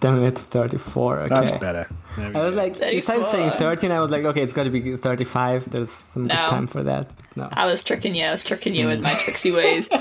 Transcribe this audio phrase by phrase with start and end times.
[0.00, 1.18] Damn it, 34.
[1.18, 1.28] Okay.
[1.28, 1.88] That's better.
[2.16, 2.62] There we I was go.
[2.62, 3.90] like, you started saying 13.
[3.90, 5.70] I was like, okay, it's got to be 35.
[5.70, 6.34] There's some No.
[6.34, 7.12] good time for that.
[7.34, 7.48] No.
[7.52, 8.24] I was tricking you.
[8.24, 9.24] I was tricking you with my hmm.
[9.24, 9.88] tricksy ways.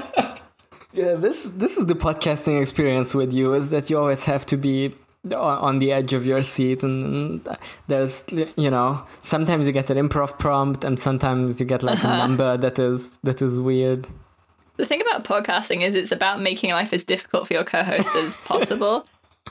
[0.94, 4.58] Yeah, this this is the podcasting experience with you is that you always have to
[4.58, 7.48] be on on the edge of your seat and
[7.88, 8.26] there's
[8.56, 12.18] you know sometimes you get an improv prompt and sometimes you get like a uh-huh.
[12.18, 14.08] number that is that is weird
[14.78, 18.38] The thing about podcasting is it's about making life as difficult for your co-host as
[18.46, 19.06] possible.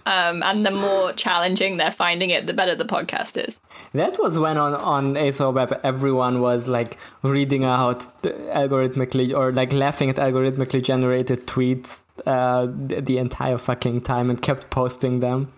[0.06, 3.58] Um, and the more challenging they're finding it, the better the podcast is.
[3.92, 8.30] that was when on on ASO web everyone was like reading out the
[8.62, 14.40] algorithmically or like laughing at algorithmically generated tweets uh, the, the entire fucking time and
[14.42, 15.48] kept posting them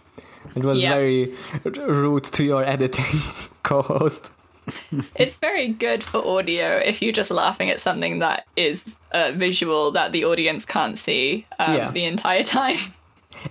[0.56, 0.94] it was Yeah.
[0.94, 1.34] very
[1.64, 3.20] rude to your editing
[3.62, 4.32] co-host
[5.14, 9.90] It's very good for audio if you're just laughing at something that is uh, visual
[9.92, 11.90] that the audience can't see um, Yeah.
[11.90, 12.76] the entire time.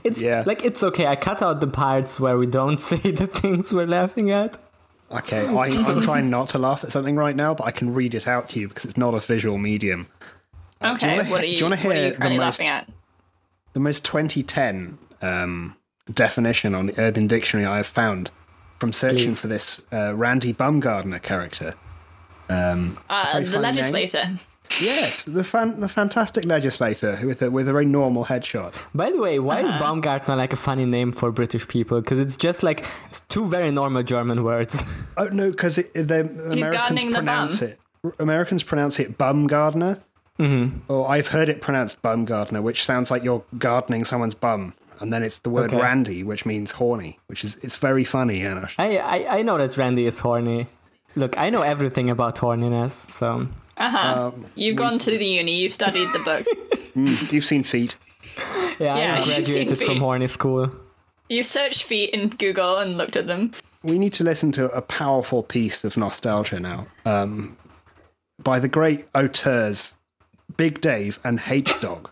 [0.04, 0.44] It's Yeah.
[0.46, 1.08] like it's okay.
[1.08, 4.58] I cut out the parts where we don't say the things we're laughing at.
[5.12, 8.14] Okay, I, I'm trying not to laugh at something right now, but I can read
[8.16, 10.08] it out to you because it's not a visual medium.
[10.82, 12.68] Okay, wanna what are you, do you wanna what are hear you the most- laughing
[12.68, 12.90] at?
[13.74, 15.76] The most 2010 um,
[16.14, 18.32] definition on the Urban Dictionary I have found
[18.80, 19.40] from searching Please.
[19.42, 21.76] for this uh, Randy Bumgardner character.
[22.50, 24.24] Um, Uh, the legislator.
[24.26, 24.40] name.
[24.70, 25.02] Legislator.
[25.02, 28.74] Yes, the fan, the fantastic legislator with a, with a very normal headshot.
[28.94, 29.76] By the way, why Uh-huh.
[29.76, 32.02] is Baumgartner like a funny name for British people?
[32.02, 34.84] Because it's just like it's two very normal German words.
[35.18, 36.20] Oh no, because the
[36.52, 37.80] Americans gardening the pronounce it.
[38.20, 40.00] Americans pronounce it Bumgardner.
[40.40, 40.92] Mm-hmm.
[40.92, 44.74] Or I've heard it pronounced Bumgardner, which sounds like you're gardening someone's bum.
[45.00, 45.82] And then it's the word Okay.
[45.82, 48.74] Randy, which means horny, which is it's very funny, Janos.
[48.78, 50.68] I, I I know that Randy is horny.
[51.16, 53.48] Look, I know everything about horniness, so
[53.78, 54.32] Uh-huh.
[54.56, 57.96] you've gone to the uni, you've studied the books, You've seen feet.
[58.38, 59.98] yeah, Yeah, I you've seen graduated from feet.
[60.00, 60.72] horny school.
[61.30, 63.52] you've searched feet in Google and looked at them.
[63.84, 67.56] We need to listen to a powerful piece of nostalgia now um,
[68.42, 69.96] by the great auteurs
[70.56, 72.10] Big Dave and H Dog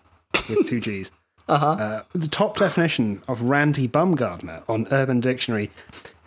[0.48, 1.12] with two G's.
[1.48, 2.02] Uh-huh.
[2.14, 5.70] the top definition of Randy Bumgardner on Urban Dictionary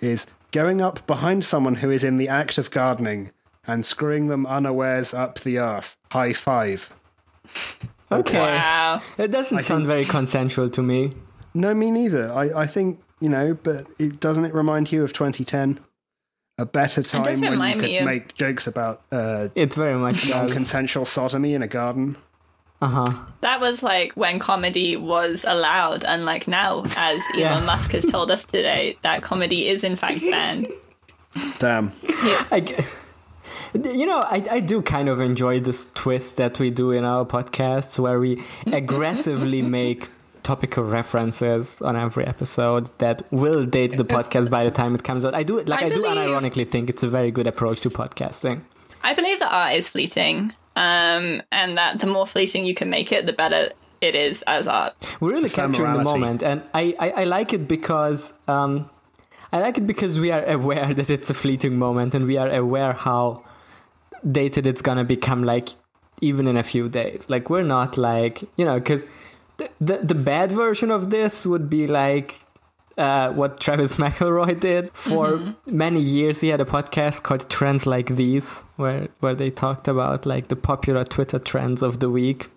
[0.00, 3.32] is going up behind someone who is in the act of gardening
[3.68, 5.96] and screwing them unawares up the arse.
[6.10, 6.90] High five.
[8.10, 9.00] Okay, Wow.
[9.18, 11.12] it doesn't sound very consensual to me.
[11.54, 12.32] No, me neither.
[12.32, 15.78] I, I think, you know, but it doesn't it remind you of 2010?
[16.60, 20.28] A better time when you could me of- make jokes about uh, It very much
[20.28, 22.16] non-consensual sodomy in a garden.
[22.80, 23.24] Uh huh.
[23.42, 28.44] That was like when comedy was allowed, unlike now, as Elon Musk has told us
[28.44, 30.68] today, that comedy is in fact banned.
[31.58, 31.92] Damn.
[32.50, 32.74] I, g-
[33.74, 37.24] you know, I, I do kind of enjoy this twist that we do in our
[37.24, 40.08] podcasts where we aggressively make
[40.42, 45.24] topical references on every episode that will date the podcast by the time it comes
[45.24, 45.34] out.
[45.34, 47.90] I do like I, I do believe- unironically think it's a very good approach to
[47.90, 48.62] podcasting.
[49.02, 53.12] I believe that art is fleeting, um, and that the more fleeting you can make
[53.12, 54.94] it, the better it is as art.
[55.20, 58.90] We're really capturing the moment, and I, I, I like it because um,
[59.52, 62.50] I like it because we are aware that it's a fleeting moment, and we are
[62.50, 63.44] aware how
[64.30, 65.44] dated it's gonna become.
[65.44, 65.68] Like
[66.20, 69.04] even in a few days, like we're not like you know because
[69.56, 72.40] the, the the bad version of this would be like.
[72.96, 78.16] Uh, what Travis McElroy did for many years, he had a podcast called "Trends Like
[78.16, 82.48] These," where where they talked about like the popular Twitter trends of the week.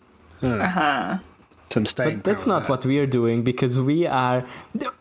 [1.72, 2.70] Some staying But that's power not there.
[2.70, 4.42] what we're doing because we are,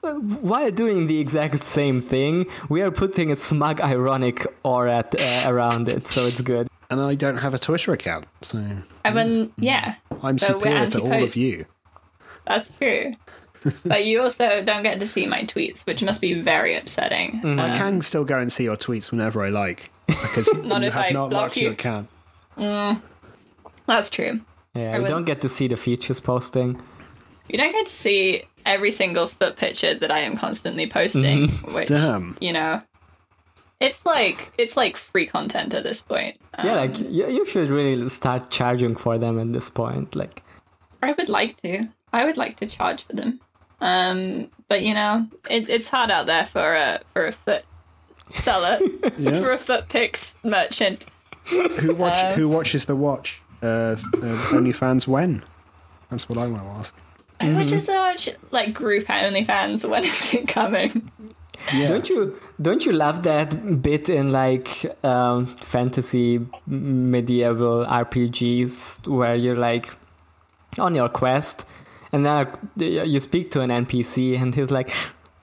[0.02, 5.88] while doing the exact same thing, we are putting a smug, ironic aura uh, around
[5.88, 6.68] it, so it's good.
[6.88, 8.64] And I don't have a Twitter account, so
[9.04, 11.66] I mean, yeah, I'm So we're superior to all of you.
[12.46, 13.14] that's true.
[13.84, 17.40] but you also don't get to see my tweets, which must be very upsetting.
[17.42, 17.60] Mm.
[17.60, 20.94] I can still go and see your tweets whenever I like because Not you if
[20.94, 21.72] have I not block locked your you.
[21.72, 22.08] account.
[23.86, 24.40] That's true.
[24.74, 26.80] Yeah, I you don't get to see the features posting.
[27.48, 31.88] You don't get to see every single foot picture that I am constantly posting, which
[31.88, 32.36] Damn.
[32.40, 32.78] you know,
[33.80, 36.36] it's like it's like free content at this point.
[36.62, 40.14] Yeah, Um, like you, you should really start charging for them at this point.
[40.14, 40.42] Like,
[41.02, 41.88] I would like to.
[42.12, 43.40] I would like to charge for them.
[43.80, 47.64] Um, but you know, it, it's hard out there for a for a foot
[48.34, 48.78] seller,
[49.18, 49.40] Yeah.
[49.40, 51.06] for a foot pics merchant.
[51.46, 52.22] Who watch?
[52.22, 53.40] Um, who watches the watch?
[53.62, 53.96] Uh, uh,
[54.52, 55.44] OnlyFans when?
[56.10, 56.94] That's what I want to ask.
[57.40, 59.88] I is just watch like group OnlyFans.
[59.88, 61.10] When is it coming?
[61.74, 61.88] Yeah.
[61.88, 69.58] don't you don't you love that bit in like um, fantasy medieval RPGs where you're
[69.58, 69.94] like
[70.78, 71.66] on your quest
[72.12, 74.90] and then you speak to an NPC and he's like,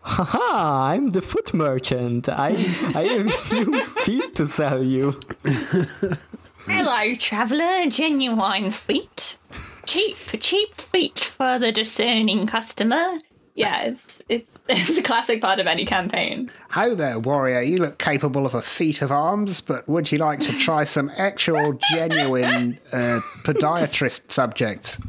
[0.02, 2.30] Haha, I'm the foot merchant.
[2.30, 2.50] I,
[2.96, 5.16] I have new feet to sell you.
[6.68, 7.90] Hello, traveller.
[7.90, 9.38] Genuine feet.
[9.86, 13.20] Cheap, cheap feet for the discerning customer.
[13.56, 16.52] Yeah, it's it's it's a classic part of any campaign.
[16.70, 17.62] How there, warrior?
[17.62, 21.10] You look capable of a feat of arms, but would you like to try some
[21.18, 25.02] actual, genuine uh, podiatrist subjects?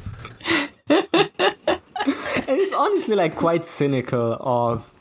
[0.88, 1.08] And
[2.06, 4.92] it's honestly like quite cynical of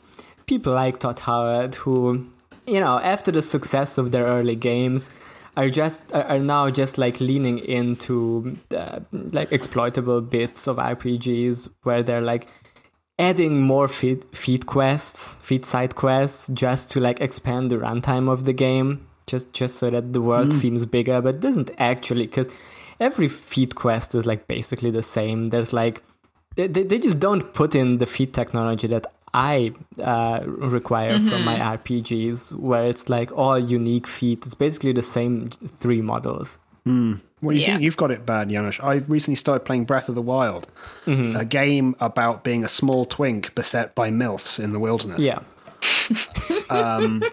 [0.46, 2.30] people like Todd Howard who,
[2.66, 5.08] you know, after the success of their early games,
[5.58, 12.04] are just are now just like leaning into uh, like exploitable bits of RPGs where
[12.04, 12.46] they're like
[13.18, 18.44] adding more feed feed quests, feed side quests, just to like expand the runtime of
[18.44, 22.48] the game, just just so that the world seems bigger, but it doesn't actually because
[23.00, 25.46] every feed quest is like basically the same.
[25.46, 26.04] There's like
[26.54, 29.72] they they just don't put in the feed technology that I
[30.02, 34.44] uh, require from my RPGs, where it's like all unique feet.
[34.46, 36.58] It's basically the same three models.
[36.86, 37.66] Well, you Yeah.
[37.66, 38.80] think you've got it bad, Janusz.
[38.82, 40.66] I recently started playing Breath of the Wild,
[41.06, 45.20] a game about being a small twink beset by MILFs in the wilderness.
[45.20, 45.40] Yeah,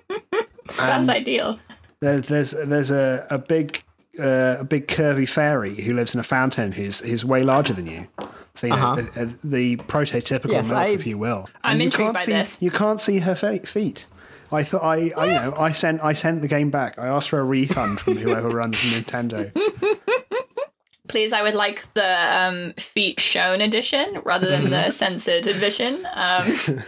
[0.77, 1.57] That's ideal.
[2.01, 3.83] There's there's there's a a big
[4.19, 7.88] uh, a big curvy fairy who lives in a fountain who's who's way larger than
[7.88, 8.07] you.
[8.56, 8.96] So you Uh-huh.
[8.96, 11.50] the, uh, the prototypical Yes, MILF, I- if you will.
[11.63, 12.57] I'm And you intrigued can't by see, this.
[12.62, 14.07] You can't see her fe- feet.
[14.52, 16.98] I thought I, I you know I sent I sent the game back.
[17.00, 19.52] I asked for a refund from whoever runs Nintendo.
[21.07, 26.06] Please, I would like the um, feet shown edition rather than the censored edition.
[26.13, 26.44] Um,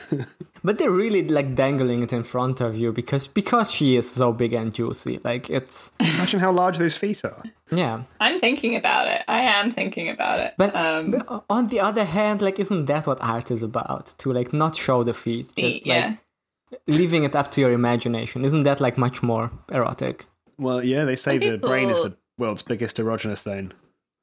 [0.64, 4.34] but they're really like dangling it in front of you because because she is so
[4.34, 5.20] big and juicy.
[5.24, 7.44] Like it's Imagine how large those feet are.
[7.72, 8.04] Yeah.
[8.20, 9.24] I'm thinking about it.
[9.28, 10.54] I am thinking about it.
[10.58, 14.16] But, um, but on the other hand, like isn't that what art is about?
[14.20, 16.08] To like not show the feet, just yeah.
[16.08, 18.46] like leaving it up to your imagination.
[18.46, 20.26] Isn't that like much more erotic?
[20.58, 23.74] Well, yeah, they say Some the brain is the world's biggest erogenous zone.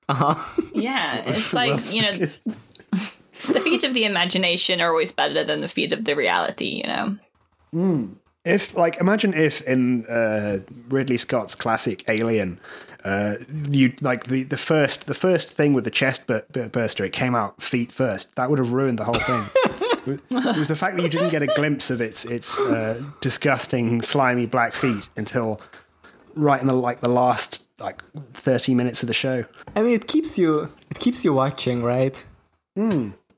[0.09, 0.35] Uh-huh.
[0.75, 5.69] Yeah, it's like you know, the feet of the imagination are always better than the
[5.69, 6.83] feet of the reality.
[6.83, 7.19] You know,
[8.45, 12.61] If like imagine if in uh, Ridley Scott's classic Alien,
[13.05, 17.05] uh, you like the, the first the first thing with the chest bur- bur- burster,
[17.05, 18.35] it came out feet first.
[18.37, 20.19] That would have ruined the whole thing.
[20.31, 24.01] it was the fact that you didn't get a glimpse of its its uh, disgusting
[24.01, 25.61] slimy black feet until
[26.35, 28.03] right in the like the last like
[28.33, 29.45] thirty minutes of the show.
[29.77, 32.25] I mean, it keeps you it keeps you watching, right?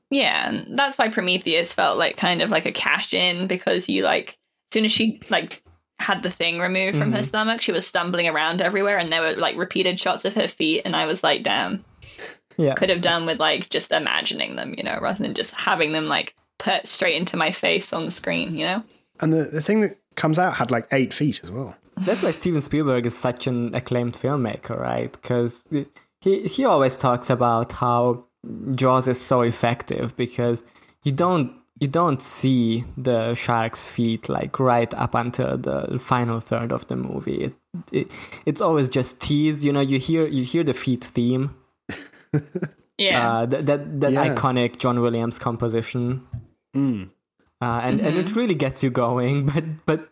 [0.09, 4.03] yeah, and that's why Prometheus felt like kind of like a cash in because you
[4.03, 4.37] like
[4.69, 5.61] as soon as she like
[5.99, 7.23] had the thing removed from her mm-hmm.
[7.23, 10.81] stomach, she was stumbling around everywhere, and there were like repeated shots of her feet,
[10.85, 11.83] and I was like, damn.
[12.59, 12.73] Yeah.
[12.73, 16.07] could have done with like just imagining them, you know, rather than just having them
[16.07, 18.83] like put straight into my face on the screen, you know?
[19.19, 21.75] And the, the thing that comes out had like eight feet as well.
[21.97, 25.11] That's why Steven Spielberg is such an acclaimed filmmaker, right?
[25.11, 25.67] Because
[26.19, 28.25] he he always talks about how
[28.75, 30.63] Jaws is so effective because
[31.03, 36.71] you don't you don't see the shark's feet like right up until the final third
[36.71, 37.43] of the movie.
[37.45, 37.53] It,
[37.91, 38.11] it
[38.45, 39.63] it's always just teased.
[39.63, 41.55] You know, you hear you hear the feet theme,
[42.97, 43.29] Yeah.
[43.39, 44.33] uh, that that, that Yeah.
[44.35, 46.25] iconic John Williams composition.
[46.75, 50.09] Uh, and, and it really gets you going, but but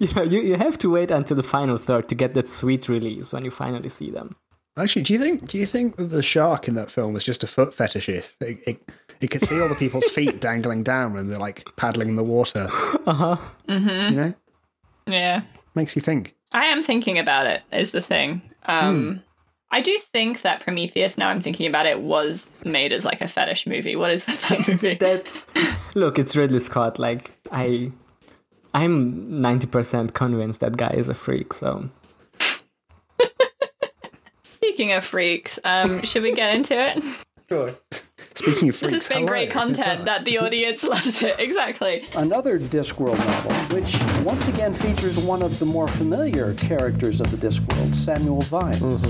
[0.00, 2.88] you know you, you have to wait until the final third to get that sweet
[2.88, 4.36] release when you finally see them.
[4.76, 7.46] Actually, do you think do you think the shark in that film was just a
[7.46, 8.34] foot fetishist?
[8.40, 12.08] It, it, it could see all the people's feet dangling down when they're like paddling
[12.08, 12.68] in the water.
[13.06, 13.36] Uh huh.
[13.68, 14.14] Mm-hmm.
[14.14, 14.34] You know,
[15.06, 15.42] yeah.
[15.74, 16.34] makes you think.
[16.52, 18.42] I am thinking about it, is the thing.
[18.66, 19.22] Um,
[19.70, 23.28] I do think that Prometheus, now I'm thinking about it, was made as like a
[23.28, 23.96] fetish movie.
[23.96, 24.94] What is with that movie?
[24.94, 25.46] That's
[25.94, 26.98] look, it's Ridley Scott.
[26.98, 27.92] Like I,
[28.72, 31.52] I'm ninety percent convinced that guy is a freak.
[31.52, 31.90] So
[34.44, 37.02] Speaking of freaks, um, should we get into it?
[37.48, 37.74] sure.
[38.36, 41.36] Speaking of This has been great content that the audience loves it.
[41.46, 42.04] Exactly.
[42.14, 47.36] Another Discworld novel, which once again features one of the more familiar characters of the
[47.38, 49.00] Discworld, Samuel Vimes.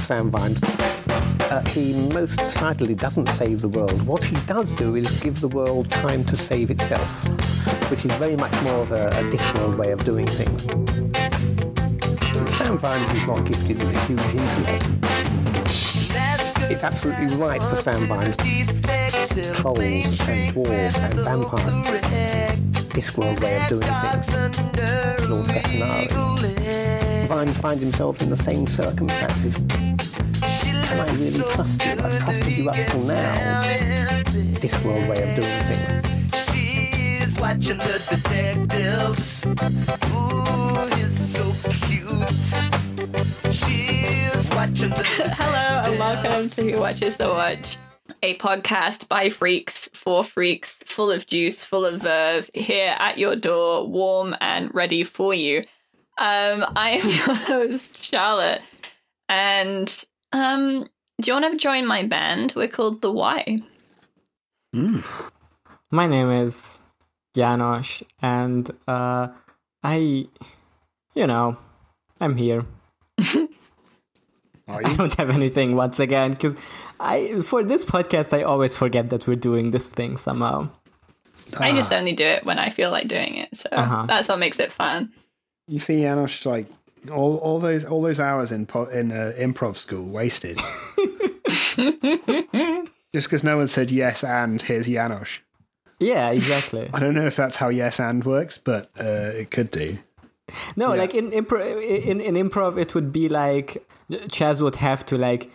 [0.00, 0.60] Sam Vimes.
[1.50, 4.00] Uh, he most decidedly doesn't save the world.
[4.06, 7.08] What he does do is give the world time to save itself,
[7.90, 10.62] which is very much more of a, a Discworld way of doing things.
[12.52, 15.19] Sam Vimes is not gifted with a huge intellect.
[16.70, 18.36] It's absolutely right for Vimes.
[19.56, 22.00] Trolls and dwarves and vampires.
[22.94, 25.28] Discworld way of doing things.
[25.28, 26.08] Lord Vetinari.
[27.26, 29.56] Vimes finds himself in the same circumstances.
[29.56, 31.92] Can I really trust you?
[31.92, 33.62] I've trusted you up till now.
[34.62, 37.36] Discworld way of doing things.
[37.40, 39.44] watching the detectives.
[40.14, 41.44] Ooh, he's so
[41.86, 42.69] cute.
[44.80, 47.76] She's watching the Hello and welcome to Who Watches the Watch,
[48.22, 53.36] a podcast by freaks for freaks, full of juice, full of verve, here at your
[53.36, 55.58] door, warm and ready for you.
[56.16, 58.62] Um, I am your host, Charlotte,
[59.28, 60.88] and um,
[61.20, 62.54] do you want to join my band?
[62.56, 63.58] We're called The Y.
[65.90, 66.78] My name is
[67.34, 69.28] Janos, and uh,
[69.82, 69.96] I,
[71.14, 71.58] you know,
[72.18, 72.64] I'm here.
[74.70, 76.54] Are I don't have anything once again because
[76.98, 80.68] I for this podcast I always forget that we're doing this thing somehow.
[81.58, 84.04] I just only do it when I feel like doing it, so Uh-huh.
[84.06, 85.12] that's what makes it fun.
[85.66, 86.66] You see, Janos, like
[87.10, 90.58] all, all those all those hours in po- in uh, improv school wasted.
[93.12, 95.40] Just because no one said yes and here's Janos.
[95.98, 96.88] Yeah, exactly.
[96.94, 99.98] I don't know if that's how yes and works, but uh, it could do.
[100.76, 101.00] No, Yeah.
[101.02, 105.50] like in improv, in in improv, it would be like Chaz would have to like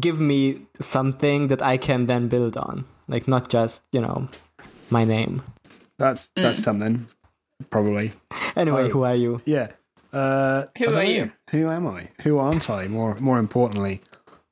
[0.00, 4.28] give me something that I can then build on, like not just you know
[4.90, 5.42] my name.
[5.98, 6.64] That's that's Mm.
[6.64, 7.06] something,
[7.70, 8.12] probably.
[8.56, 8.88] Anyway, Oh.
[8.90, 9.40] who are you?
[9.46, 9.68] Yeah.
[10.12, 11.10] Uh, Who I don't are know.
[11.10, 11.32] you?
[11.52, 12.08] Who am I?
[12.24, 12.86] Who aren't I?
[12.88, 14.00] More more importantly,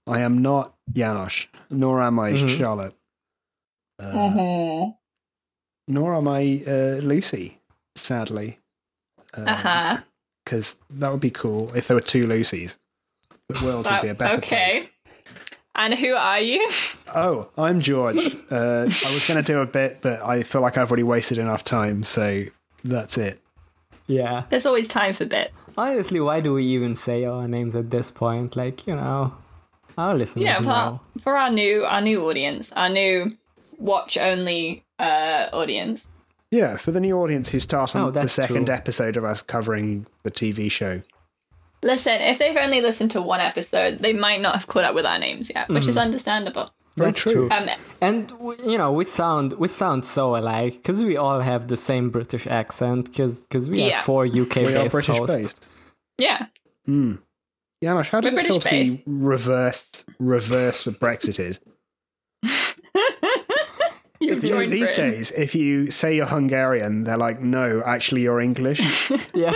[0.07, 2.49] I am not Janos, nor am I Mhm.
[2.49, 2.95] Charlotte,
[3.99, 4.91] uh, Mm-hmm.
[5.89, 7.59] nor am I uh, Lucy.
[7.97, 8.59] Sadly,
[9.35, 9.97] Uh huh.
[10.45, 12.77] because that would be cool if there were two Lucys.
[13.53, 14.53] The world would be a better place.
[14.53, 14.81] okay.
[14.81, 14.89] place.
[15.75, 16.69] And who are you?
[17.15, 18.17] Oh, I'm George.
[18.51, 21.39] Uh, I was going to do a bit, but I feel like I've already wasted
[21.39, 22.45] enough time, so
[22.85, 23.41] that's it.
[24.09, 24.45] Yeah.
[24.51, 25.57] There's always time for bits.
[25.79, 28.57] Honestly, why do we even say our names at this point?
[28.57, 29.35] Like you know,
[29.97, 31.01] our listeners Yeah, know.
[31.15, 33.31] for, for our new our new audience, our new
[33.79, 36.09] watch only uh audience.
[36.51, 38.75] Yeah, for the new audience who start on Oh, the second true.
[38.75, 41.03] episode of us covering the TV show.
[41.83, 45.07] Listen, if they've only listened to one episode, they might not have caught up with
[45.07, 46.73] our names yet, which is understandable.
[46.97, 47.33] Very That's true.
[47.49, 47.51] true.
[47.51, 47.71] Um,
[48.03, 51.77] And w- you know, we sound we sound so alike because we all have the
[51.77, 53.91] same British accent because because we Yeah.
[53.97, 55.37] have four UK We are based British hosts.
[55.37, 55.61] based.
[56.19, 56.47] yeah.
[56.89, 61.61] Janosch, how does We're it feel British to be reverse reverse with Brexited?
[64.23, 65.11] You've You know, these Britain.
[65.13, 69.11] days, if you say you're Hungarian, they're like, no, actually you're English.
[69.35, 69.53] Yeah.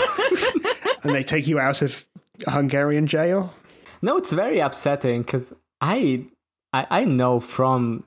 [1.03, 2.07] and they take you out of
[2.47, 3.53] Hungarian jail.
[4.03, 6.27] No, it's very upsetting because I,
[6.73, 8.05] I I know from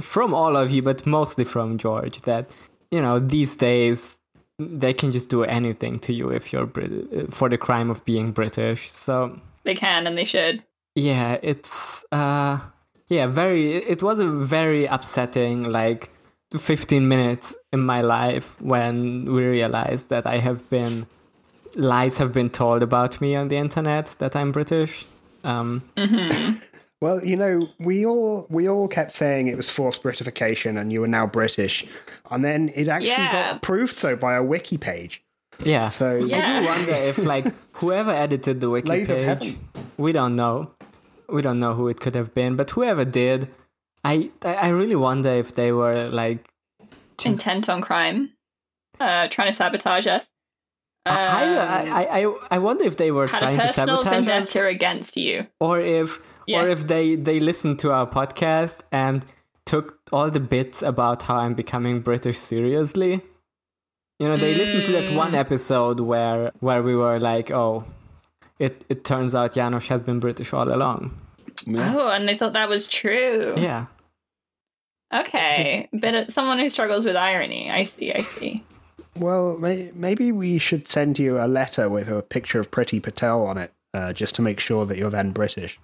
[0.00, 2.50] from all of you, but mostly from George, that
[2.90, 4.20] you know these days
[4.58, 8.30] they can just do anything to you if you're Brit- for the crime of being
[8.32, 8.90] British.
[8.90, 10.62] So They can and they should.
[10.94, 12.58] yeah, it's uh
[13.08, 13.76] yeah very.
[13.76, 16.10] It was a very upsetting like
[16.56, 21.06] 15 minutes in my life when we realized that I have been
[21.76, 25.06] lies have been told about me on the internet that I'm British.
[25.44, 25.82] Um,
[27.02, 31.00] Well, you know, we all we all kept saying it was forced Britification and you
[31.00, 31.86] were now British,
[32.30, 33.52] and then it actually Yeah.
[33.52, 35.22] got proved so by a wiki page.
[35.64, 35.88] Yeah.
[35.88, 37.46] So I do wonder if like
[37.80, 39.56] whoever edited the wiki Lathe page,
[39.96, 40.72] we don't know.
[41.26, 43.48] We don't know who it could have been, but whoever did,
[44.04, 46.50] I I I really wonder if they were like
[47.24, 48.32] Intent on crime.
[48.98, 50.30] Uh trying to sabotage us.
[51.06, 54.26] I, Um, I, I, I I wonder if they were trying to personal sabotage us,
[54.26, 55.46] vendetta against you.
[55.58, 56.62] or if Yeah.
[56.62, 59.24] or if they they listened to our podcast and
[59.64, 63.22] took all the bits about how I'm becoming British seriously.
[64.18, 65.16] You know, they listened to that Mm.
[65.16, 67.84] one episode where where we were like, oh,
[68.58, 71.16] it it turns out Janos has been British all along.
[71.68, 73.54] Oh, and they thought that was true.
[73.56, 73.86] Yeah.
[75.12, 75.88] Okay.
[75.92, 77.70] but someone who struggles with irony.
[77.70, 78.62] I see, I see.
[79.18, 83.44] Well, may, maybe we should send you a letter with a picture of Priti Patel
[83.46, 85.78] on it, uh, just to make sure that you're then British.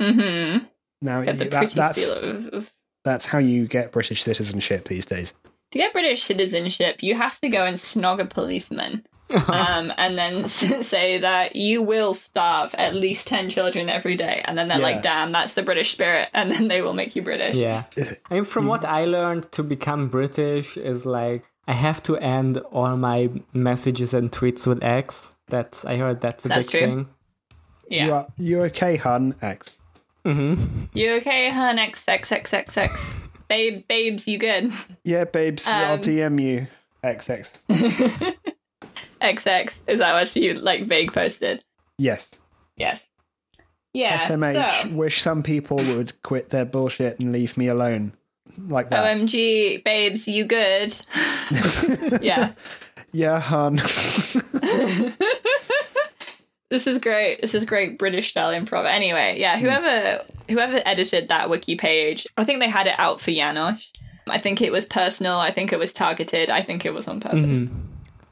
[0.00, 0.64] Mm-hmm.
[1.02, 2.70] Now, Get that, that's of, of
[3.04, 5.34] that's how you get British citizenship these days.
[5.70, 9.04] to get British citizenship, you have to go and snog a policeman.
[9.48, 14.42] um, and then say that you will starve at least 10 children every day.
[14.44, 14.84] And then they're Yeah.
[14.84, 16.28] like, damn, that's the British spirit.
[16.34, 17.56] And then they will make you British.
[17.56, 17.84] Yeah.
[18.30, 22.58] I mean, from what I learned, to become British is like I have to end
[22.72, 25.34] all my messages and tweets with X.
[25.48, 26.80] That's I heard that's a That's big true.
[26.80, 27.08] thing.
[27.90, 28.04] Yeah.
[28.06, 29.34] You are you okay, hun?
[29.40, 29.78] X.
[30.24, 31.78] You okay, hun?
[31.78, 33.20] X, X, X, X, X.
[33.48, 34.72] Babe, babes, you good?
[35.04, 36.66] Yeah, babes, I'll Um, DM you.
[37.02, 37.62] X X.
[39.20, 39.82] X X.
[39.86, 41.62] Is that what you, like, vague posted?
[41.98, 42.30] Yes.
[42.76, 43.10] Yes.
[43.92, 44.18] Yeah.
[44.18, 44.90] SMH.
[44.90, 48.14] so- Wish some people would quit their bullshit and leave me alone.
[48.58, 49.04] Like that.
[49.04, 50.94] OMG, babes, you good?
[52.22, 52.52] yeah.
[53.12, 53.80] yeah, hun.
[56.74, 57.40] This is great.
[57.40, 58.84] This is great British style improv.
[58.84, 59.64] Anyway, yeah, hmm.
[59.64, 63.90] whoever whoever edited that wiki page, I think they had it out for Janosch.
[64.26, 65.38] I think it was personal.
[65.38, 66.50] I think it was targeted.
[66.50, 67.58] I think it was on purpose.
[67.58, 67.80] Mm-hmm.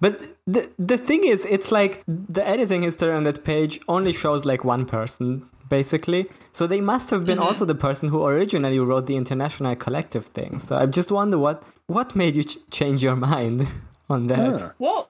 [0.00, 4.44] But the the thing is, it's like the editing history on that page only shows
[4.44, 5.48] like one person,
[5.78, 6.22] basically.
[6.52, 10.58] So they must have been also the person who originally wrote the international collective thing.
[10.58, 13.66] So I just wonder what what made you ch- change your mind
[14.14, 14.60] on that.
[14.60, 14.70] Huh.
[14.78, 15.08] What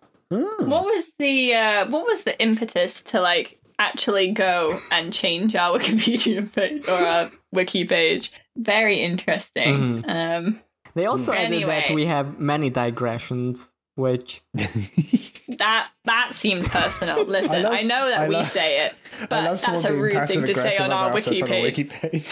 [0.72, 4.56] what was the uh, what was the impetus to like actually go
[4.90, 8.30] and change our Wikipedia page or our wiki page?
[8.56, 10.04] Very interesting.
[10.06, 10.60] Um,
[10.94, 14.42] They also added that we have many digressions, which
[15.58, 17.24] that that seemed personal.
[17.26, 18.94] Listen, I, love- know that I we love- say it,
[19.28, 21.62] but that's a rude thing to say on our wiki page.
[21.78, 22.28] wiki page.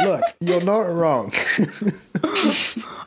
[0.00, 1.32] Look, you're not wrong.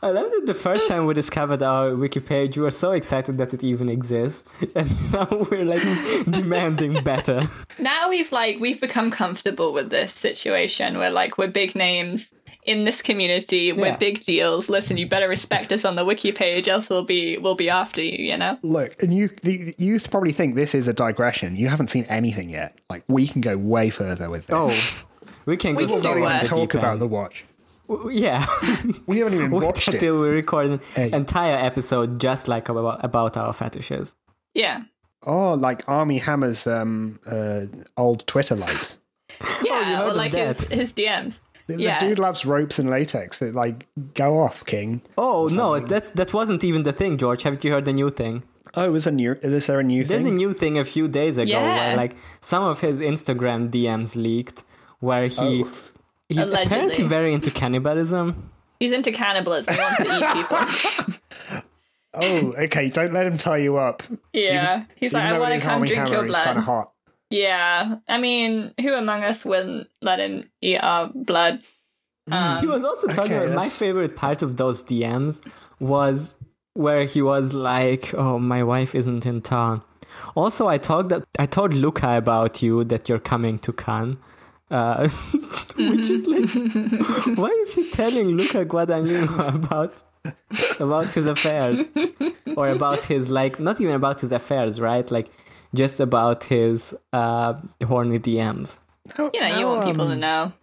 [0.04, 3.38] I love that the first time we discovered our wiki page, we were so excited
[3.38, 5.82] that it even exists, and now we're like
[6.26, 7.48] demanding better.
[7.78, 12.32] now we've like we've become comfortable with this situation where like we're big names
[12.64, 13.96] in this community we're Yeah.
[13.98, 17.56] big deals listen you better respect us on the wiki page else we'll be we'll
[17.56, 20.94] be after you you know Look, and you the youth probably think this is a
[20.94, 21.56] digression.
[21.56, 22.78] You haven't seen anything yet.
[22.90, 24.56] Like we can go way further with this.
[24.56, 25.06] Oh,
[25.46, 26.40] we can We go can so do off it.
[26.42, 27.02] the talk deep about end.
[27.02, 27.46] the watch.
[28.10, 28.46] Yeah,
[29.08, 29.96] We haven't even wait watched it.
[29.96, 31.12] until we record an Hey.
[31.12, 34.16] entire episode just like about, about our fetishes.
[34.54, 34.84] yeah
[35.24, 37.62] Oh, like Armie Hammer's um, uh,
[37.98, 38.98] old Twitter likes.
[39.64, 41.40] yeah heard or of like his, his dms
[41.72, 43.42] The, the yeah dude loves ropes and latex.
[43.42, 45.02] It, like, go off, King.
[45.18, 47.44] Oh no, that's that wasn't even the thing, George.
[47.44, 48.44] Haven't you heard the new thing?
[48.74, 49.34] Oh, is a new?
[49.42, 51.76] Is there a new There's a new thing a few days ago Yeah.
[51.88, 54.64] where like some of his Instagram DMs leaked,
[55.00, 55.72] where he Oh.
[56.30, 56.64] he's Allegedly.
[56.78, 58.50] apparently very into cannibalism.
[58.80, 61.62] he's into cannibalism he wants to eat people
[62.14, 62.90] oh, okay.
[62.90, 64.04] Don't let him tie you up.
[64.34, 66.58] yeah he's like Even i though want to is come Armie drink your blood kind
[66.58, 66.92] of hot.
[67.32, 71.62] Yeah i mean who among us wouldn't let him eat our blood
[72.62, 75.46] he was also talking okay, about my favorite part of those DMs
[75.80, 76.38] was
[76.74, 79.82] where he was like, "Oh, my wife isn't in town."
[80.36, 84.18] Also, I told that I told Luca about you that you're coming to Cannes.
[84.70, 85.10] Uh,
[85.78, 86.50] which is like,
[87.38, 90.02] why is he telling Luca Guadagnino about
[90.80, 91.80] about his affairs
[92.56, 95.10] or about his like not even about his affairs, right?
[95.12, 95.32] Like
[95.74, 97.54] just about his uh,
[97.86, 98.78] horny DMs.
[99.18, 100.54] Now- you know you now, want people to um, know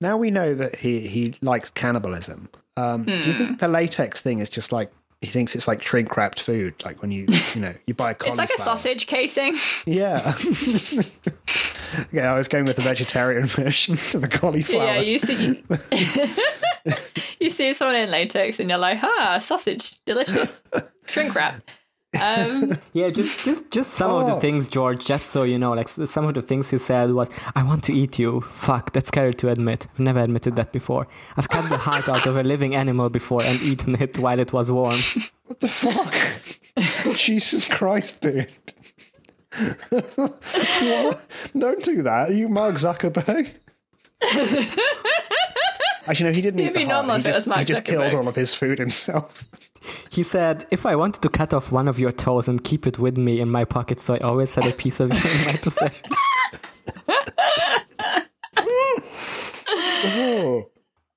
[0.00, 2.48] Now we know that he he likes cannibalism.
[2.76, 3.38] Um, Do you Hmm.
[3.38, 6.74] think the latex thing is just like he thinks it's like shrink wrapped food?
[6.84, 10.34] Like when you you know you buy a it's like a sausage casing Yeah.
[12.12, 14.84] yeah, I was going with the vegetarian version of a cauliflower.
[14.84, 15.62] Yeah, you see,
[17.40, 20.62] you see someone in latex, and you're like, "Ah, sausage, delicious,
[21.06, 21.62] shrink wrap."
[22.20, 24.38] Um, Yeah, just just just some of the Oh.
[24.40, 25.04] things, George.
[25.06, 27.92] Just so you know, like some of the things he said was, "I want to
[27.94, 29.86] eat you." Fuck, that's scary to admit.
[29.94, 31.06] I've never admitted that before.
[31.36, 34.52] I've cut the heart out of a living animal before and eaten it while it
[34.52, 34.98] was warm.
[35.46, 36.14] What the fuck?
[37.16, 38.48] Jesus Christ, dude.
[40.16, 41.50] what?
[41.58, 42.30] Don't do that.
[42.30, 43.50] Are you Mark Zuckerberg?
[46.06, 47.16] Actually, no, he didn't It'd eat the heart.
[47.18, 49.32] He just, he just killed all of his food himself.
[50.10, 53.00] He said, "If I wanted to cut off one of your toes and keep it
[53.00, 55.52] with me in my pocket, so I always had a piece of you in my
[55.60, 56.04] possession."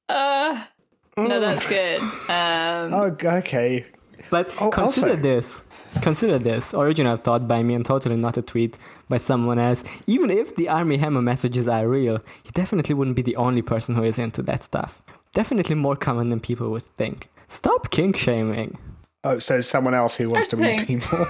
[1.17, 2.00] Oh, no, that's good.
[2.00, 3.86] Um, oh okay.
[4.30, 5.63] But Oh, consider also- this.
[6.01, 8.77] Consider this original thought by me and totally not a tweet
[9.10, 9.84] by someone else.
[10.05, 13.95] Even if the Armie Hammer messages are real, he definitely wouldn't be the only person
[13.95, 15.01] who is into that stuff.
[15.34, 17.29] Definitely more common than people would think.
[17.47, 18.77] Stop kink shaming.
[19.23, 21.25] Oh, so someone else who wants to eat think- people.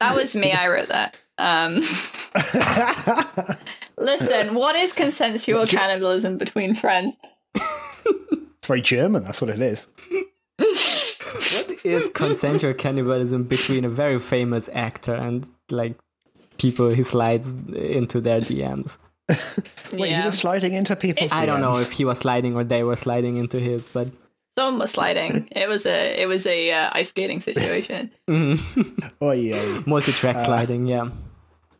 [0.00, 0.52] that was me.
[0.52, 1.18] I wrote that.
[1.38, 1.76] Um,
[3.98, 7.16] listen, what is consensual cannibalism between friends?
[7.54, 9.24] It's very German.
[9.24, 9.88] That's what it is.
[11.36, 15.96] What is consensual cannibalism between a very famous actor and like
[16.58, 18.98] people he slides into their DMs?
[19.28, 19.38] Wait,
[19.92, 21.32] he yeah, was sliding into people's.
[21.32, 24.08] I don't know if he was sliding or they were sliding into his, but
[24.56, 25.48] someone was sliding.
[25.50, 28.10] It was a it was a uh, ice skating situation.
[28.28, 29.08] mm-hmm.
[29.20, 29.82] Oh yeah.
[29.86, 31.10] multi-track sliding, yeah.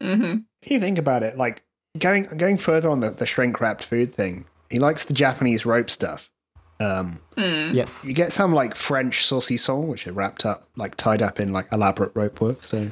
[0.01, 0.38] Mm-hmm.
[0.62, 1.62] If you think about it, like
[1.99, 5.90] going going further on the, the shrink wrapped food thing, he likes the Japanese rope
[5.90, 6.31] stuff.
[6.79, 8.05] Um, Yes.
[8.07, 11.67] you get some like French saucisson, which are wrapped up, like tied up in like
[11.73, 12.65] elaborate rope work.
[12.65, 12.91] So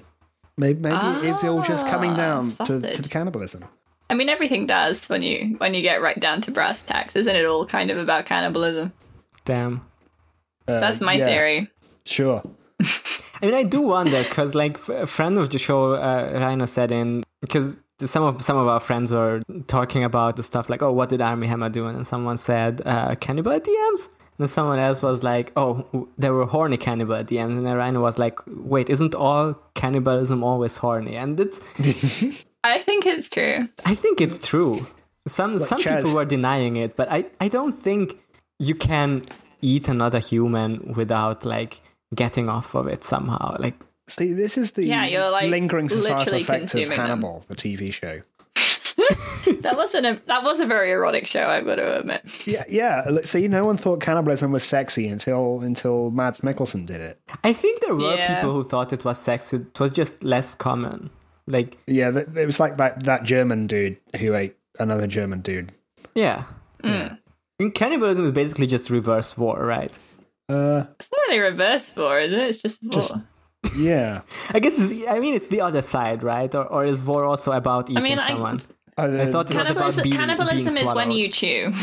[0.56, 3.64] maybe, maybe it's all just coming Ah, down to, to the cannibalism.
[4.10, 7.34] I mean, everything does when you when you get right down to brass tacks, isn't
[7.34, 7.44] it?
[7.46, 8.92] All kind of about cannibalism.
[9.44, 9.82] Damn.
[10.68, 11.68] Uh, That's my yeah, theory.
[12.04, 12.42] Sure.
[13.42, 16.90] I mean, I do wonder because, like, a friend of the show, uh, Raina, said
[16.90, 20.92] in because some of some of our friends were talking about the stuff like, oh,
[20.92, 21.86] what did Armie Hammer do?
[21.86, 24.08] And someone said uh, cannibal DMs.
[24.36, 27.56] And someone else was like, oh, w- there were horny cannibal DMs.
[27.56, 31.14] And then Raina was like, wait, isn't all cannibalism always horny?
[31.14, 31.60] And it's,
[32.64, 33.68] I think it's true.
[33.86, 34.88] I think it's true.
[35.28, 38.18] Some some Chaz- people were denying it, but I, I don't think
[38.58, 39.24] you can
[39.62, 41.80] eat another human without like
[42.14, 43.56] getting off of it somehow.
[43.60, 47.08] Like See, this is the Yeah, you're, like, lingering societal literally effects of consuming them.
[47.08, 48.22] Hannibal, the TV show.
[49.60, 51.44] That wasn't a that was a very erotic show.
[51.46, 52.22] I've got to admit.
[52.46, 53.04] Yeah, yeah.
[53.10, 57.20] look, See, no one thought cannibalism was sexy until until Mads Mikkelsen did it.
[57.42, 58.36] I think there were Yeah.
[58.36, 59.58] people who thought it was sexy.
[59.58, 61.10] It was just less common.
[61.46, 65.72] Like Yeah, it was like that that German dude who ate another German dude.
[66.14, 66.44] yeah.
[66.82, 69.98] And cannibalism is basically just reverse war, right?
[70.48, 72.38] Uh, It's not really reverse war, is it?
[72.48, 73.22] It's just war.
[73.76, 74.20] Yeah.
[74.50, 76.54] I guess it's, I mean it's the other side, right?
[76.54, 78.60] Or or is war also about eating mean, I- someone?
[78.96, 81.72] Uh, I thought it was about Cannibalism, being, cannibalism being is when you chew.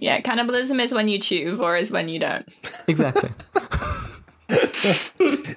[0.00, 2.44] Yeah, cannibalism is when you chew, war is when you don't.
[2.88, 3.30] exactly.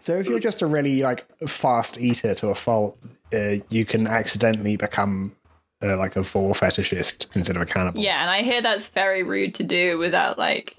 [0.01, 4.07] So if you're just a really like fast eater to a fault, uh, you can
[4.07, 5.35] accidentally become
[5.83, 7.99] uh, like a vore fetishist instead of a cannibal.
[7.99, 10.77] Yeah, and I hear that's very rude to do without like,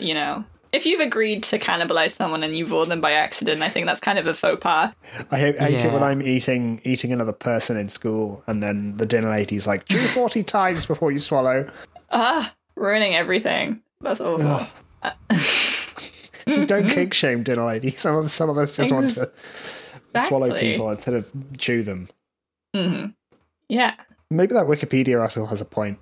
[0.00, 0.44] you know,
[0.74, 4.00] if you've agreed to cannibalize someone and you've vore them by accident, I think that's
[4.00, 4.92] kind of a faux pas.
[5.30, 8.96] I hate, I hate it when I'm eating eating another person in school, and then
[8.96, 11.70] the dinner lady's like, "Chew forty times before you swallow."
[12.10, 13.80] Ah, ruining everything.
[14.00, 14.66] That's awful.
[16.66, 17.90] Don't kink shame dinner lady.
[17.90, 19.30] Some of some of us just want to
[20.26, 22.08] swallow people instead of chew them.
[23.68, 23.94] Yeah.
[24.30, 25.98] Maybe that Wikipedia article has a point.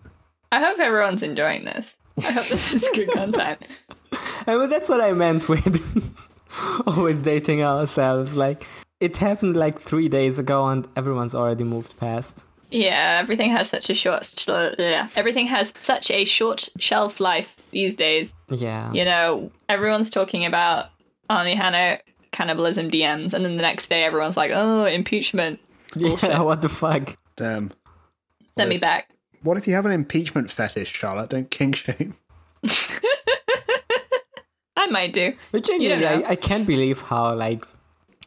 [0.50, 1.98] I hope everyone's enjoying this.
[2.18, 3.66] I hope this is good content.
[4.46, 6.14] I mean, that's what I meant with
[6.86, 8.36] always dating ourselves.
[8.36, 8.66] Like,
[9.00, 12.46] it happened like three days ago, and everyone's already moved past.
[12.70, 14.34] Yeah, everything has such a short.
[14.48, 18.34] Yeah, everything has such a short shelf life these days.
[18.48, 18.92] Yeah.
[18.92, 20.86] You know, everyone's talking about
[21.28, 21.98] Armie Hammer
[22.30, 25.60] cannibalism DMs, and then the next day everyone's like, "Oh, impeachment."
[25.94, 27.18] Yeah, what the fuck?
[27.36, 27.70] Damn.
[28.56, 29.10] Send me back.
[29.42, 31.30] What if you have an impeachment fetish, Charlotte?
[31.30, 32.14] Don't kink shame.
[34.76, 35.32] I might do.
[35.50, 36.06] But genuinely.
[36.06, 37.66] I, I can't believe how, like,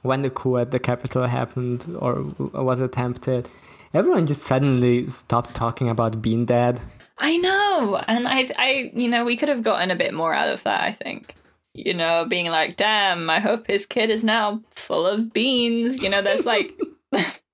[0.01, 2.21] when the coup at the Capitol happened or
[2.54, 3.49] was attempted,
[3.93, 6.82] everyone just suddenly stopped talking about Bean Dad.
[7.19, 10.49] I know, and I, I, you know, we could have gotten a bit more out
[10.49, 10.82] of that.
[10.82, 11.34] I think,
[11.73, 16.10] you know, being like, "Damn, I hope his kid is now full of beans." You
[16.10, 16.78] know, there's like,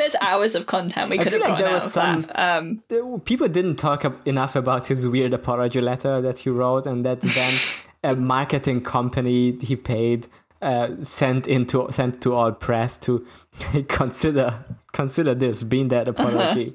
[0.00, 3.76] there's hours of content we could have like there was some- Um, There- People didn't
[3.76, 7.54] talk enough about his weird apology letter that he wrote, and that then
[8.10, 10.26] a marketing company he paid
[10.62, 13.12] uh, sent into sent to all press to
[13.88, 16.74] consider consider this being that apology,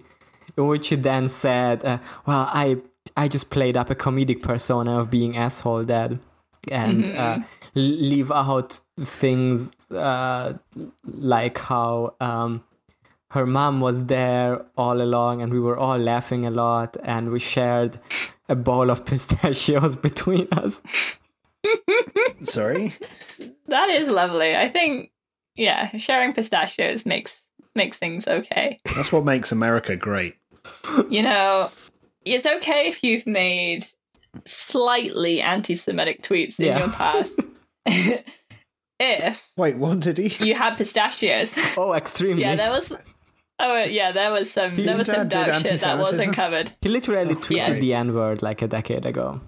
[0.58, 2.78] in which he then said, uh, "Well, I
[3.16, 6.20] I just played up a comedic persona of being asshole dad."
[6.72, 7.38] And uh,
[7.76, 10.54] leave out things uh,
[11.04, 12.64] like how um,
[13.36, 17.39] her mom was there all along and we were all laughing a lot and we
[17.39, 17.98] shared
[18.50, 20.82] a bowl of pistachios between us.
[22.43, 22.93] Sorry.
[23.67, 24.56] that is lovely.
[24.56, 25.12] I think,
[25.56, 28.80] yeah, sharing pistachios makes makes things okay.
[28.95, 30.36] That's what makes America great.
[31.10, 31.69] you know,
[32.26, 33.86] it's okay if you've made
[34.45, 36.80] slightly anti-Semitic tweets in Yeah.
[36.80, 37.39] your past.
[39.00, 40.45] if Wait, what did he?
[40.45, 41.56] you had pistachios.
[41.78, 42.41] Oh, extremely.
[42.43, 42.93] Yeah, there was.
[43.60, 44.72] Oh yeah, there was some.
[44.72, 46.72] He there was some did dark shit that wasn't covered.
[46.82, 47.74] he literally tweeted Yeah.
[47.74, 49.39] the N word like a decade ago.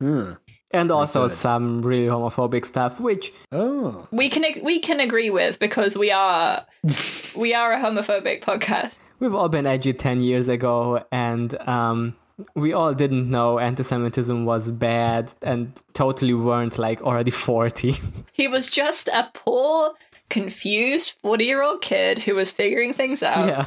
[0.00, 0.32] Hmm.
[0.70, 5.96] And also some really homophobic stuff, which Oh, We can we can agree with because
[5.96, 6.66] we are
[7.36, 8.98] we are a homophobic podcast.
[9.20, 12.16] we've all been edgy 10 years ago and um,
[12.56, 17.94] we all didn't know anti-Semitism was bad and totally weren't like already 40.
[18.32, 19.92] He was just a poor,
[20.34, 23.46] confused forty year old kid who was figuring things out.
[23.46, 23.66] yeah.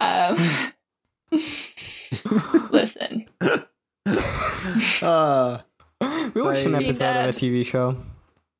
[0.00, 0.36] Um,
[2.70, 3.26] listen,
[5.02, 5.58] uh,
[6.34, 7.96] We watched an episode of a TV show.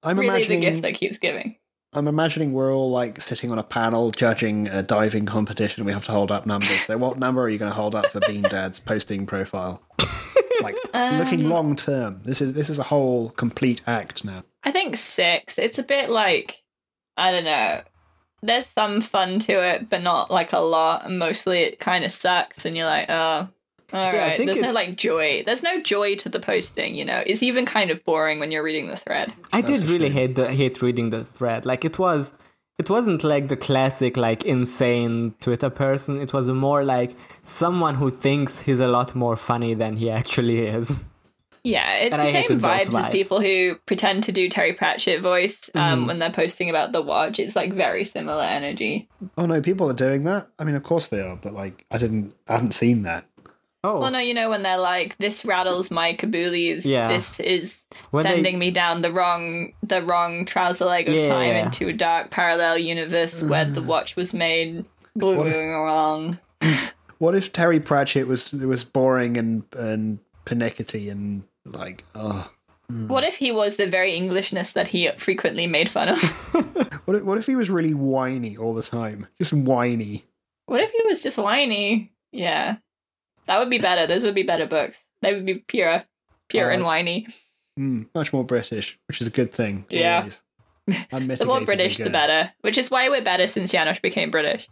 [0.02, 0.60] I'm really the imagining.
[0.60, 1.56] gift that keeps giving.
[1.92, 5.84] I'm imagining we're all like sitting on a panel judging a diving competition.
[5.84, 6.80] We have to hold up numbers.
[6.86, 9.82] So, what number are you going to hold up for Bean Dad's posting profile?
[10.60, 12.20] Like looking long term.
[12.24, 14.42] This is this is a whole complete act now.
[14.64, 15.56] I think six.
[15.56, 16.64] It's a bit like
[17.18, 17.82] I don't know.
[18.42, 21.04] there's some fun to it, but not like a lot.
[21.06, 23.48] And mostly it kind of sucks, and you're like, oh,
[23.92, 24.36] all I right.
[24.36, 25.42] think There's no like joy.
[25.44, 26.94] There's no joy to the posting.
[26.94, 29.32] You know, it's even kind of boring when you're reading the thread.
[29.52, 31.66] I did really hate the hate reading the thread.
[31.66, 32.32] Like it was
[32.78, 36.20] it wasn't like the classic like insane Twitter person.
[36.20, 40.66] It was more like someone who thinks he's a lot more funny than he actually
[40.66, 40.92] is.
[41.64, 43.08] Yeah, it's And the I same hated vibes, as.
[43.08, 47.38] People who pretend to do Terry Pratchett voice um, when they're posting about the watch.
[47.38, 49.08] It's like very similar energy.
[49.36, 50.48] Oh no, people are doing that.
[50.58, 53.24] I mean, of course they are, but like, I didn't, I haven't seen that.
[53.84, 56.84] Oh, Well, no, you know when they're like, "This rattles my caboolies.
[56.84, 57.06] Yeah.
[57.08, 61.28] This is When they- sending me down the wrong, the wrong trouser leg of Yeah,
[61.28, 61.64] time yeah.
[61.66, 64.84] into a dark parallel universe where the watch was made
[65.16, 66.38] going wrong."
[67.18, 72.50] What if Terry Pratchett was was boring and and pernickety and like, oh,
[72.88, 76.22] What if he was the very Englishness that he frequently made fun of?
[77.04, 80.24] what if, what if he was really whiny all the time, just whiny?
[80.66, 82.12] what if he was just whiny?
[82.32, 82.76] Yeah,
[83.46, 84.06] that would be better.
[84.06, 85.04] Those would be better books.
[85.22, 86.02] They would be pure,
[86.48, 87.26] pure and whiny.
[87.78, 89.84] Mm, much more British, which is a good thing.
[89.90, 90.28] Yeah.
[91.10, 92.50] The more British, the better.
[92.62, 94.66] Which is why we're better since Janos became British.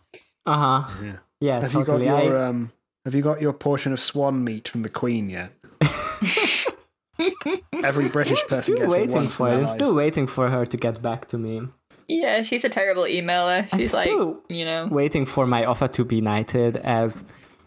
[0.46, 1.04] uh huh.
[1.04, 1.16] Yeah.
[1.40, 2.04] Yeah, Have totally.
[2.06, 2.72] you got your I, um?
[3.04, 5.52] Have you got your portion of swan meat from the Queen yet?
[7.85, 9.53] Every British I'm person still gets waiting once for it.
[9.55, 9.70] I'm life.
[9.70, 11.62] still waiting for her to get back to me.
[12.09, 13.66] Yeah, she's a terrible emailer.
[13.72, 17.25] I'm She's like, still you know, waiting for my offer to be knighted as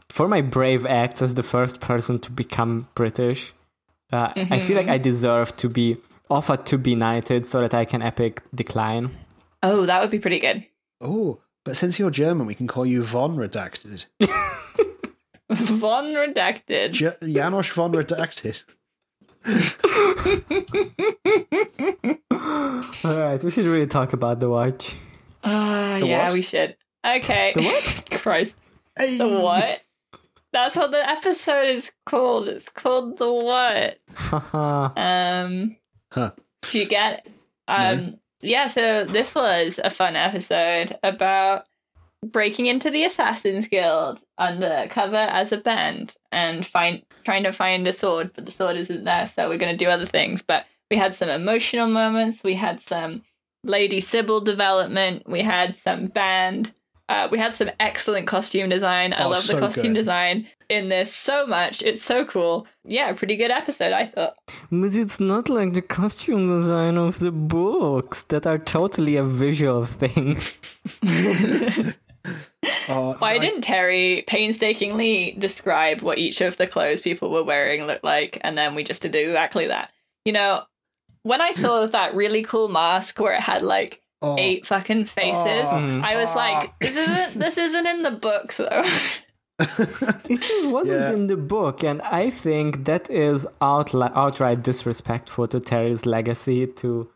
[0.10, 3.53] for my brave acts as the first person to become British.
[4.12, 5.97] Uh, I feel like I deserve to be
[6.29, 9.12] offered to be knighted so that I can epic decline.
[9.62, 10.65] oh, that would be pretty good.
[11.01, 14.05] Oh, but since you're German, we can call you von Redacted.
[15.79, 16.91] Von redacted.
[16.91, 18.63] J- Janosch von Redacted.
[22.31, 24.95] All right, we should really talk about the watch.
[25.43, 26.33] Ah, yeah, what?
[26.33, 26.75] we should.
[27.05, 27.53] Okay.
[27.55, 28.09] The what?
[28.21, 28.55] Christ.
[28.97, 29.17] Hey.
[29.17, 29.81] The what?
[30.51, 32.47] That's what the episode is called.
[32.47, 33.99] It's called the what?
[34.15, 34.91] Haha.
[34.99, 35.77] Um,
[36.12, 36.31] Huh.
[36.69, 37.25] do you get?
[37.25, 37.31] it?
[37.67, 38.67] Um, yeah.
[38.67, 41.67] So this was a fun episode about
[42.25, 47.93] breaking into the Assassin's Guild undercover as a band and find trying to find a
[47.93, 49.27] sword, but the sword isn't there.
[49.27, 50.41] So we're going to do other things.
[50.41, 52.43] But we had some emotional moments.
[52.43, 53.21] We had some
[53.63, 55.23] Lady Sybil development.
[55.27, 56.71] We had some band.
[57.10, 59.13] Uh, we had some excellent costume design.
[59.13, 59.95] I Oh, love the costume good.
[59.95, 61.82] design in this so much.
[61.82, 62.67] It's so cool.
[62.86, 64.36] Yeah, pretty good episode, I thought.
[64.71, 69.86] But it's not like the costume design of the books that are totally a visual
[69.86, 70.38] thing.
[72.89, 77.86] Oh, Why I- didn't Terry painstakingly describe what each of the clothes people were wearing
[77.86, 79.91] looked like, and then we just did exactly that?
[80.25, 80.63] You know,
[81.23, 85.69] when I saw that really cool mask where it had like oh, eight fucking faces,
[85.71, 85.75] Oh.
[85.78, 86.04] Mm.
[86.04, 86.39] I was ah.
[86.39, 88.84] like, "This isn't this isn't in the book though."
[90.30, 91.13] It just wasn't Yeah.
[91.13, 97.10] in the book, and I think that is outli- outright disrespectful to Terry's legacy to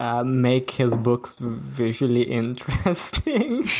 [0.00, 3.68] uh, make his books visually interesting.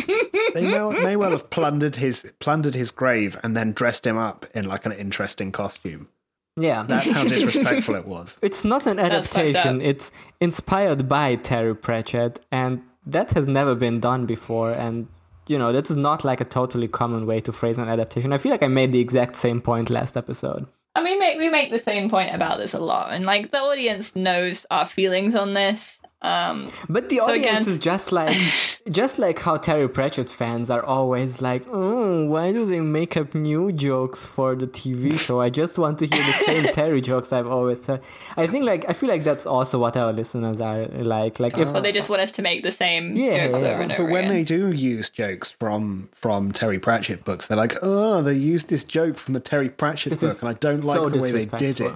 [0.55, 4.47] They may, may well have plundered his plundered his grave and then dressed him up
[4.53, 6.09] in like an interesting costume.
[6.57, 8.37] yeah, That's how disrespectful it was.
[8.43, 9.81] it's not an adaptation.
[9.81, 14.73] It's inspired by Terry Pratchett, and that has never been done before.
[14.73, 15.07] And
[15.47, 18.33] you know, that is not like a totally common way to phrase an adaptation.
[18.33, 20.67] I feel like I made the exact same point last episode.
[20.97, 23.61] and we make we make the same point about this a lot, and like the
[23.61, 26.01] audience knows our feelings on this.
[26.23, 28.37] Um, But the So audience again- is just like,
[28.91, 33.35] just like how Terry Pratchett fans are always like, oh, why do they make up
[33.35, 35.41] new jokes for the TV show?
[35.41, 38.03] I just want to hear the same Terry jokes I've always heard.
[38.37, 41.41] I think like I feel like that's also what our listeners are like.
[41.41, 43.69] Like if or they just want us to make the same Yeah, jokes yeah.
[43.71, 44.29] over and But when again.
[44.35, 48.85] they do use jokes from from Terry Pratchett books, they're like, "Oh, they used this
[48.85, 51.47] joke from the Terry Pratchett It book, and I don't so like the way they
[51.47, 51.93] did it."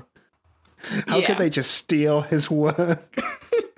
[1.09, 1.27] How Yeah.
[1.27, 3.03] could they just steal his work?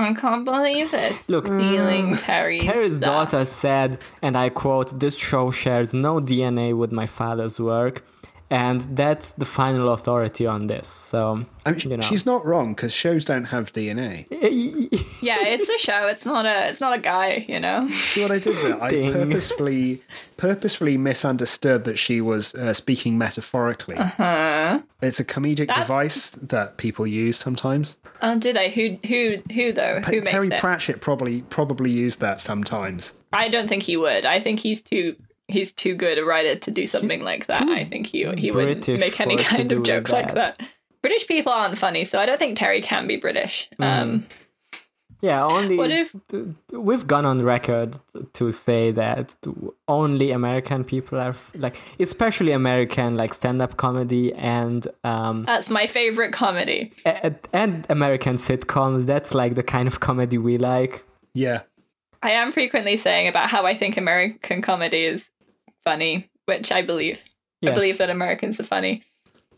[0.00, 1.28] I can't believe this.
[1.28, 2.18] Look, stealing mm.
[2.18, 3.30] Terry's Terry's stuff.
[3.30, 8.04] daughter said, and I quote, "This show shares no DNA with my father's work."
[8.50, 10.88] And that's the final authority on this.
[10.88, 12.02] So, I mean, you know.
[12.02, 14.26] she's not wrong because shows don't have DNA.
[15.22, 16.06] Yeah, it's a show.
[16.08, 16.68] It's not a.
[16.70, 17.44] It's not a guy.
[17.46, 17.86] You know.
[17.88, 18.82] See what I did there?
[18.82, 19.12] I Ding.
[19.12, 20.02] purposefully
[20.38, 23.96] purposefully misunderstood that she was uh, speaking metaphorically.
[23.96, 24.80] Uh-huh.
[25.02, 27.96] It's a comedic That's- device that people use sometimes.
[28.22, 28.70] Oh, do they?
[28.70, 28.96] Who?
[29.06, 29.36] Who?
[29.52, 30.00] Who though?
[30.00, 30.58] Who makes Terry it?
[30.58, 33.12] Pratchett probably probably used that sometimes.
[33.32, 34.24] I don't think he would.
[34.24, 35.16] I think he's too.
[35.52, 37.68] He's too good a writer to do something He's like that.
[37.68, 40.58] I think he he wouldn't make any for it to kind of joke like that.
[40.58, 40.68] that.
[41.02, 43.70] British people aren't funny, so I don't think Terry can be British.
[43.80, 43.84] Mm.
[44.02, 44.26] Um,
[45.22, 46.14] Yeah, only What if-
[46.72, 47.98] we've gone on record
[48.32, 49.36] to say that
[49.86, 55.86] only American people are f- like, especially American like stand-up comedy and um That's my
[55.86, 56.92] favorite comedy.
[57.04, 59.04] a- and American sitcoms.
[59.06, 61.04] That's like the kind of comedy we like.
[61.34, 61.60] Yeah.
[62.22, 65.30] I am frequently saying about how I think American comedy is
[65.84, 67.24] funny, which I believe.
[67.62, 69.02] I believe that Americans are funny.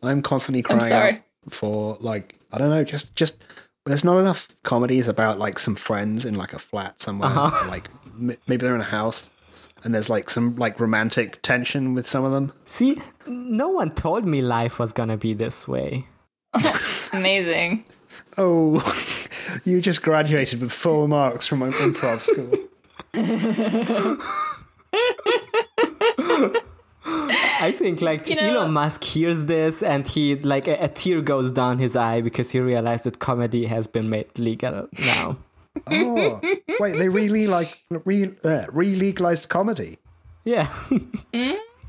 [0.02, 1.18] I'm constantly I'm crying sorry.
[1.48, 3.44] for like I don't know, just just
[3.87, 7.68] there's not enough comedies about like some friends in like a flat somewhere, Uh-huh.
[7.68, 9.30] like m- maybe they're in a house,
[9.85, 12.52] and there's like some like romantic tension with some of them.
[12.64, 16.06] See, no one told me life was gonna be this way.
[17.12, 17.85] Amazing.
[18.37, 18.82] Oh,
[19.64, 22.58] you just graduated with full marks from an improv school.
[27.05, 31.20] I think like You know- Elon Musk hears this and he like a, a tear
[31.20, 35.37] goes down his eye because he realized that comedy has been made legal now.
[35.87, 36.38] Oh,
[36.81, 39.96] wait, they really like re uh, re-legalized comedy.
[40.44, 40.68] yeah.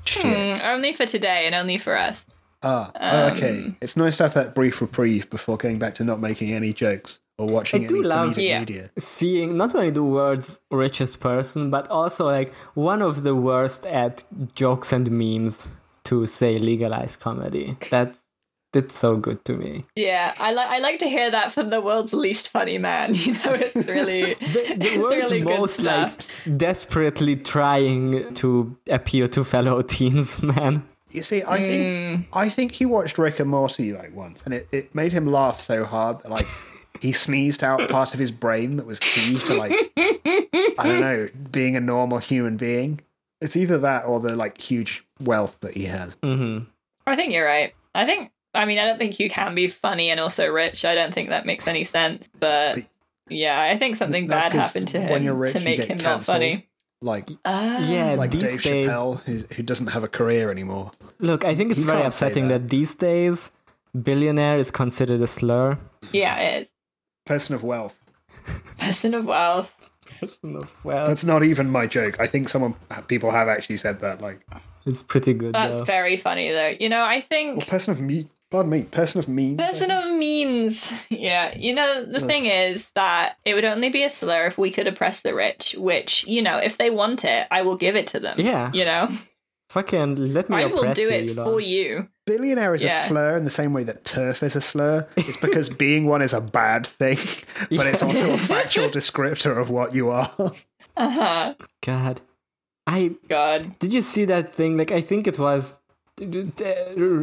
[0.05, 0.23] Shit.
[0.23, 2.25] Mm, only for today and only for us.
[2.63, 3.75] Ah, Um, okay.
[3.81, 7.19] It's nice to have that brief reprieve before going back to not making any jokes
[7.37, 8.59] or watching I do any love- comedic Yeah.
[8.59, 8.89] media.
[8.97, 14.23] Seeing not only the world's richest person, but also like one of the worst at
[14.55, 15.67] jokes and memes
[16.05, 17.77] to say legalized comedy.
[17.89, 18.29] That's
[18.73, 19.85] that's so good to me.
[19.95, 23.13] Yeah, I like I like to hear that from the world's least funny man.
[23.25, 26.17] You know, it's really The it's world's really most stuff.
[26.17, 30.83] like desperately trying to appeal to fellow teens, man.
[31.11, 32.25] You see, I think mm.
[32.33, 35.59] I think he watched Rick and Morty like once, and it, it made him laugh
[35.59, 36.47] so hard that like
[37.03, 41.29] he sneezed out part of his brain that was key to like I don't know
[41.51, 43.01] being a normal human being.
[43.41, 46.15] It's either that or the like huge wealth that he has.
[46.17, 46.63] Mm-hmm.
[47.05, 47.75] I think you're right.
[47.93, 50.85] I think I mean I don't think you can be funny and also rich.
[50.85, 52.27] I don't think that makes any sense.
[52.39, 52.85] But But-
[53.29, 56.67] yeah, I think something bad happened to him rich, to make get him not funny.
[57.01, 57.79] Like Ah.
[57.87, 58.89] Yeah, like these Dave days.
[58.89, 60.91] Chappelle, who doesn't have a career anymore.
[61.19, 62.63] Look, I think it's You very upsetting that.
[62.63, 62.69] that.
[62.69, 63.51] these days
[63.93, 65.77] billionaire is considered a slur.
[66.13, 66.73] Yeah, it is.
[67.25, 67.97] Person of wealth.
[68.77, 69.89] Person of wealth.
[70.19, 71.07] Person of wealth.
[71.07, 72.19] That's not even my joke.
[72.19, 72.75] I think someone
[73.07, 74.21] people have actually said that.
[74.21, 74.45] Like,
[74.85, 75.85] it's pretty good That's though.
[75.85, 76.73] very funny though.
[76.79, 78.29] You know, I think well, person of me.
[78.51, 78.83] Pardon me.
[78.83, 79.59] Person of means.
[79.59, 80.91] Person of means.
[81.09, 81.55] Yeah.
[81.57, 84.85] You know, the thing is that it would only be a slur if we could
[84.87, 88.19] oppress the rich, which, you know, if they want it, I will give it to
[88.19, 88.35] them.
[88.39, 88.69] Yeah.
[88.73, 89.09] You know,
[89.69, 91.45] Fucking let me I will do you, it you know.
[91.45, 92.09] for you.
[92.25, 93.03] Billionaire is Yeah.
[93.03, 95.07] a slur in the same way that turf is a slur.
[95.17, 97.17] It's because being one is a bad thing,
[97.69, 100.31] but it's also a factual descriptor of what you are.
[100.95, 101.53] Uh huh.
[101.85, 102.21] God,
[102.87, 103.77] I God.
[103.79, 104.77] did you see that thing?
[104.77, 105.79] Like, I think it was
[106.21, 106.53] in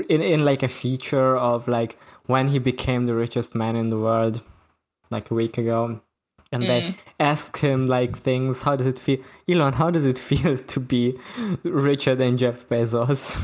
[0.09, 4.43] in like a feature of like when he became the richest man in the world,
[5.11, 6.01] like a week ago.
[6.53, 8.63] And they asked him like things.
[8.63, 9.75] How does it feel, Elon?
[9.75, 11.17] How does it feel to be
[11.63, 13.39] richer than Jeff Bezos?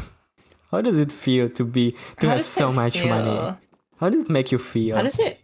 [0.77, 3.09] How does it feel to be to How have so much feel?
[3.09, 3.57] money?
[3.99, 4.97] How does it make you feel?
[4.97, 5.39] How does it?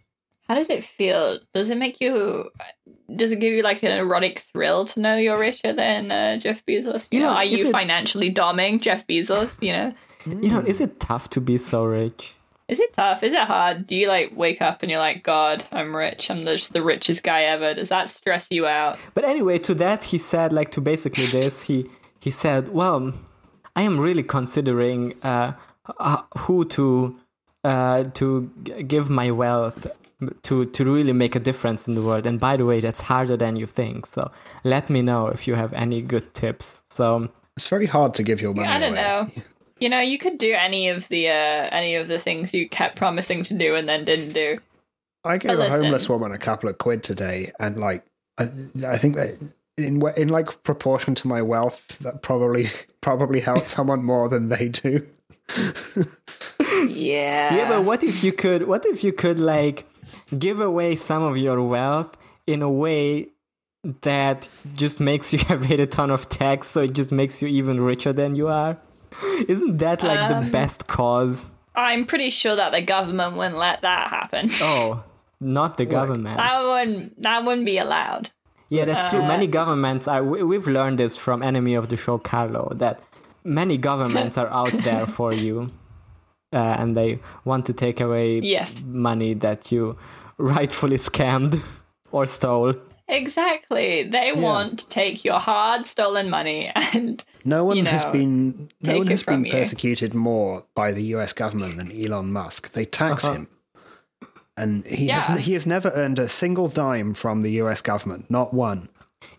[0.47, 1.39] How does it feel?
[1.53, 2.49] Does it make you?
[3.15, 6.65] Does it give you like an erotic thrill to know you're richer than uh, Jeff
[6.65, 7.07] Bezos?
[7.11, 9.61] You You know, know, are you it- financially doming Jeff Bezos?
[9.61, 9.93] You know,
[10.25, 12.35] You know, is it tough to be so rich?
[12.69, 13.21] is it tough?
[13.23, 13.85] Is it hard?
[13.87, 16.31] Do you like wake up and you're like, God, I'm rich.
[16.31, 17.73] I'm just the richest guy ever.
[17.73, 18.97] Does that stress you out?
[19.13, 23.13] But anyway, to that he said, like to basically this, he he said, "Well,
[23.75, 25.53] I am really considering uh,
[25.99, 27.19] uh, who to
[27.63, 28.49] uh, to
[28.87, 29.87] give my wealth
[30.43, 32.25] to to really make a difference in the world.
[32.25, 34.05] And by the way, that's harder than you think.
[34.05, 34.31] So
[34.63, 38.41] let me know if you have any good tips." So It's very hard to give
[38.41, 39.01] your money I don't away.
[39.01, 39.43] know.
[39.79, 42.95] You know, you could do any of the uh, any of the things you kept
[42.95, 44.59] promising to do and then didn't do.
[45.25, 48.05] I gave But a homeless woman a couple of quid today, and like,
[48.37, 48.43] I,
[48.85, 49.37] I think that
[49.77, 52.69] in in like proportion to my wealth, that probably
[53.01, 55.07] probably helped someone more than they do.
[56.87, 57.55] Yeah.
[57.55, 58.67] yeah, but what if you could?
[58.67, 59.85] What if you could like
[60.37, 63.27] give away some of your wealth in a way
[64.01, 67.79] that just makes you evade a ton of tax, so it just makes you even
[67.81, 68.77] richer than you are?
[69.47, 71.51] Isn't that like Um, the best cause?
[71.75, 74.49] I'm pretty sure that the government wouldn't let that happen.
[74.61, 75.03] Oh,
[75.39, 76.37] not the government.
[76.37, 78.31] That wouldn't that wouldn't be allowed.
[78.69, 79.21] Yeah, that's true.
[79.21, 80.23] Uh, Many governments are.
[80.23, 82.99] We, we've learned this from enemy of the show, Carlo, that
[83.43, 85.69] many governments are out there for you,
[86.51, 88.83] uh, and they want to take away Yes.
[88.85, 89.97] money that you
[90.37, 91.61] rightfully scammed
[92.11, 92.73] or stole.
[93.07, 94.03] Exactly.
[94.03, 98.97] They want to take your hard stolen money and No one You has been no
[98.97, 99.51] one has been from you.
[99.51, 101.33] persecuted more by the U.S.
[101.33, 102.71] government than Elon Musk.
[102.71, 103.33] They tax Uh-huh.
[103.33, 103.47] him.
[104.57, 105.21] And he Yeah.
[105.21, 107.81] has he has never earned a single dime from the U.S.
[107.81, 108.89] government, not one.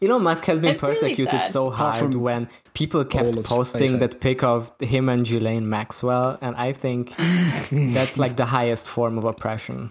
[0.01, 1.51] Elon Musk has been It's persecuted sad.
[1.51, 6.57] so hard from when people kept posting that pic of him and Ghislaine Maxwell, and
[6.57, 7.15] I think
[7.71, 9.91] that's like the highest form of oppression.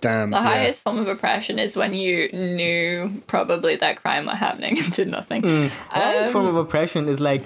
[0.00, 0.30] Damn.
[0.30, 0.42] The yeah.
[0.42, 5.08] highest form of oppression is when you knew probably that crime was happening and did
[5.08, 5.42] nothing.
[5.42, 7.44] The highest form Um, of oppression is like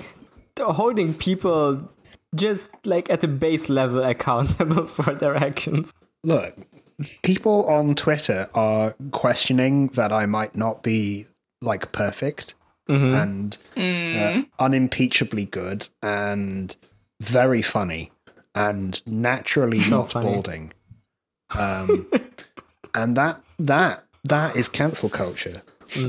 [0.61, 1.89] holding people
[2.35, 5.93] just like at a base level accountable for their actions.
[6.25, 6.55] Look,
[7.23, 11.27] people on Twitter are questioning that I might not be
[11.61, 12.55] like perfect
[12.89, 16.75] and uh, unimpeachably good and
[17.21, 18.11] very funny
[18.55, 20.27] and naturally So not funny.
[20.27, 20.73] balding.
[21.59, 22.07] Um,
[22.95, 25.63] and that that that is cancel culture.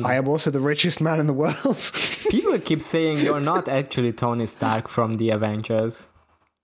[0.06, 1.78] I am also the richest man in the world.
[2.30, 6.10] People keep saying you're not actually Tony Stark from the Avengers,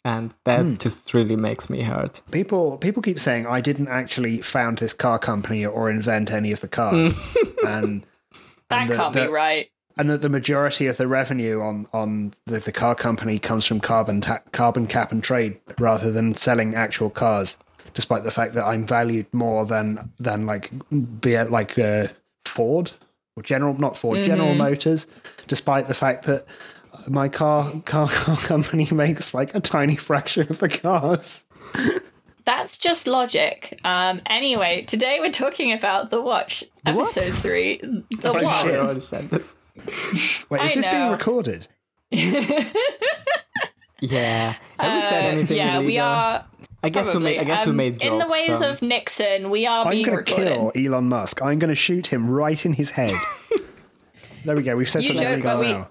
[0.05, 0.75] and that Hmm.
[0.75, 2.21] just really makes me hurt.
[2.31, 6.61] people people keep saying I didn't actually found this car company or invent any of
[6.61, 7.13] the cars,
[7.67, 8.05] and
[8.69, 9.69] that the- can't the- be right.
[9.97, 13.79] and that the majority of the revenue on on the, the car company comes from
[13.81, 17.57] carbon ta- carbon cap and trade rather than selling actual cars.
[17.93, 20.69] Despite the fact that I'm valued more than than like
[21.21, 22.07] be it like uh,
[22.45, 22.91] Ford
[23.37, 25.07] or General not Ford General Motors,
[25.47, 26.45] despite the fact that
[27.07, 31.43] my car car car company makes like a tiny fraction of the cars.
[32.45, 33.79] That's just logic.
[33.83, 36.95] Um, anyway, today we're talking about The Watch, What?
[37.17, 37.77] episode three.
[37.79, 38.61] The Oh, Watch.
[38.63, 38.75] shit.
[38.75, 39.55] I already said this.
[40.49, 41.67] Wait, is I this being recorded?
[44.01, 44.55] Yeah.
[44.79, 46.45] Have we said Uh, anything yeah, we are.
[46.83, 47.31] I guess Probably.
[47.31, 47.41] we made.
[47.41, 48.11] I guess we Um, made jokes.
[48.11, 51.41] In the ways so- of Nixon, we are I'm going to kill Elon Musk.
[51.41, 53.13] I'm going to shoot him right in his head.
[54.43, 54.75] there we go.
[54.75, 55.89] We've said You something joke, illegal we- now.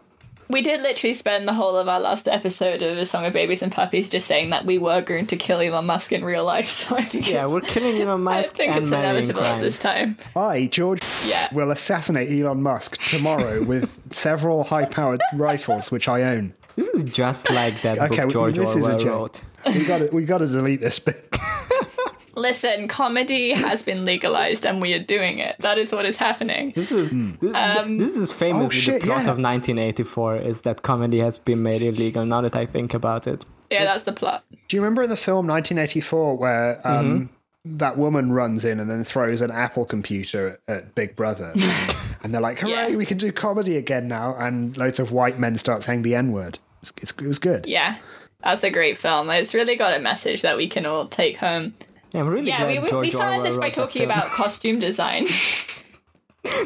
[0.49, 3.63] We did literally spend the whole of our last episode of A Song of Babies
[3.63, 6.69] and Puppies just saying that we were going to kill Elon Musk in real life.
[6.85, 8.35] So I think Yeah, it's, we're killing Elon Musk.
[8.35, 10.19] I Musk think and it's marrying inevitable at this time.
[10.37, 11.49] I, George, Yeah.
[11.53, 16.53] will assassinate Elon Musk tomorrow with several high-powered rifles, which I own.
[16.77, 19.45] This is just like that Okay, book George this is a Orwell joke.
[19.65, 19.75] wrote.
[19.77, 21.35] We got to we got to delete this bit.
[22.37, 25.57] Listen, comedy has been legalized and we are doing it.
[25.61, 26.73] That is what is happening.
[26.75, 27.11] This is
[27.41, 29.31] this, Um, this is famously Oh, shit, the plot yeah.
[29.33, 32.25] of 1984 is that comedy has been made illegal.
[32.27, 34.45] Now that I think about it, Yeah, that's the plot.
[34.69, 37.31] Do you remember in the film 1984 where um,
[37.65, 41.53] that woman runs in and then throws an Apple computer at, at Big Brother,
[42.23, 42.97] and they're like, "Hooray, Yeah.
[42.97, 46.31] we can do comedy again now!" And loads of white men start saying the N
[46.33, 46.59] word.
[46.83, 47.65] It's, it's, it was good.
[47.67, 47.97] Yeah,
[48.43, 49.31] that's a great film.
[49.31, 51.73] It's really got a message that we can all take home.
[52.15, 54.25] Yeah, I'm really Yeah, glad we, we, George we started Orwell this by talking about
[54.29, 55.27] costume design.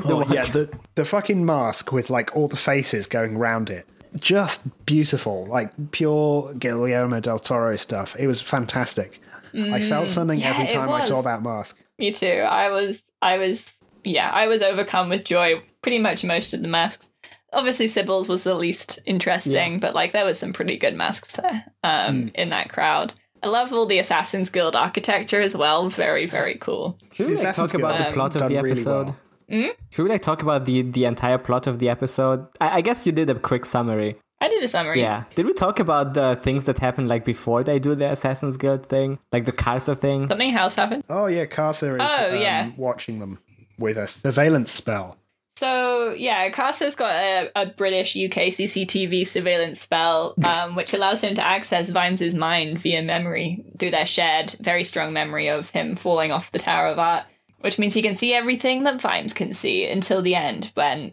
[0.06, 3.86] Oh, yeah, the the fucking mask with like all the faces going around it.
[4.16, 8.16] Just beautiful, like pure Guillermo del Toro stuff.
[8.18, 9.20] It was fantastic.
[9.54, 11.78] I felt something Mm, yeah, every time I saw that mask.
[11.98, 12.26] Me too.
[12.26, 15.62] I was, I was, yeah, I was overcome with joy.
[15.80, 17.08] Pretty much most of the masks.
[17.52, 21.64] Obviously, Sybil's was the least interesting, but like there was some pretty good masks there
[21.84, 22.28] um, Hmm.
[22.34, 23.14] in that crowd.
[23.42, 25.88] I love all the Assassin's Guild architecture as well.
[25.88, 26.98] Very, very cool.
[27.14, 29.06] Should we like, Assassin's talk about Guild the plot of done the really episode?
[29.06, 29.16] well.
[29.50, 29.66] Hmm?
[29.90, 32.46] Should we like talk about the the entire plot of the episode?
[32.60, 34.16] I, I guess you did a quick summary.
[34.40, 35.00] I did a summary.
[35.00, 35.24] Yeah.
[35.34, 38.86] Did we talk about the things that happened like before they do the Assassin's Guild
[38.86, 40.28] thing, like the Carcer thing?
[40.28, 41.02] Something else happened.
[41.08, 42.70] Oh yeah, Carcer is Oh, um, yeah.
[42.76, 43.38] watching them
[43.78, 45.16] with a surveillance spell.
[45.58, 51.34] So yeah, Carcer's got a, a British UK CCTV surveillance spell, um, which allows him
[51.34, 56.30] to access Vimes's mind via memory through their shared, very strong memory of him falling
[56.30, 57.24] off the Tower of Art.
[57.58, 61.10] Which means he can see everything that Vimes can see until the end, when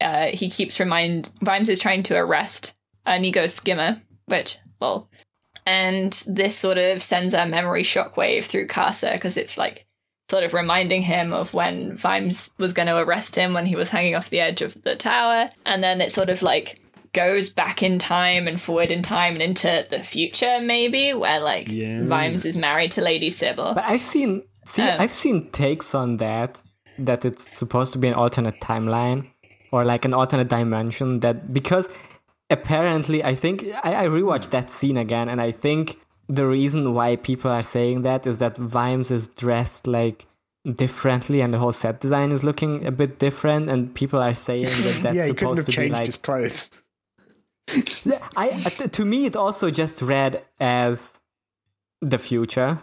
[0.00, 2.72] uh, he keeps remind Vimes is trying to arrest
[3.06, 5.10] Inigo Skimmer, which well,
[5.66, 9.83] and this sort of sends a memory shockwave through Casa because it's like
[10.30, 13.90] sort of reminding him of when Vimes was going to arrest him when he was
[13.90, 15.50] hanging off the edge of the tower.
[15.66, 16.80] And then it sort of like
[17.12, 21.68] goes back in time and forward in time and into the future, maybe, where like
[21.68, 22.04] Yeah.
[22.06, 23.74] Vimes is married to Lady Sybil.
[23.74, 26.62] But I've seen see Um, I've seen takes on that
[26.98, 29.30] that it's supposed to be an alternate timeline
[29.72, 31.88] or like an alternate dimension that because
[32.50, 35.98] apparently I think I, I rewatched that scene again and I think
[36.28, 40.26] the reason why people are saying that is that Vimes is dressed like
[40.72, 44.64] differently and the whole set design is looking a bit different and people are saying
[44.64, 46.70] that that's yeah, supposed have to be like his clothes.
[48.36, 51.22] I uh, to me it also just read as
[52.00, 52.80] the future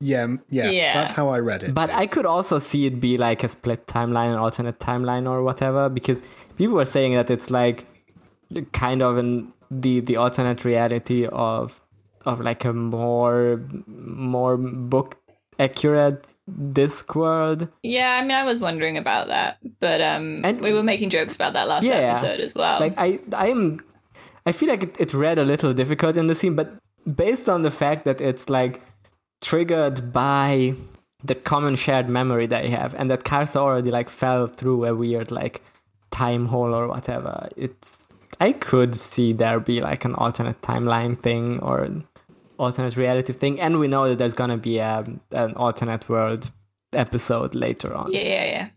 [0.00, 0.94] Yeah, yeah, Yeah.
[0.94, 1.72] that's how I read it.
[1.74, 5.42] But I could also see it be like a split timeline, an alternate timeline, or
[5.42, 6.22] whatever, because
[6.56, 7.86] people were saying that it's like
[8.72, 11.80] kind of in the the alternate reality of
[12.26, 15.16] of like a more more book
[15.58, 17.68] accurate Discworld.
[17.82, 21.34] Yeah, I mean, I was wondering about that, but um, And- we were making jokes
[21.34, 21.94] about that last Yeah.
[21.96, 22.78] episode as well.
[22.80, 23.80] Like I, I am,
[24.44, 26.74] I feel like it, it read a little difficult in the scene, but
[27.24, 28.80] based on the fact that it's like
[29.40, 30.74] triggered by
[31.24, 35.30] the common shared memory they have, and that Carcer already like fell through a weird
[35.30, 35.62] like
[36.10, 37.48] time hole or whatever.
[37.56, 38.08] It's
[38.40, 41.88] I could see there be like an alternate timeline thing or
[42.58, 46.50] alternate reality thing, and we know that there's gonna be a, an alternate world
[46.92, 48.12] episode later on.
[48.12, 48.68] yeah, yeah, yeah.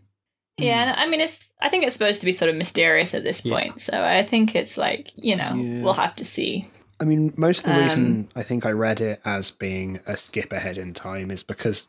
[0.58, 1.54] Yeah, I mean, it's.
[1.62, 3.54] I think it's supposed to be sort of mysterious at this Yeah.
[3.54, 5.84] point, so I think it's like you know Yeah.
[5.84, 6.68] we'll have to see.
[7.00, 10.18] I mean, most of the Um, reason I think I read it as being a
[10.18, 11.88] skip ahead in time is because,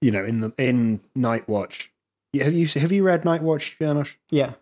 [0.00, 1.92] you know, in the in Night Watch,
[2.40, 4.16] have you have you read Night Watch, Janusz?
[4.30, 4.52] Yeah.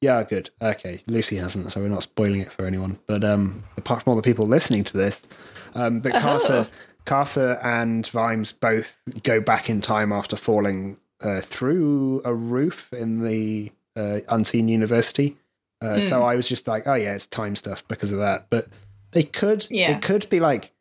[0.00, 0.50] Yeah, good.
[0.60, 2.98] Okay, Lucy hasn't, so we're not spoiling it for anyone.
[3.06, 5.24] But um, apart from all the people listening to this,
[5.74, 6.12] um, but
[7.04, 13.22] Carcer and Vimes both go back in time after falling uh, through a roof in
[13.22, 15.36] the uh, unseen university.
[15.80, 18.46] Uh, So I was just like, oh yeah, it's time stuff because of that.
[18.50, 18.68] But
[19.10, 19.90] they could, Yeah.
[19.92, 20.72] it could be like,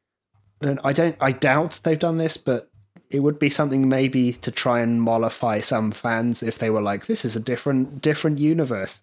[0.62, 2.70] and I don't, I doubt they've done this, but
[3.10, 7.08] it would be something maybe to try and mollify some fans if they were like,
[7.08, 9.02] this is a different, different universe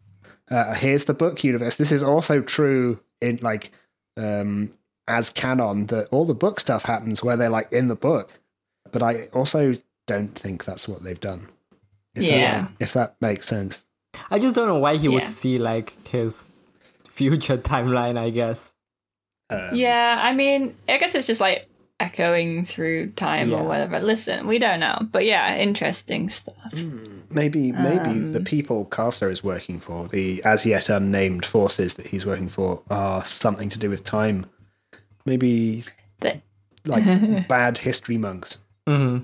[0.51, 1.76] uh, here's the book universe.
[1.76, 3.70] This is also true in like
[4.16, 4.70] um,
[5.09, 8.30] as canon that all the book stuff happens where they're like in the book.
[8.92, 9.74] But I also
[10.06, 11.48] don't think that's what they've done.
[12.14, 12.62] If Yeah.
[12.62, 13.84] that, if that makes sense.
[14.30, 15.14] I just don't know why he Yeah.
[15.14, 16.50] would see like his
[17.09, 18.72] future timeline, I guess.
[19.50, 21.68] Um, Yeah, I mean, I guess it's just like
[22.00, 23.56] echoing through time Yeah.
[23.59, 23.98] or whatever.
[24.00, 26.72] Listen, we don't know, but yeah, interesting stuff.
[27.30, 32.24] Maybe maybe the people Carcer is working for, the as yet unnamed forces that he's
[32.24, 34.46] working for, are something to do with time.
[35.29, 35.85] Maybe
[36.20, 36.41] That
[36.85, 37.05] like
[37.49, 38.59] bad history monks.
[38.87, 39.18] hmm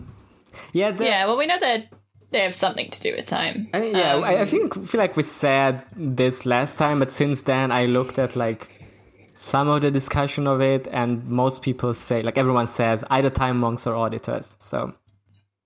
[0.73, 1.89] Yeah, yeah, well, we know that
[2.31, 3.69] they have something to do with time.
[3.75, 7.11] I mean, yeah, Um, I, I think feel like we said this last time, but
[7.11, 8.69] since then I looked at like
[9.35, 13.59] some of the discussion of it, and most people say, like everyone says, either time
[13.59, 14.57] monks or auditors.
[14.61, 14.95] So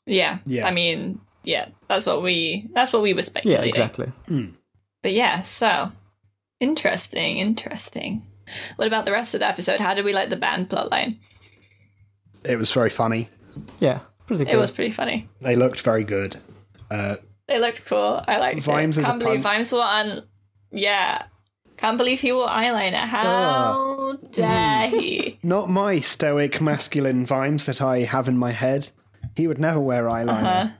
[0.06, 0.66] Yeah, Yeah.
[0.66, 3.66] I mean, yeah, that's what we that's what we were speculating.
[3.66, 4.14] yeah, speculating.
[4.26, 4.54] exactly.
[5.02, 5.92] But yeah, so
[6.60, 8.22] interesting, interesting.
[8.76, 9.80] What about the rest of the episode?
[9.80, 11.18] How did we like the band plotline?
[12.44, 13.28] It was very funny.
[13.80, 14.54] Yeah, pretty good.
[14.54, 15.28] It was pretty funny.
[15.40, 16.36] They looked very good.
[16.90, 18.22] Uh, They looked cool.
[18.28, 18.64] I liked it.
[18.64, 19.00] Vimes it.
[19.00, 19.54] is a Can't believe punk.
[19.56, 20.22] Vimes wore on.
[20.70, 21.24] Yeah,
[21.76, 23.06] can't believe he wore eyeliner.
[23.06, 25.38] How dare he?
[25.42, 28.90] Not my stoic masculine vibes that I have in my head.
[29.36, 30.74] He would never wear eyeliner.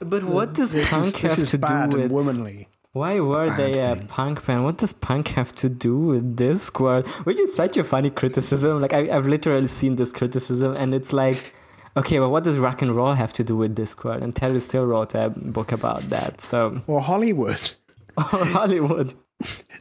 [0.00, 2.12] But what does This is, punk this have is to bad do and with?
[2.12, 2.68] womanly.
[2.98, 4.64] Why were they a punk band?
[4.64, 7.06] What does punk have to do with Discworld?
[7.26, 8.80] Which is such a funny criticism.
[8.80, 11.54] Like I, I've literally seen this criticism, and it's like,
[11.96, 14.22] okay, but what does rock and roll have to do with Discworld?
[14.22, 16.40] And Terry still wrote a book about that.
[16.40, 17.70] So Or Hollywood.
[18.16, 19.14] or Hollywood.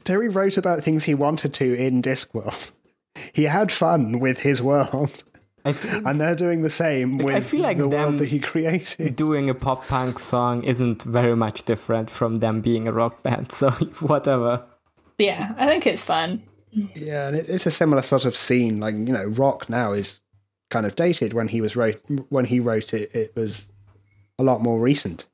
[0.03, 2.71] Terry wrote about things he wanted to in Discworld.
[3.33, 5.23] He had fun with his world,
[5.81, 9.15] feel and they're doing the same with I feel like the world that he created.
[9.15, 13.51] doing a pop punk song isn't very much different from them being a rock band.
[13.57, 13.69] So
[14.01, 14.65] whatever.
[15.17, 16.43] Yeah, I think it's fun.
[16.71, 18.79] Yeah, and it, it's a similar sort of scene.
[18.79, 20.21] Like you know, rock now is
[20.69, 21.33] kind of dated.
[21.33, 21.99] When he was wrote
[22.29, 23.73] when he wrote it, it was
[24.37, 25.25] a lot more recent.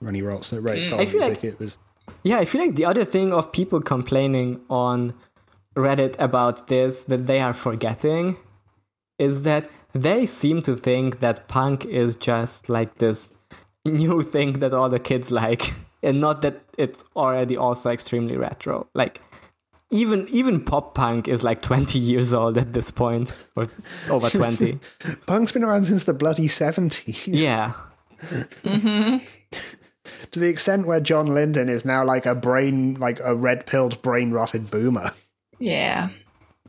[0.00, 1.78] When he wrote, so wrote song I feel music, like- it was
[2.22, 5.14] Yeah, I feel like the other thing of people complaining on
[5.74, 8.36] Reddit about this that they are forgetting
[9.18, 13.32] is that they seem to think that punk is just like this
[13.84, 18.88] new thing that all the kids like and not that it's already also extremely retro.
[18.94, 19.20] Like
[19.90, 23.68] even even pop punk is like 20 years old at this point or
[24.10, 24.78] over 20.
[25.26, 27.26] punk's been around since the bloody seventies.
[27.26, 27.72] yeah.
[28.62, 29.20] to
[30.40, 34.30] the extent where John Lydon is now like a brain, like a red pilled, brain
[34.32, 35.12] rotted boomer.
[35.58, 36.08] Yeah,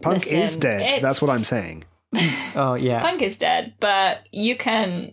[0.02, 1.02] Punk is dead.
[1.02, 1.86] That's what I'm saying.
[2.56, 3.02] Oh yeah.
[3.02, 5.12] punk is dead, but you can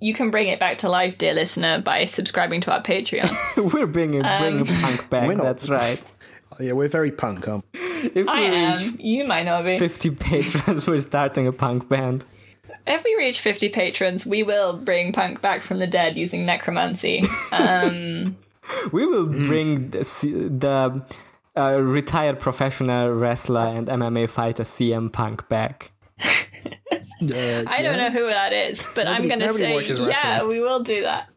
[0.00, 3.30] you can bring it back to life, dear listener, by subscribing to our Patreon.
[3.74, 5.28] We're bringing bringing punk back.
[5.28, 6.02] We're not- That's right.
[6.52, 7.46] Oh, yeah, we're very punk.
[7.48, 8.76] Um, If I we am.
[8.78, 9.78] reach You might not be.
[9.78, 12.26] 50 patrons, we're starting a punk band.
[12.86, 17.22] If we reach 50 patrons, we will bring punk back from the dead using necromancy.
[17.52, 18.36] Um,
[18.92, 19.46] We will Hmm.
[19.46, 20.00] bring the,
[20.60, 21.02] the
[21.56, 25.92] uh, retired professional wrestler and MMA fighter CM Punk back.
[27.22, 31.02] I don't know who that is, but I'm going to say, yeah, we will do
[31.02, 31.30] that.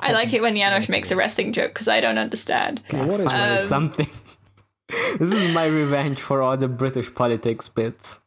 [0.00, 2.82] I like it when Janusz makes a wrestling joke because I don't understand.
[2.90, 4.08] what is Finally, Um, something.
[5.18, 8.20] this is my revenge for all the British politics bits.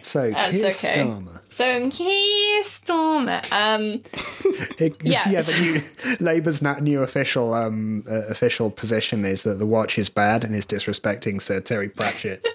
[0.00, 1.02] So, That's Keir okay.
[1.02, 1.40] Starmer.
[1.50, 3.52] So Keir Starmer.
[3.52, 4.02] Um,
[4.78, 5.28] It- Yeah.
[5.28, 5.40] yeah.
[5.42, 10.08] The new, Labour's na- new official um, uh, official position is that the watch is
[10.08, 12.46] bad and is disrespecting Sir Terry Pratchett.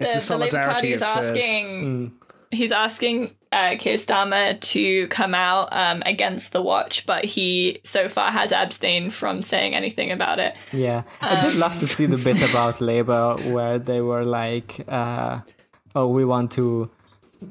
[0.00, 2.12] The, the the Labour solidarity Party is asking.
[2.52, 8.08] He's asking uh, Keir Starmer to come out um, against the watch, but he so
[8.08, 10.56] far has abstained from saying anything about it.
[10.72, 15.40] Yeah, I did love to see the bit about Labour where they were like, uh,
[15.94, 16.90] "Oh, we want to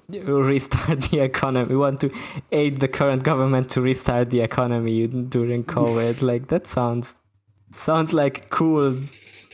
[0.10, 1.70] restart the economy.
[1.70, 2.12] We want to
[2.52, 7.22] aid the current government to restart the economy during COVID." like that sounds
[7.72, 8.97] sounds like cool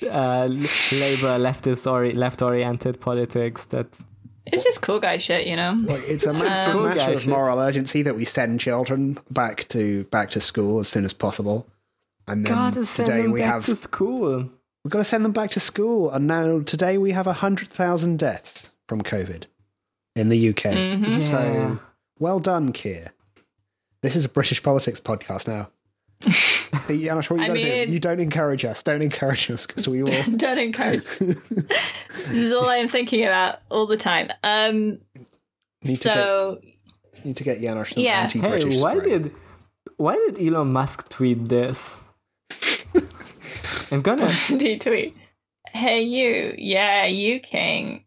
[0.04, 3.66] uh, Labour leftist or left oriented politics.
[3.68, 3.88] That
[4.46, 5.74] It's just cool guy shit, you know.
[5.84, 7.30] Like, it's a matter, cool matter of shit.
[7.30, 11.68] moral urgency that we send children back to back to school as soon as possible.
[12.28, 14.50] And then God, send today them we back have to school.
[14.84, 16.12] we've got to send them back to school.
[16.12, 19.46] And now today we have hundred thousand deaths from COVID
[20.16, 20.56] in the UK.
[20.56, 21.06] Mm-hmm.
[21.06, 21.20] Yeah.
[21.20, 21.80] So
[22.20, 23.12] well done, Keir.
[24.02, 25.70] This is a British politics podcast now.
[26.88, 27.94] Hey, Janusz, what you I gotta mean- do?
[27.94, 28.84] You don't encourage us.
[28.84, 30.24] Don't encourage us because we all.
[30.36, 31.04] Don't encourage.
[31.20, 34.30] this is all I'm thinking about all the time.
[34.44, 35.00] Um,
[35.84, 36.60] Need to
[37.14, 38.22] get, need to get Janusz some Yeah.
[38.22, 39.10] anti-British Hey, why spray.
[39.20, 39.32] did
[39.98, 42.04] why did Elon Musk tweet this?
[43.92, 45.16] I'm gonna should he tweet?
[45.70, 48.06] Hey you, yeah, you king,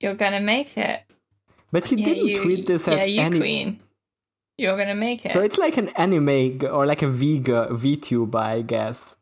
[0.00, 1.02] you're gonna make it.
[1.70, 3.38] But he Yeah, didn't you, tweet this yeah, at you any.
[3.38, 3.80] queen,
[4.58, 5.32] you're gonna make it.
[5.32, 9.16] So it's like an anime g- or like a Vga VTuber, I guess.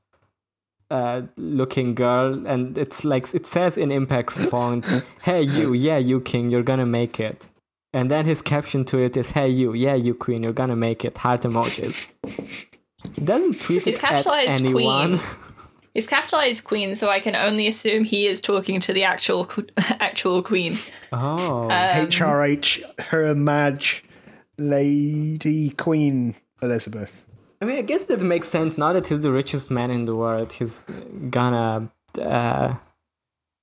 [0.90, 4.84] Uh, looking girl, and it's like it says in impact font,
[5.22, 7.46] "Hey you, yeah you king, you're gonna make it."
[7.94, 11.02] And then his caption to it is, "Hey you, yeah you queen, you're gonna make
[11.04, 12.06] it." Heart emojis.
[13.14, 14.26] He doesn't tweet He's it at
[14.60, 15.18] anyone.
[15.18, 15.30] queen.
[15.94, 19.50] He's capitalized queen, so I can only assume he is talking to the actual
[19.98, 20.78] actual queen.
[21.12, 24.02] Oh, Um, HRH, Her Maj,
[24.58, 27.24] Lady Queen Elizabeth.
[27.60, 28.76] I mean, I guess that makes sense.
[28.76, 30.82] Now that he's the richest man in the world, he's
[31.30, 31.90] gonna,
[32.20, 32.74] uh,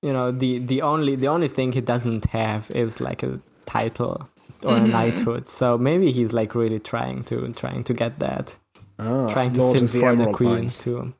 [0.02, 4.28] you know, the the only the only thing he doesn't have is like a title
[4.62, 4.84] or Mm-hmm.
[4.84, 5.48] a knighthood.
[5.48, 8.56] So maybe he's like really trying to trying to get that,
[8.98, 10.78] Ah, trying to Lord sim the for the queen Mines.
[10.78, 11.12] to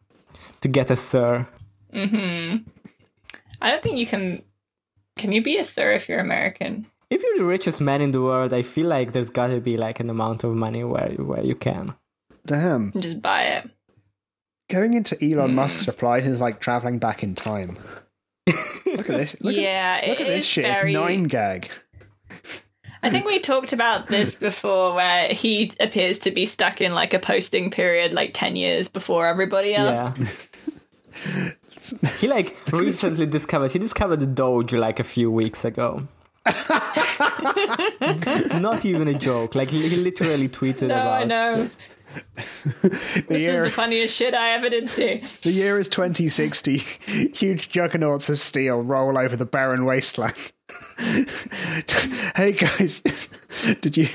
[0.63, 1.47] to get a sir.
[1.95, 2.65] Mhm.
[3.63, 4.43] I don't think you can.
[5.19, 6.87] Can you be a sir if you're American?
[7.11, 9.77] If you're the richest man in the world, I feel like there's got to be
[9.77, 11.95] like an amount of money where where you can.
[12.47, 12.93] Damn.
[12.99, 13.71] Just buy it.
[14.69, 15.17] Going into.
[15.17, 15.55] Elon mm.
[15.55, 17.77] Musk's replies is like traveling back in time.
[18.47, 19.37] Look at this.
[19.41, 20.65] Look yeah, at, look it at this is shit.
[20.65, 20.95] very.
[20.95, 21.71] It's nine gag.
[23.03, 27.15] I think we talked about this before, where he appears to be stuck in like
[27.15, 30.19] a posting period, like ten years before everybody else.
[30.19, 31.51] Yeah.
[32.19, 36.07] he like recently discovered he discovered the Doge like a few weeks ago.
[38.61, 39.55] Not even a joke.
[39.55, 41.51] Like he he literally tweeted No, about I know.
[41.51, 41.77] it.
[42.43, 45.23] The This year, is the funniest shit I ever did see.
[45.43, 46.79] the year is 2060.
[47.35, 50.35] Huge juggernauts of steel roll over the barren wasteland.
[52.37, 53.01] hey guys,
[53.81, 54.09] did you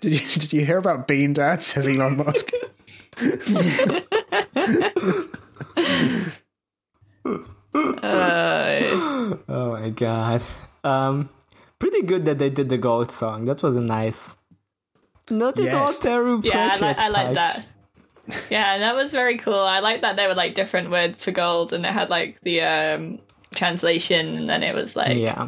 [0.00, 1.62] did you did you hear about Bean Dad?
[1.64, 2.50] Says Elon Musk.
[7.74, 10.42] Uh, Oh my god.
[10.84, 11.28] Um
[11.84, 13.38] pretty good that they did the gold song.
[13.48, 14.36] That was a nice
[15.30, 15.98] not at all Yes.
[16.08, 16.46] terrible.
[16.52, 17.54] yeah, I, li- I like that.
[18.56, 19.62] Yeah, that was very cool.
[19.76, 22.56] I like that they were like different words for gold, and they had like the
[22.62, 23.02] um
[23.60, 25.42] translation, and then it was like yeah,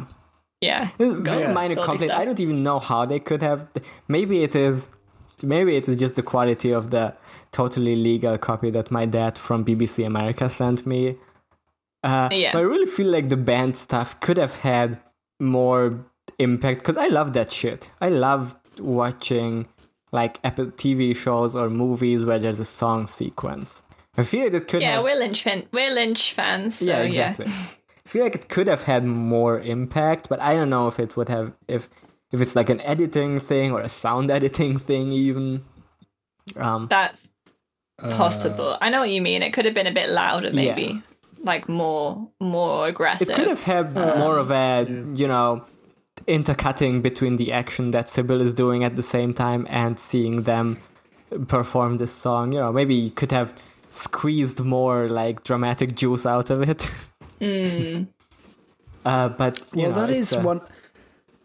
[0.61, 0.89] yeah.
[0.99, 1.53] Very Yeah.
[1.59, 2.11] minor Goldie complaint.
[2.21, 3.59] I don't even know how they could have.
[4.07, 4.89] Maybe it is.
[5.43, 7.05] Maybe it is just the quality of the
[7.51, 11.01] totally legal copy that my dad from BBC America sent me.
[12.03, 12.51] Uh, Yeah.
[12.53, 14.89] But I really feel like the band stuff could have had
[15.39, 15.83] more
[16.39, 17.89] impact because I love that shit.
[18.01, 19.67] I love watching
[20.11, 23.81] like epi- TV shows or movies where there's a song sequence.
[24.17, 24.93] I feel like it could yeah.
[24.93, 27.45] have We're Lynch fan- we're Lynch fans, so yeah, yeah, exactly.
[27.47, 31.17] I feel like it could have had more impact, but I don't know if it
[31.17, 31.89] would have if
[32.31, 35.63] if it's like an editing thing or a sound editing thing even.
[36.55, 37.29] Um, That's
[37.99, 38.77] possible.
[38.79, 39.43] I know what you mean.
[39.43, 41.01] It could have been a bit louder, maybe,
[41.43, 43.29] like more more aggressive.
[43.29, 44.85] it could have had more of a
[45.15, 45.65] you know
[46.25, 50.77] intercutting between the action that Sybil is doing at the same time and seeing them
[51.47, 52.51] perform this song.
[52.53, 53.53] You know, maybe you could have
[53.89, 56.89] squeezed more like dramatic juice out of it.
[59.05, 60.61] Uh, but you Well, know, that it's, is uh, one.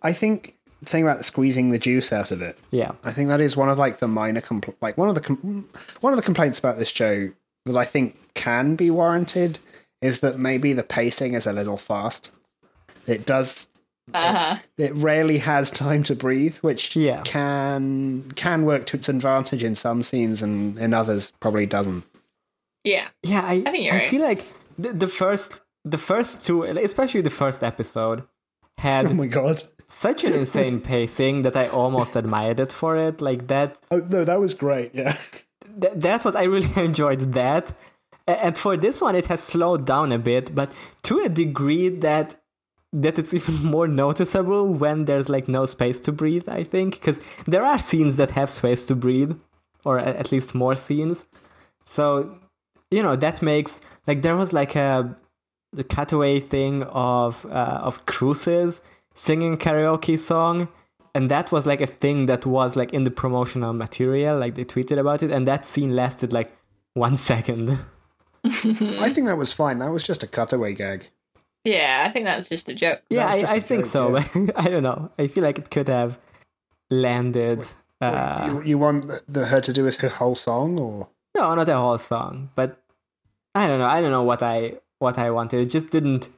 [0.03, 2.59] I think saying about squeezing the juice out of it.
[2.73, 5.21] Yeah, I think that is one of like the minor compl- like one of the
[5.21, 5.69] com-
[6.01, 7.31] one of the complaints about this show
[7.67, 9.61] that I think can be warranted
[10.01, 12.33] is that maybe the pacing is a little fast.
[13.07, 13.69] It does
[14.13, 14.57] Uh-huh.
[14.77, 17.23] it rarely has time to breathe, which Yeah.
[17.23, 22.05] can can work to its advantage in some scenes and in others probably doesn't.
[22.85, 23.09] Yeah.
[23.23, 24.11] Yeah, I, think you're I right.
[24.11, 24.45] feel like
[24.79, 28.25] the, the first the first two, especially the first episode,
[28.79, 29.63] had Oh my god!
[29.87, 33.21] such an insane pacing that I almost admired it for it.
[33.21, 34.95] Like that, Oh no, that was great.
[34.95, 35.17] Yeah,
[35.81, 37.73] th- that was I really enjoyed that.
[38.27, 40.73] And for this one, it has slowed down a bit, but
[41.05, 42.37] to a degree that
[42.93, 46.49] that it's even more noticeable when there's like no space to breathe.
[46.49, 49.37] I think because there are scenes that have space to breathe,
[49.85, 51.27] or at least more scenes.
[51.85, 52.39] So
[52.91, 55.17] you know that makes like there was like a
[55.73, 58.83] the cutaway thing of uh, of Cruces
[59.15, 60.69] singing karaoke song
[61.15, 64.65] and that was like a thing that was like in the promotional material like they
[64.65, 66.57] tweeted about it and that scene lasted like
[66.95, 67.79] one second
[68.45, 69.79] I think that was fine.
[69.79, 71.11] That was just a cutaway gag.
[71.65, 73.03] Yeah, I think that's just a joke.
[73.09, 74.19] yeah I, just i, I a think joke, so.
[74.19, 74.51] yeah.
[74.57, 75.11] i don't know.
[75.19, 76.19] I feel like it could have
[76.91, 77.65] landed
[78.01, 81.09] uh you, you want the, the her to do with her whole song, or?
[81.37, 82.83] No not a whole song but
[83.55, 83.87] i don't know.
[83.87, 85.61] I don't know what i what i wanted.
[85.61, 86.29] It just didn't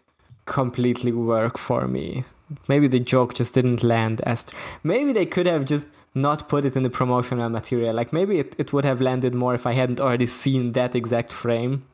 [0.47, 2.25] completely work for me.
[2.69, 4.47] Maybe the joke just didn't land as
[4.83, 7.95] maybe they could have just not put it in the promotional material.
[7.95, 11.33] Like maybe it, it would have landed more if i hadn't already seen that exact
[11.33, 11.87] frame.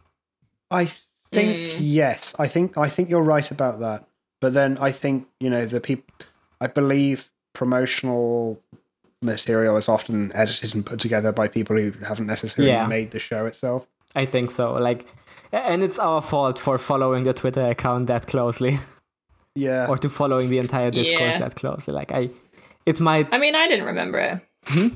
[0.70, 0.90] I
[1.32, 1.76] think mm.
[1.78, 2.34] yes.
[2.38, 4.04] I think I think you're right about that.
[4.40, 6.04] But then I think you know the people.
[6.60, 8.60] I believe promotional
[9.22, 12.86] material is often edited and put together by people who haven't necessarily Yeah.
[12.86, 13.86] made the show itself.
[14.16, 15.06] i think so like
[15.52, 18.78] and it's our fault for following the twitter account that closely
[19.54, 19.86] Yeah.
[19.88, 21.38] or to following the entire discourse Yeah.
[21.44, 22.30] that closely like i
[22.86, 24.40] it might I mean, I didn't remember it.
[24.66, 24.88] Hmm?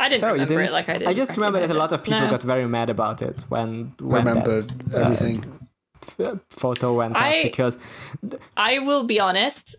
[0.00, 0.68] I didn't Oh, you remember didn't?
[0.68, 1.08] it like I did.
[1.08, 4.24] I just remember that a lot of people got very mad about it when when
[4.24, 5.36] remember that, uh, everything.
[6.18, 7.78] f- photo went I- up because
[8.56, 9.76] I will be honest.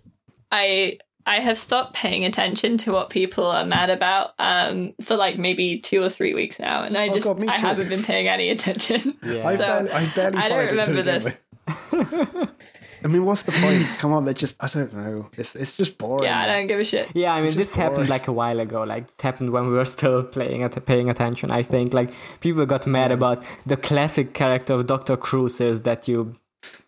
[0.51, 5.37] I I have stopped paying attention to what people are mad about um, for like
[5.37, 8.27] maybe two or three weeks now, and I just Oh, God, I haven't been paying
[8.27, 9.17] any attention.
[9.23, 9.47] Yeah.
[9.47, 12.47] I, So, barely, I barely I don't find it to remember this.
[13.01, 13.11] with.
[13.11, 13.85] I mean, what's the point?
[13.99, 15.29] Come on, they're just, I don't know.
[15.37, 16.25] It's, it's just boring.
[16.25, 17.09] yeah, I don't give a shit.
[17.13, 18.83] yeah, I mean, just this happened like a while ago.
[18.83, 21.51] Like, this happened when we were still playing at paying attention.
[21.51, 26.35] I think like people got mad about the classic character of Doctor Cruces that you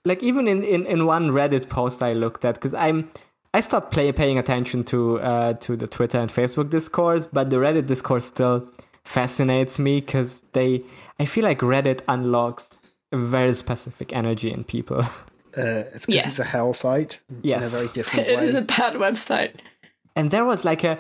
[0.06, 0.24] like.
[0.24, 3.10] Even in in, in one Reddit post I looked at because I'm
[3.54, 7.58] I stopped play, paying attention to uh, to the Twitter and Facebook discourse, but the
[7.58, 8.68] Reddit discourse still
[9.04, 10.84] fascinates me because they
[11.20, 15.06] I feel like Reddit unlocks a very specific energy in people.
[15.58, 16.28] Uh, it's because Yeah.
[16.28, 17.62] it's a hell site Yes.
[17.62, 19.54] in a very different It is a bad website.
[20.16, 21.00] And there was like a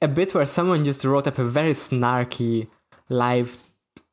[0.00, 2.68] a bit where someone just wrote up a very snarky
[3.08, 3.58] live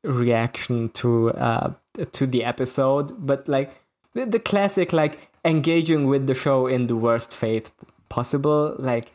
[0.04, 1.74] reaction to uh
[2.12, 3.72] to the episode, but like
[4.14, 7.72] the, the classic like engaging with the show in the worst faith
[8.10, 9.12] possible, like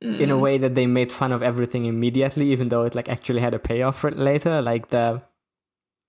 [0.00, 3.40] in a way that they made fun of everything immediately, even though it like actually
[3.40, 5.22] had a payoff for it later, like the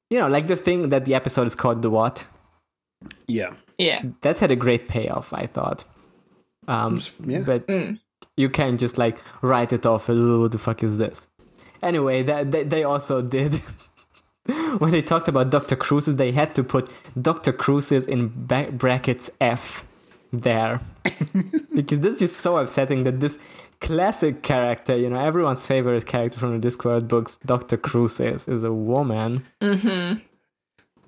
[0.10, 2.26] you know, like the thing that the episode is called the what?
[3.28, 3.54] Yeah.
[3.82, 4.02] Yeah.
[4.22, 5.84] That had a great payoff, I thought.
[6.68, 7.40] Um, Yeah.
[7.50, 7.68] but
[8.38, 10.10] you can't just like write it off.
[10.10, 11.28] "Oh, What the fuck is this?
[11.82, 13.56] Anyway, that they, they also did
[14.80, 19.30] when they talked about Doctor Cruces, they had to put Doctor Cruces in ba- brackets
[19.40, 19.86] F
[20.34, 20.80] there
[21.76, 23.38] because this is just so upsetting that this
[23.82, 28.72] classic character, you know, everyone's favorite character from the Discworld books, Doctor Cruces, is a
[28.72, 29.44] woman.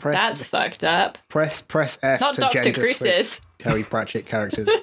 [0.04, 1.18] Press, That's fucked up.
[1.30, 2.62] press press F Not to Dr.
[2.62, 3.42] gender switch Cruces.
[3.58, 4.68] Terry Pratchett characters.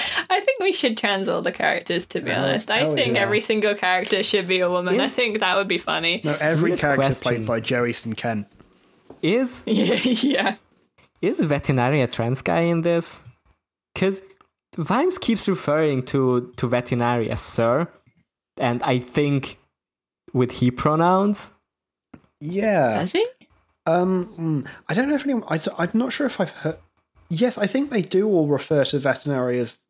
[0.28, 2.70] I think we should trans all the characters, to be Hell- honest.
[2.70, 3.22] I think yeah.
[3.22, 5.00] every single character should be a woman.
[5.00, 6.20] I think that would be funny.
[6.24, 7.22] No, every Weird character question.
[7.22, 8.46] played by Jo Eaton-Kent.
[9.22, 10.56] Is Yeah, yeah.
[11.22, 13.22] is Vetinari a trans guy in this?
[13.94, 14.20] Because
[14.76, 17.88] Vimes keeps referring to to Vetinari as sir,
[18.60, 19.58] and I think
[20.34, 21.50] with he pronouns.
[22.40, 22.98] Yeah.
[22.98, 23.24] Does he?
[23.86, 25.44] Um, mm, I don't know if anyone.
[25.48, 26.78] I, I'm not sure if I've heard.
[27.28, 29.80] Yes, I think they do all refer to Vetinari as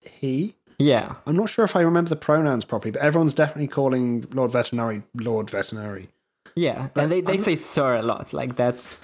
[0.00, 0.54] he.
[0.78, 4.50] Yeah, I'm not sure if I remember the pronouns properly, but everyone's definitely calling Lord
[4.52, 6.08] Vetinari Lord Vetinari.
[6.54, 8.32] yeah, and they, they I'm- say sir a lot.
[8.32, 9.00] Like that's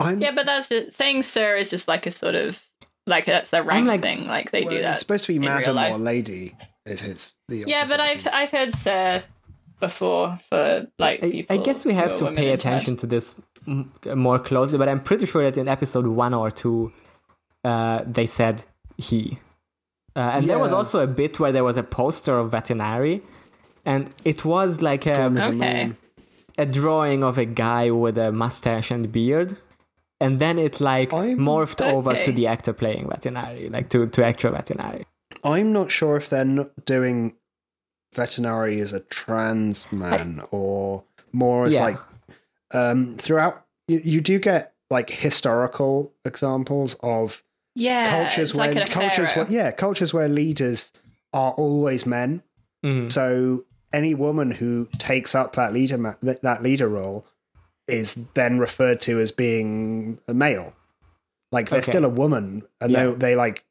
[0.00, 2.68] I'm Yeah, but that's just, saying sir is just like a sort of
[3.06, 4.26] like that's a rank like- thing.
[4.26, 4.92] Like they well, do that.
[4.92, 6.54] It's supposed to be madam or lady
[6.86, 7.64] if it's the.
[7.66, 8.00] Yeah, but.
[8.00, 9.22] I've I've heard sir
[9.80, 11.54] before for like I, people.
[11.60, 13.34] I guess we have to pay attention to this
[13.66, 14.78] m- more closely.
[14.78, 16.92] But I'm pretty sure that in episode one or two,
[17.64, 18.64] uh, they said
[18.96, 19.38] he,
[20.16, 23.22] uh, and there was also a bit where there was a poster of Vetinari,
[23.84, 25.92] and it was like a a Okay.
[26.58, 29.56] a drawing of a guy with a mustache and beard
[30.20, 34.24] and then it like I'm- morphed over to the actor playing Vetinari, like to to
[34.24, 35.04] actual Vetinari.
[35.42, 37.34] I'm not sure if they're not doing
[38.14, 41.82] Vetinari as a trans man or more as Yeah.
[41.82, 41.98] like
[42.72, 43.64] um, throughout.
[43.88, 47.42] You, you do get like historical examples of
[47.74, 50.92] Yeah, cultures where like cultures where, yeah cultures where leaders
[51.32, 52.42] are always men.
[52.84, 53.10] Mhm.
[53.12, 57.26] So any woman who takes up that leader ma- that, that leader role
[57.86, 60.72] is then referred to as being a male.
[61.52, 61.92] Like they're Okay.
[61.92, 63.06] still a woman, and Yeah.
[63.06, 63.64] they they like,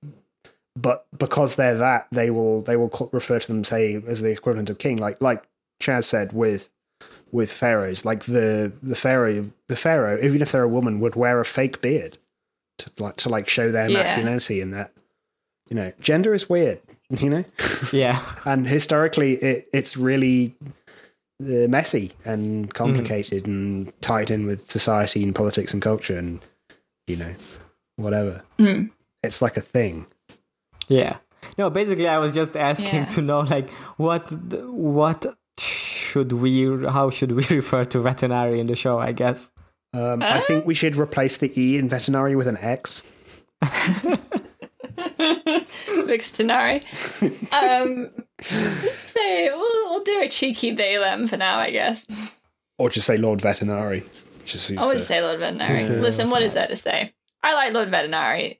[0.76, 4.70] but because they're that, they will they will refer to them say as the equivalent
[4.70, 4.98] of king.
[4.98, 5.44] Like like
[5.82, 6.70] Chaz said with
[7.32, 11.40] with pharaohs, like the the pharaoh the pharaoh, even if they're a woman, would wear
[11.40, 12.18] a fake beard
[12.80, 14.00] to like to like show their Yeah.
[14.00, 14.92] masculinity and that
[15.70, 17.46] you know gender is weird, you know
[17.94, 20.56] Yeah, and historically it, it's really
[21.42, 26.40] uh, messy and complicated and tied in with society and politics and culture and
[27.08, 27.36] you know
[27.98, 28.90] whatever Mm.
[29.24, 30.06] it's like a thing
[30.88, 31.18] yeah.
[31.58, 33.06] No, basically, I was just asking Yeah.
[33.16, 34.32] to know like what
[34.70, 35.26] what
[35.60, 39.00] should we how should we refer to Vetinari in the show?
[39.00, 39.52] I guess.
[39.94, 43.04] um, i think we should replace the e in Vetinari with an x
[46.10, 46.84] Vixtenary.
[47.54, 48.10] um,
[49.06, 52.08] say we'll, we'll do a cheeky they them for now, I guess.
[52.78, 54.04] or just say lord Vetinari
[54.46, 56.02] just I would to- say Lord Vetinari.
[56.02, 57.14] Listen, what is there to say?
[57.44, 58.58] I like Lord Vetinari.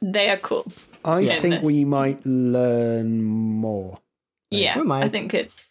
[0.00, 0.66] They are cool.
[1.04, 1.38] I Yeah.
[1.40, 3.98] think we might learn more
[4.50, 5.04] Yeah, We might.
[5.04, 5.70] I think it's.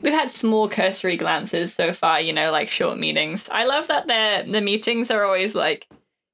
[0.00, 3.48] We've had small cursory glances so far, you know, like short meetings.
[3.48, 5.88] I love that their the meetings are always like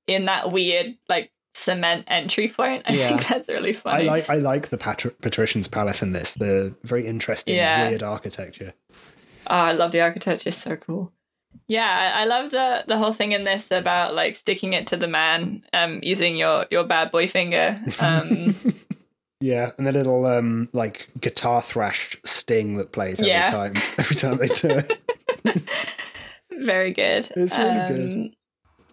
[0.07, 2.83] in that weird like cement entry point.
[2.87, 3.09] I Yeah.
[3.09, 3.95] think that's really funny.
[3.95, 4.09] I funny.
[4.11, 6.35] like I like the Patri- patrician's palace in this.
[6.35, 7.89] The very interesting, Yeah.
[7.89, 8.75] weird architecture.
[9.47, 11.11] Oh, I love the architecture; it's so cool.
[11.69, 14.97] Yeah, I I love the the whole thing in this about like sticking it to
[14.97, 17.81] the man, um, using your your bad boy finger.
[18.01, 18.57] Um,
[19.43, 23.47] Yeah, and the little um like guitar thrash sting that plays every Yeah.
[23.47, 24.99] time every time they do it.
[26.51, 27.29] very good.
[27.35, 28.37] It's really um, good.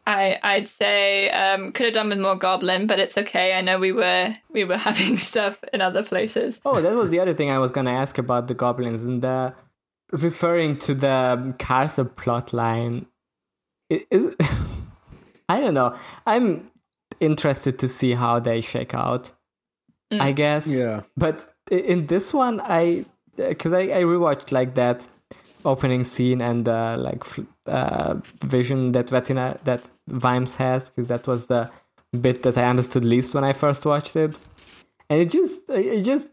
[0.06, 3.54] I I'd say um, could have done with more goblin, but it's okay.
[3.56, 6.62] I know we were we were having stuff in other places.
[6.64, 9.54] Oh, that was the other thing I was gonna ask about the goblins and the
[10.12, 13.08] referring to the Carcer plot line.
[13.90, 14.36] It, it,
[15.50, 15.96] I don't know.
[16.26, 16.72] I'm
[17.20, 19.32] interested to see how they shake out.
[20.12, 20.72] I guess.
[20.72, 21.02] Yeah.
[21.16, 23.06] But in this one, I
[23.36, 25.10] because I, I rewatched like that
[25.66, 27.24] opening scene and uh, like
[27.66, 31.70] uh, vision that Vetina that Vimes has because that was the
[32.20, 34.38] bit that I understood least when I first watched it,
[35.10, 36.32] and it just it just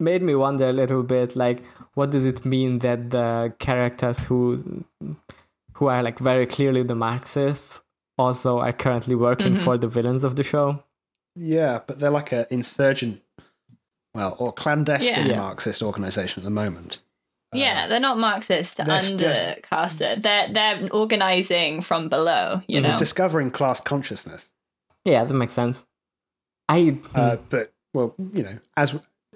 [0.00, 1.62] made me wonder a little bit like
[1.94, 4.84] what does it mean that the characters who
[5.74, 7.82] who are like very clearly the Marxists
[8.18, 10.82] also are currently working for the villains of the show.
[11.36, 13.20] Yeah, but they're like a insurgent
[14.14, 15.36] well, or clandestine Yeah.
[15.38, 17.00] Marxist organization at the moment.
[17.52, 20.20] yeah, they're not Marxist they're they're- undercaster.
[20.22, 22.62] They're they're organizing from below.
[22.68, 22.98] You They're know.
[22.98, 24.50] discovering class consciousness.
[25.04, 25.86] Yeah, that makes sense.
[26.68, 28.94] I Uh, but well, you know, as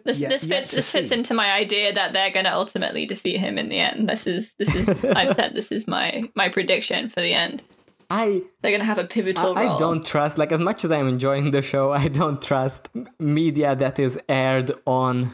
[0.09, 1.15] This yet- this fits to this fits see.
[1.17, 4.09] into my idea that they're going to ultimately defeat him in the end.
[4.09, 7.63] This is this is I've said this is my my prediction for the end.
[8.11, 9.75] I They're going to have a pivotal I, role.
[9.75, 12.89] I don't trust like as much as I'm enjoying the show, I don't trust
[13.19, 15.33] media that is aired on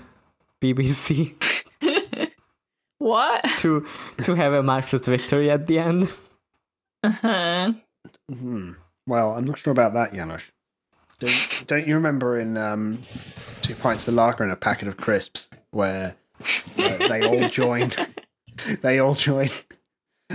[0.60, 1.36] BBC
[2.98, 3.44] What?
[3.58, 3.86] to
[4.24, 6.12] to have a Marxist victory at the end.
[7.04, 7.74] Uh-huh.
[8.28, 8.72] Hmm.
[9.06, 10.50] Well, I'm not sure about that, Janusz.
[11.24, 13.02] Don't, don't you remember in um,
[13.62, 16.14] Two Pints of Lager and a Packet of Crisps where
[16.78, 17.90] uh, they all join?
[18.82, 19.48] They all join.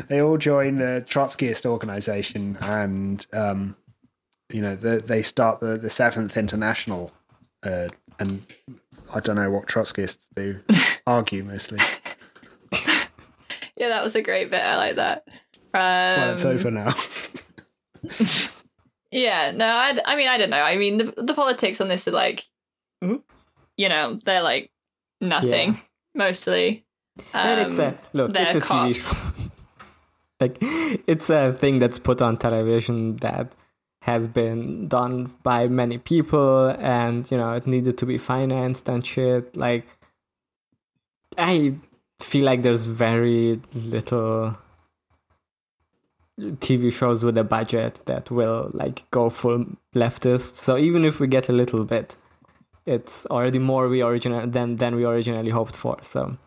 [0.07, 3.75] They all join the Trotskyist organization, and um,
[4.51, 7.11] you know the, they start the the Seventh International,
[7.63, 8.45] uh, and
[9.13, 10.59] I don't know what Trotskyists do.
[11.07, 11.79] Argue mostly.
[13.77, 14.61] Yeah, that was a great bit.
[14.61, 15.23] I like that.
[15.73, 15.79] Um,
[16.21, 16.93] Well, it's over now.
[19.11, 20.61] Yeah, no, I, I mean, I don't know.
[20.61, 22.43] I mean, the, the politics on this are like,
[23.01, 24.71] you know, they're like
[25.21, 25.79] nothing
[26.13, 26.85] mostly.
[27.33, 29.09] and it's a Um, look, it's a TV cops.
[29.09, 29.49] show.
[30.39, 30.57] like
[31.07, 33.55] it's a thing that's put on television that
[34.03, 39.05] has been done by many people and you know it needed to be financed and
[39.05, 39.85] shit like
[41.37, 41.75] i
[42.21, 44.57] feel like there's very little
[46.59, 49.65] tv shows with a budget that will like go full
[49.95, 52.17] leftist so even if we get a little bit
[52.85, 56.37] it's already more we original than than we originally hoped for so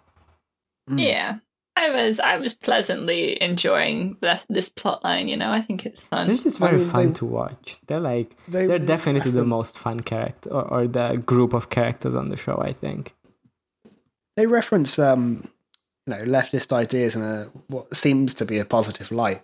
[0.88, 1.36] Yeah.
[1.76, 5.26] I I was I was pleasantly enjoying the, this plot line.
[5.28, 6.28] You know, I think it's fun.
[6.28, 7.78] This is very mean, fun they- to watch.
[7.86, 11.70] They're like they they are definitely the most fun character or, or the group of
[11.70, 12.59] characters on the show.
[12.61, 13.14] I think.
[14.36, 15.49] They reference, um,
[16.07, 19.43] you know, leftist ideas in a what seems to be a positive light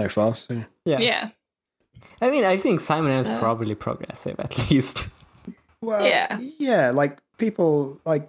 [0.00, 0.36] so far.
[0.36, 0.98] So Yeah.
[1.00, 1.30] yeah,
[2.20, 3.38] I mean, I think Simon is Uh.
[3.38, 5.08] probably progressive at least.
[5.80, 6.38] Well, Yeah.
[6.58, 8.28] yeah, like people like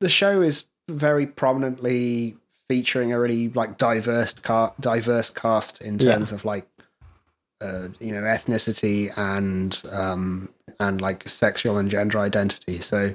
[0.00, 2.36] the show is very prominently
[2.68, 6.12] featuring a really like diverse car diverse cast in Yeah.
[6.14, 6.66] terms of like
[7.60, 10.48] uh, you know ethnicity and um
[10.80, 12.80] and like sexual and gender identity.
[12.80, 13.14] So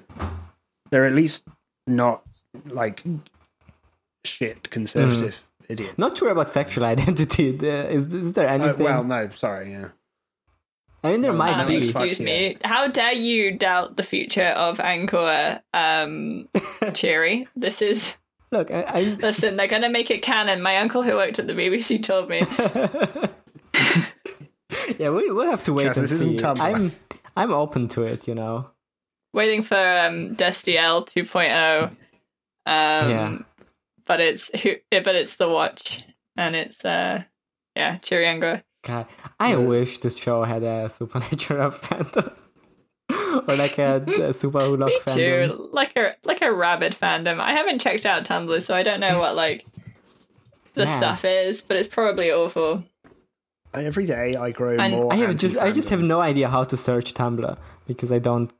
[0.89, 1.45] they're at least
[1.85, 2.23] not
[2.65, 3.03] like
[4.23, 5.39] shit conservative
[5.69, 5.97] idiots.
[5.97, 7.49] Not sure about sexual identity.
[7.61, 8.83] Is, is there Uh, anything?
[8.85, 9.89] well, no, sorry, yeah.
[11.03, 11.77] I mean, there well, might Um, be.
[11.77, 12.25] excuse you.
[12.25, 12.57] me.
[12.63, 16.49] How dare you doubt the future of Angua um,
[16.93, 17.47] Cheery?
[17.55, 18.17] This is
[18.51, 19.57] Look, I, I, listen.
[19.57, 20.61] They're gonna make it canon.
[20.61, 22.41] My uncle who worked at the BBC told me.
[24.97, 26.35] yeah, we we'll have to wait Trust, and this see.
[26.35, 26.59] isn't Tumblr.
[26.61, 26.95] I'm
[27.35, 28.27] I'm open to it.
[28.27, 28.69] You know.
[29.33, 31.89] Waiting for um, Destiel 2.0.
[31.89, 31.95] Um,
[32.65, 33.37] Yeah.
[34.07, 34.75] But it's who?
[34.91, 36.03] But it's the watch,
[36.35, 37.23] and it's uh,
[37.75, 38.63] yeah, Cheery Angua.
[38.83, 39.05] God,
[39.39, 42.33] I wish this show had a supernatural fandom.
[43.09, 43.99] or like a, a
[44.33, 45.47] Superwholock Me fandom.
[45.47, 45.69] too.
[45.73, 47.39] Like a like a rabid fandom.
[47.41, 49.65] I haven't checked out Tumblr, so I don't know what like
[50.73, 50.87] the Man.
[50.87, 52.83] stuff is, but it's probably awful.
[53.73, 55.11] Every day I grow And more.
[55.13, 58.51] I have just I just have no idea how to search Tumblr because I don't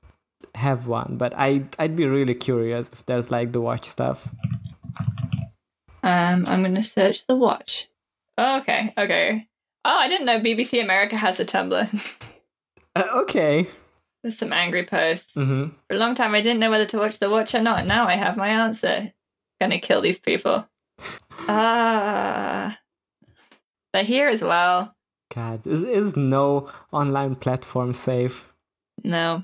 [0.56, 1.16] have one.
[1.18, 4.28] But I I'd be really curious if there's like the watch stuff.
[6.04, 7.88] Um, I'm gonna search the watch.
[8.38, 9.46] Oh, okay, okay.
[9.84, 12.18] Oh, I didn't know BBC America has a Tumblr.
[12.96, 13.68] Uh, okay.
[14.24, 15.34] There's some angry posts.
[15.36, 17.86] hmm For a long time, I didn't know whether to watch the watch or not.
[17.86, 19.14] Now I have my answer.
[19.62, 20.66] Gonna kill these people.
[21.50, 22.78] Ah,
[23.94, 24.94] they're here as well.
[25.34, 28.52] God, is is no online platform safe?
[29.04, 29.44] No.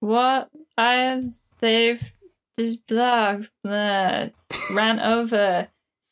[0.00, 0.48] What?
[0.78, 1.22] I
[1.58, 2.12] they've
[2.58, 4.28] just blog uh,
[4.74, 5.68] ran over.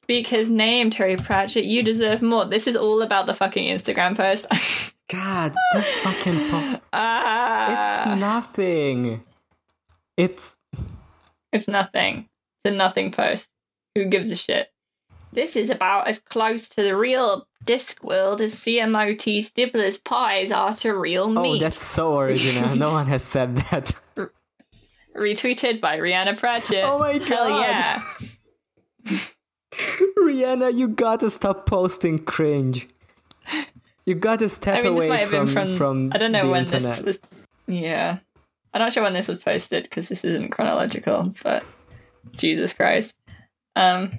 [0.09, 1.67] Speak his name, Terry Pratchett.
[1.67, 2.47] You deserve more.
[2.47, 4.47] This is all about the fucking Instagram post.
[5.11, 9.23] God, the fucking po- ah, it's nothing.
[10.17, 10.57] It's
[11.53, 12.27] it's nothing.
[12.65, 13.53] It's a nothing post.
[13.95, 14.69] Who gives a shit?
[15.33, 20.97] This is about as close to the real Discworld as CMOT Dibbler's pies are to
[20.97, 21.57] real meat.
[21.57, 22.75] oh, that's so original.
[22.77, 23.93] no one has said that.
[25.15, 26.85] Retweeted by Rhianna Pratchett.
[26.85, 27.61] Oh my Hell God.
[29.11, 29.19] yeah.
[30.19, 32.89] Rhianna, you gotta stop posting cringe.
[34.05, 36.33] You gotta step I mean, this away might have from, been from, from I don't
[36.33, 36.97] know the when internet.
[36.97, 37.21] this was.
[37.67, 38.19] Yeah,
[38.73, 41.35] I'm not sure when this was posted because this isn't chronological.
[41.43, 41.65] But
[42.33, 43.19] Jesus Christ,
[43.77, 44.11] um,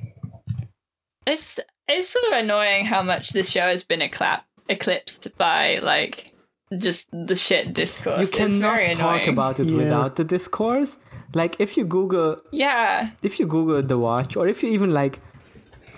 [1.25, 6.33] it's it's sort of annoying how much this show has been eclap- eclipsed by like
[6.77, 8.17] just the shit discourse.
[8.19, 9.29] you it's very cannot talk annoying.
[9.29, 9.77] about it Yeah.
[9.77, 10.97] without the discourse.
[11.33, 15.19] Like if you Google Yeah, if you Google the watch, or if you even like,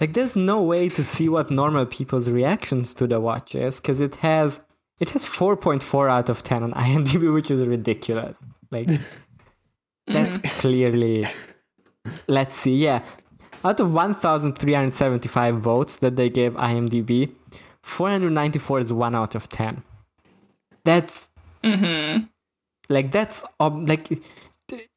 [0.01, 4.01] like there's no way to see what normal people's reactions to the watch is, because
[4.01, 4.65] it has
[4.99, 8.43] it has 4.4 out of 10 on IMDb, which is ridiculous.
[8.71, 8.87] Like
[10.07, 10.59] that's mm-hmm.
[10.59, 11.27] clearly.
[12.27, 13.03] Let's see, yeah,
[13.63, 17.31] out of 1,375 votes that they gave IMDb,
[17.83, 19.83] 494 is one out of 10.
[20.83, 21.29] That's
[21.63, 22.23] mm-hmm.
[22.89, 24.09] like that's ob- like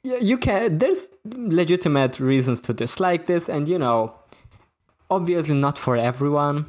[0.03, 4.15] you can there's legitimate reasons to dislike this and you know
[5.11, 6.67] obviously not for everyone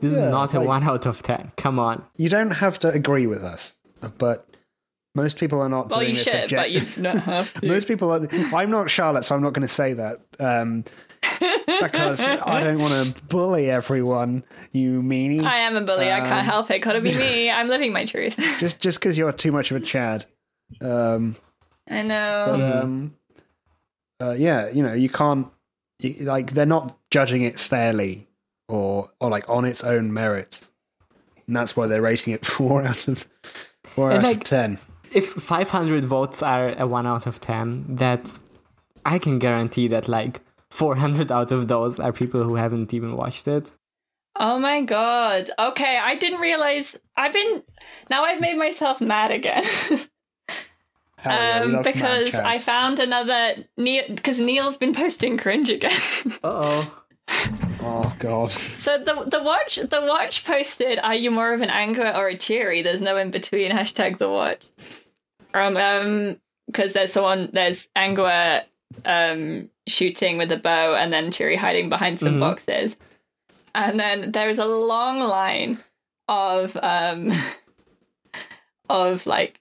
[0.00, 2.78] this Yeah, is not a like- 1 out of 10 come on You don't have
[2.80, 3.76] to agree with us,
[4.18, 4.46] but
[5.14, 7.66] most people are not well, doing you this should, object- but you don't have to.
[7.68, 8.26] Most people are.
[8.52, 10.82] I'm not Charlotte, so I'm not going to say that um,
[11.80, 14.42] because I don't want to bully everyone.
[14.72, 15.44] You meanie.
[15.44, 16.10] I am a bully.
[16.10, 16.80] I Um, can't help it.
[16.80, 17.48] Gotta be me.
[17.58, 18.34] I'm living my truth.
[18.58, 20.26] just just because you're too much of a Chad.
[20.80, 21.36] Um,
[21.88, 22.44] I know.
[22.48, 23.14] but um,
[24.20, 25.46] uh, yeah, you know, you can't.
[25.98, 28.28] You, like they're not judging it fairly
[28.68, 30.70] or or like on its own merits,
[31.46, 33.28] and that's why they're rating it four out of
[33.84, 34.78] four And, out like, of ten.
[35.12, 38.42] if 500 votes are a 1 out of 10 that's
[39.06, 40.40] i can guarantee that like
[40.70, 43.72] 400 out of those are people who haven't even watched it
[44.36, 45.48] Oh my god.
[45.60, 46.98] Okay, I didn't realize.
[47.16, 47.62] I've been.
[48.10, 49.62] Now I've made myself mad again.
[51.24, 53.64] Hell yeah, um, love because I found another.
[53.78, 54.04] Neil.
[54.08, 55.90] Because Neil's been posting cringe again.
[56.44, 57.00] uh-oh
[57.80, 58.50] Oh god.
[58.50, 60.98] so the the watch the watch posted.
[60.98, 62.82] Are you more of an Angua or a cheery?
[62.82, 63.70] There's no in between.
[63.72, 64.66] Hashtag the watch.
[65.54, 65.76] Um.
[65.76, 66.36] Um.
[66.66, 67.50] Because there's someone.
[67.52, 68.64] There's Angua.
[69.04, 69.70] Um.
[69.86, 72.98] shooting with a bow and then Cheery hiding behind some boxes.
[73.74, 75.78] And then there is a long line
[76.28, 77.32] of um
[78.88, 79.60] of like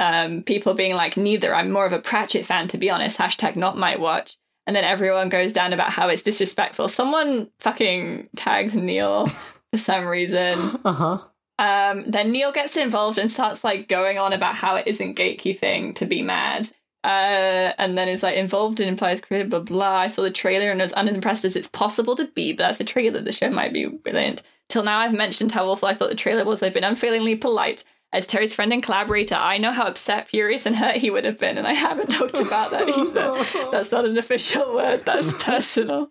[0.00, 3.54] um people being like, neither, I'm more of a Pratchett fan to be honest, hashtag
[3.54, 4.36] not my watch.
[4.66, 6.88] And then everyone goes down about how it's disrespectful.
[6.88, 10.78] Someone fucking tags Neil for some reason.
[10.84, 11.18] Uh huh.
[11.58, 15.94] Um, then Neil gets involved and starts like going on about how it isn't gatekeeping
[15.96, 16.70] to be mad.
[17.04, 19.96] Uh, and then is like involved in implies creative blah blah.
[19.96, 22.84] I saw the trailer and was unimpressed as it's possible to be, but that's a
[22.84, 23.20] trailer.
[23.20, 24.42] The show might be brilliant.
[24.68, 26.62] Till now, I've mentioned how awful I thought the trailer was.
[26.62, 27.84] I've been unfailingly polite.
[28.12, 31.38] As Terry's friend and collaborator, I know how upset, furious, and hurt he would have
[31.38, 33.70] been, and I haven't talked about that either.
[33.70, 35.04] That's not an official word.
[35.04, 36.10] That's personal.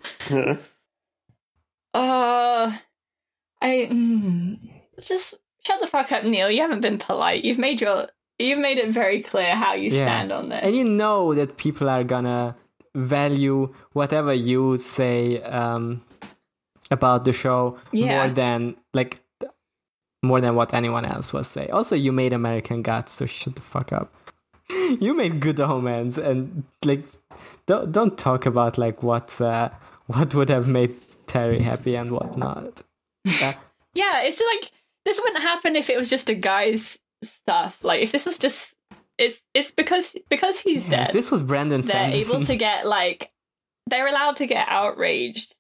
[1.94, 2.72] Uh,
[3.62, 4.60] I mm,
[5.02, 5.34] just
[5.66, 6.50] shut the fuck up, Neil.
[6.50, 7.44] You haven't been polite.
[7.44, 10.04] You've made your you've made it very clear how you Yeah.
[10.06, 10.60] stand on this.
[10.64, 12.56] And you know that people are gonna
[12.96, 16.02] value whatever you say um,
[16.92, 18.26] about the show Yeah.
[18.26, 19.24] more than like th-
[20.22, 21.68] more than what anyone else will say.
[21.70, 24.14] Also, you made American Gods, so shut the fuck up.
[25.00, 27.08] You made Good Omens, and like
[27.66, 29.70] don't don't talk about like what uh,
[30.08, 30.96] what would have made
[31.28, 32.82] Terry happy and what not.
[33.28, 33.54] Uh,
[33.94, 34.72] yeah, it's like
[35.06, 37.84] this wouldn't happen if it was just a guy's stuff.
[37.84, 38.76] Like if this was just
[39.18, 41.14] it's it's because because he's if dead.
[41.14, 42.36] this was Brandon they're Sanderson.
[42.36, 43.32] able to get like
[43.88, 45.56] they're allowed to get outraged.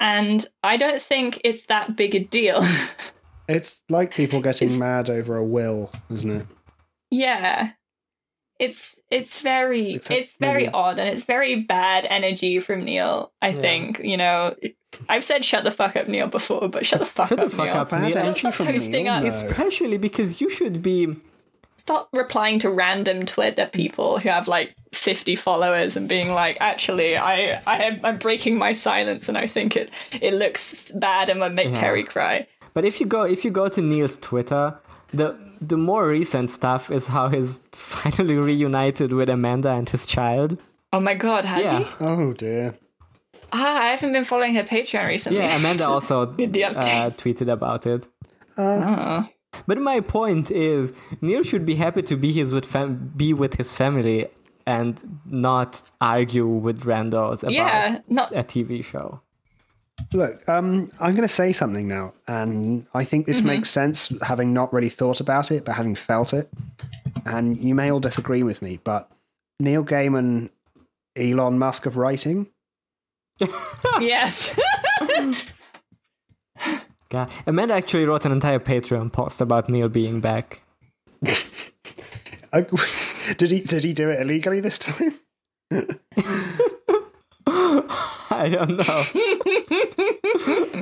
[0.00, 2.62] And I don't think it's that big a deal.
[3.48, 6.46] It's like people getting mad over a will, isn't it?
[7.10, 7.72] yeah.
[8.58, 13.32] It's it's very Except it's very maybe- odd and it's very bad energy from Neil,
[13.42, 13.60] I Yeah.
[13.60, 14.00] think.
[14.04, 14.54] You know,
[15.08, 17.50] I've said shut the fuck up Neil before, but shut the fuck Shut the up
[17.52, 17.76] fuck Neil.
[17.76, 18.18] up, Bad Neil.
[18.18, 19.22] energy Stop from posting Neil, up.
[19.22, 19.28] no.
[19.28, 21.16] Especially because you should be
[21.76, 27.16] Stop replying to random Twitter people who have like 50 followers and being like, actually,
[27.16, 31.40] I, I am, I'm breaking my silence and I think it, it looks bad and
[31.40, 31.74] would make Yeah.
[31.74, 32.46] Terry cry.
[32.74, 34.78] But if you go if you go to Neil's Twitter,
[35.12, 40.58] the the more recent stuff is how he's finally reunited with Amanda and his child.
[40.92, 41.78] Oh my god, has Yeah.
[41.80, 41.86] he?
[42.00, 42.74] Oh dear.
[43.54, 45.38] Ah, I haven't been following her Patreon recently.
[45.40, 48.06] Yeah, Amanda also the uh, tweeted about it.
[48.58, 49.26] Oh.
[49.66, 53.54] But my point is, Neil should be happy to be his with fam- be with
[53.56, 54.28] his family
[54.66, 59.20] and not argue with randos about Yeah, not a TV show.
[60.12, 64.52] Look, um, I'm going to say something now, and I think this makes sense, having
[64.52, 66.50] not really thought about it, but having felt it.
[67.24, 69.10] And you may all disagree with me, but
[69.60, 70.50] Neil Gaiman,
[71.16, 72.48] Elon Musk of writing.
[74.00, 74.58] yes.
[77.08, 77.30] God.
[77.46, 80.62] Amanda actually wrote an entire Patreon post about Neil being back.
[82.54, 82.64] Uh,
[83.38, 83.60] did he?
[83.62, 85.18] Did he do it illegally this time?
[88.32, 89.02] I don't know.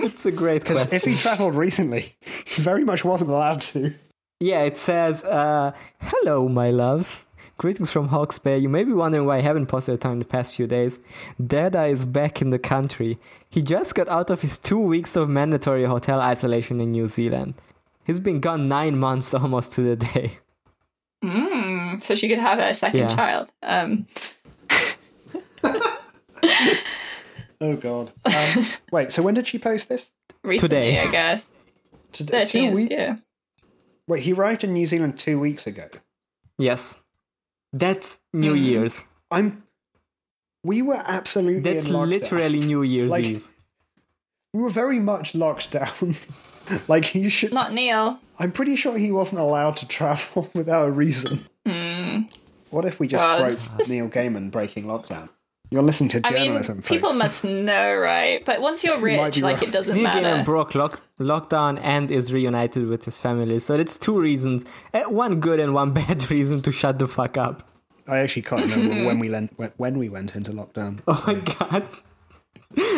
[0.07, 0.97] it's a great Because question.
[0.97, 2.15] if he travelled recently,
[2.47, 3.93] he very much wasn't allowed to.
[4.39, 7.25] Yeah, it says, uh, Hello, my loves.
[7.59, 8.57] Greetings from Hawke's Bay.
[8.59, 11.01] You may be wondering why I haven't posted a ton in the past few days.
[11.45, 13.19] Dada is back in the country.
[13.51, 17.55] He just got out of his two weeks of mandatory hotel isolation in New Zealand.
[18.05, 20.39] He's been gone nine months almost to the day.
[21.23, 23.09] Mm, so she could have a second Yeah.
[23.15, 23.51] child.
[23.63, 24.07] Um,
[27.61, 28.13] Oh God.
[28.25, 29.13] Um, wait.
[29.13, 30.11] So when did she post this?
[30.43, 31.01] recently, Today.
[31.01, 31.49] I guess.
[32.13, 32.45] Today.
[32.47, 32.91] Two 13th, weeks.
[32.91, 33.17] yeah.
[34.07, 35.89] Wait, he arrived in New Zealand two weeks ago.
[36.59, 37.01] Yes.
[37.73, 38.65] That's New Mhm.
[38.65, 39.05] Year's.
[39.31, 39.63] I'm.
[40.65, 41.61] We were absolutely.
[41.61, 42.09] That's in lockdown.
[42.09, 43.49] literally New Year's Like- Eve.
[44.53, 46.17] We were very much locked down.
[46.89, 47.53] like he should.
[47.53, 48.19] Not Neil.
[48.39, 51.47] I'm pretty sure he wasn't allowed to travel without a reason.
[51.65, 52.23] Hmm.
[52.71, 55.29] What if we just Well, broke this- Neil Gaiman breaking lockdown?
[55.71, 56.73] You're listening to journalism.
[56.73, 57.19] I mean, people folks.
[57.23, 58.45] must know, right?
[58.45, 59.69] But once you're rich, like right.
[59.69, 60.21] it doesn't Neil matter.
[60.21, 63.61] Gaiman broke lock- lockdown and is reunited with his family.
[63.61, 64.65] So that's two reasons.
[64.93, 67.69] Uh, one good and one bad reason to shut the fuck up.
[68.09, 71.01] I actually can't remember when we went when we went into lockdown.
[71.07, 71.89] Oh my god.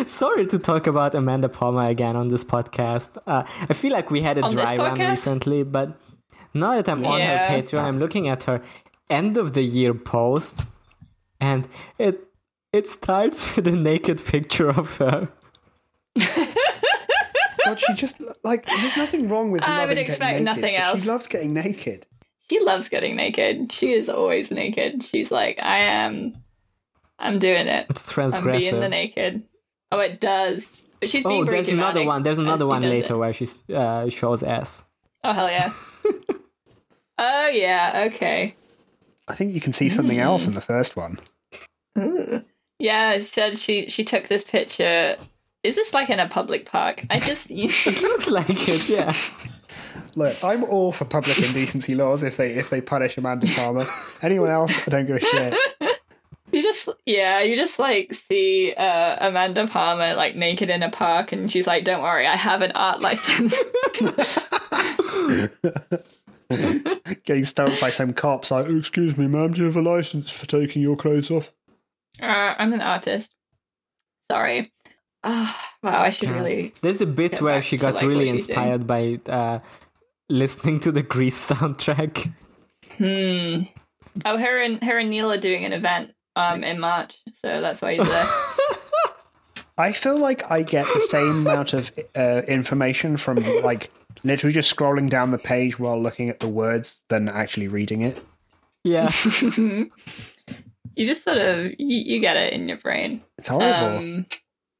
[0.07, 3.17] Sorry to talk about Amanda Palmer again on this podcast.
[3.27, 5.99] Uh, I feel like we had a On dry run recently, but
[6.53, 8.61] now that I'm on her Patreon, I'm looking at her
[9.09, 10.65] end of the year post,
[11.39, 11.67] and
[11.97, 12.27] it
[12.73, 15.29] it starts with a naked picture of her.
[17.65, 19.63] But she just like there's nothing wrong with.
[19.63, 21.01] I would expect naked, nothing but else.
[21.01, 22.05] She loves getting naked.
[22.49, 23.71] She loves getting naked.
[23.71, 25.01] She is always naked.
[25.01, 26.33] She's like, I am.
[27.19, 27.85] I'm doing it.
[27.89, 29.43] It's I'm being the naked.
[29.91, 30.85] Oh, it does.
[30.99, 32.23] But she's being Oh, there's another one.
[32.23, 33.17] There's another one later it.
[33.17, 34.85] where she uh, shows ass.
[35.23, 35.71] Oh hell yeah.
[37.17, 38.07] oh yeah.
[38.07, 38.55] Okay.
[39.27, 41.19] I think you can see something else in the first one.
[41.97, 42.43] Ooh.
[42.79, 45.17] Yeah, she said she she took this picture.
[45.63, 47.03] Is this like in a public park?
[47.09, 49.13] I just you, Looks like it, yeah.
[50.15, 53.85] Look, I'm all for public indecency laws if they if they punish Amanda Palmer.
[54.21, 55.55] Anyone else, I don't give a shit.
[56.51, 61.31] you just yeah you just like see uh, Amanda Palmer like naked in a park,
[61.31, 63.55] and she's like, "Don't worry, I have an art license."
[67.23, 70.45] Getting stopped by some cops like, excuse me, ma'am, do you have a license for
[70.45, 71.51] taking your clothes off?
[72.21, 72.25] Uh,
[72.57, 73.33] I'm an artist.
[74.31, 74.71] Sorry.
[75.23, 76.73] Ah, wow, I should really.
[76.81, 78.59] There's a bit where she got like, really what she's doing.
[78.59, 79.59] inspired by uh,
[80.29, 82.33] listening to the Grease soundtrack.
[82.97, 83.63] Hmm.
[84.25, 87.81] Oh, her and her and Neil are doing an event um in March, so that's
[87.81, 88.25] why he's there.
[89.77, 93.91] I feel like I get the same amount of uh, information from like
[94.23, 98.23] literally just scrolling down the page while looking at the words than actually reading it.
[98.83, 99.11] Yeah.
[100.95, 103.21] you just sort of you, you get it in your brain.
[103.37, 103.97] It's horrible.
[103.97, 104.25] Um,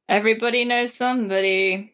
[0.08, 1.92] everybody knows somebody.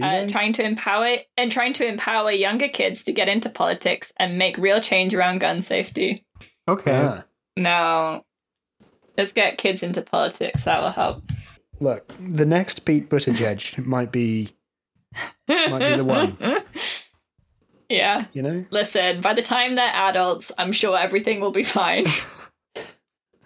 [0.00, 4.38] Uh, trying to empower and trying to empower younger kids to get into politics and
[4.38, 6.24] make real change around gun safety.
[6.68, 6.92] Okay.
[6.92, 7.22] Yeah.
[7.56, 8.24] No,
[9.16, 10.62] let's get kids into politics.
[10.66, 11.24] That will help.
[11.80, 14.50] Look, the next Pete Buttigieg might be
[15.48, 16.36] might be the one.
[17.88, 18.26] Yeah.
[18.32, 22.04] You know, Listen, by the time they're adults, I'm sure everything will be fine.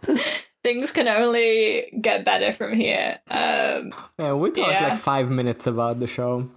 [0.62, 3.18] Things can only get better from here.
[3.30, 4.88] Um, Yeah, we talked Yeah.
[4.90, 6.48] like five minutes about the show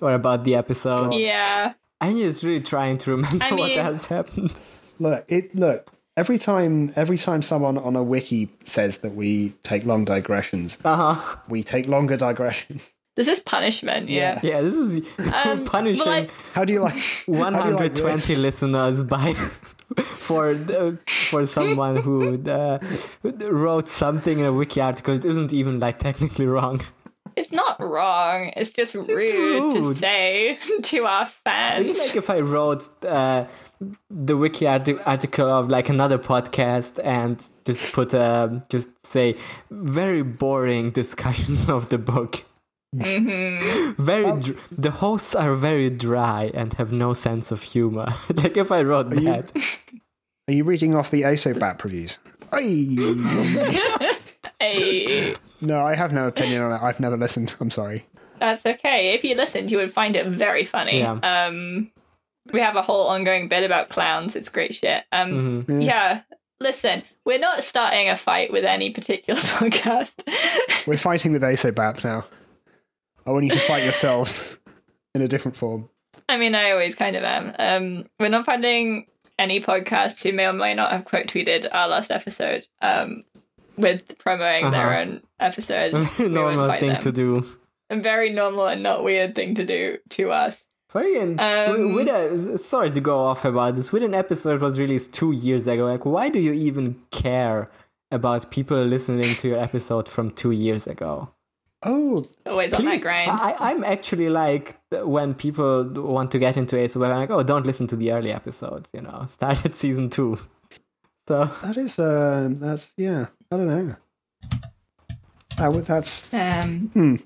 [0.00, 1.14] or about the episode.
[1.14, 1.72] yeah.
[2.00, 4.60] I'm just really trying to remember I what has happened.
[4.98, 5.54] look it.
[5.56, 10.76] Look, every time every time someone on a wiki says that we take long digressions,
[10.84, 11.36] Uh huh.
[11.48, 12.90] we take longer digressions.
[13.16, 14.08] This is punishment.
[14.08, 14.40] Yeah.
[14.42, 15.08] Yeah, this is
[15.44, 19.32] Um, punishing like- How do you like how do you like 120 listeners by
[20.28, 20.98] for the,
[21.30, 22.78] for someone who uh,
[23.22, 25.14] wrote something in a wiki article.
[25.14, 26.82] It isn't even like technically wrong.
[27.36, 28.50] It's not wrong.
[28.56, 31.90] It's just rude, to say to our fans.
[31.90, 33.44] It's like if I wrote uh,
[34.10, 37.36] the wiki arti- article of like another podcast and
[37.66, 39.36] just put a just say
[39.70, 42.44] very boring discussions of the book.
[42.98, 44.02] Mm-hmm.
[44.02, 48.06] Very, dr- the hosts are very dry and have no sense of humor.
[48.34, 49.52] like if I wrote you- that,
[50.48, 52.18] Are you reading off the Osobap reviews?
[52.52, 52.96] Ay.
[54.58, 56.82] Hey, no, I have no opinion on it.
[56.82, 57.54] I've never listened.
[57.60, 58.06] I'm sorry.
[58.40, 59.12] that's okay.
[59.14, 61.00] If you listened, you would find it very funny.
[61.00, 61.12] Yeah.
[61.22, 61.90] Um,
[62.52, 64.34] we have a whole ongoing bit about clowns.
[64.34, 65.04] It's great shit.
[65.12, 65.84] Um, Mhm.
[65.84, 66.22] yeah.
[66.58, 70.22] Listen, we're not starting a fight with any particular podcast.
[70.86, 72.24] We're fighting with Osobap now.
[73.26, 74.58] I want you to fight yourselves
[75.14, 75.88] in a different form.
[76.28, 77.54] I mean, I always kind of am.
[77.58, 79.06] Um, we're not finding
[79.38, 83.24] any podcasts who may or may not have quote tweeted our last episode um,
[83.76, 85.00] with promoting their Uh-huh.
[85.00, 85.94] own episode.
[85.94, 87.00] a very normal thing them.
[87.02, 87.46] to do.
[87.90, 90.66] A very normal and not weird thing to do to us.
[90.88, 93.92] Fucking Um, with a sorry to go off about this.
[93.92, 95.84] With an episode was released two years ago.
[95.86, 97.68] Like, why do you even care
[98.10, 101.30] about people listening to your episode from two years ago?
[101.88, 103.30] Oh, Always on that Please, grind.
[103.30, 107.64] I, I'm actually like when people want to get into ASO, I'm like, oh, don't
[107.64, 108.90] listen to the early episodes.
[108.92, 110.38] You know, start at season two.
[111.28, 113.26] So that is uh, that's yeah.
[113.52, 113.96] I don't know.
[115.58, 116.90] That would that's Um,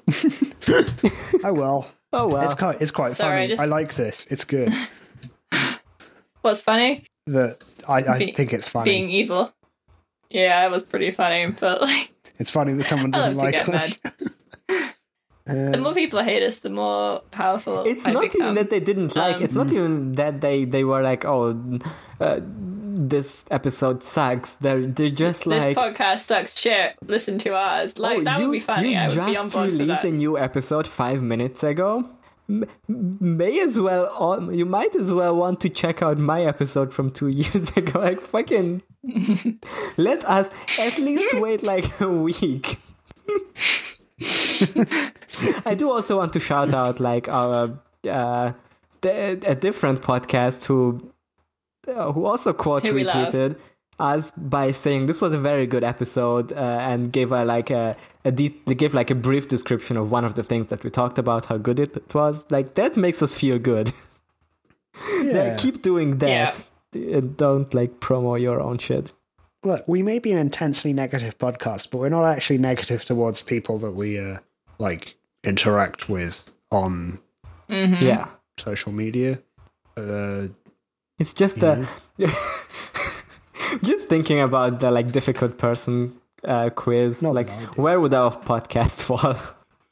[1.45, 1.91] oh well.
[2.12, 2.43] oh well.
[2.45, 3.49] It's quite it's quite Sorry, I funny.
[3.49, 4.27] just- I like this.
[4.27, 4.70] It's good.
[6.43, 7.07] what's funny?
[7.27, 7.59] That
[7.89, 8.85] I, I Be- think it's funny.
[8.91, 9.53] Being evil.
[10.31, 13.66] Yeah, it was pretty funny, but like, It's funny that someone doesn't love to like
[13.66, 14.32] get mad.
[15.51, 17.82] Uh, The more people hate us, the more powerful.
[17.85, 18.43] it's I not become.
[18.43, 19.40] even that they didn't like.
[19.40, 21.78] it's Um, not even that they they were like, oh,
[22.20, 24.56] uh, this episode sucks.
[24.56, 25.74] They're they're just This like.
[25.77, 26.97] This podcast sucks shit.
[27.06, 27.98] Listen to ours.
[27.98, 28.93] Like oh, that you, would be funny.
[28.93, 32.09] You I just be on board released a new episode five minutes ago.
[32.48, 34.51] M- may as well.
[34.52, 38.01] You might as well want to check out my episode from two years ago.
[38.01, 38.82] Like fucking.
[39.97, 42.81] let us at least wait like a week.
[45.66, 47.78] I do also want to shout out like our
[48.09, 48.52] uh,
[49.01, 51.12] the, a different podcast who
[51.88, 53.56] uh, who also quote Who retweeted
[53.98, 57.97] us by saying this was a very good episode uh, and gave a like a,
[58.24, 60.90] a de- they gave like a brief description of one of the things that we
[60.90, 62.47] talked about how good it was.
[62.51, 63.92] Like that makes us feel good.
[65.22, 65.44] Yeah.
[65.44, 66.66] Like, keep doing that.
[66.92, 69.12] And don't like promo your own shit
[69.62, 73.78] Look, we may be an intensely negative podcast, but we're not actually negative towards people
[73.78, 74.39] that we uh,
[74.78, 77.19] like interact with on
[77.69, 78.05] Mm-hmm.
[78.05, 78.27] yeah
[78.59, 79.39] social media.
[79.97, 80.49] Uh,
[81.20, 81.87] It's just a
[83.82, 87.23] just thinking about the like difficult person uh, quiz.
[87.23, 87.82] Not like, that I do.
[87.82, 89.37] where would our podcast fall?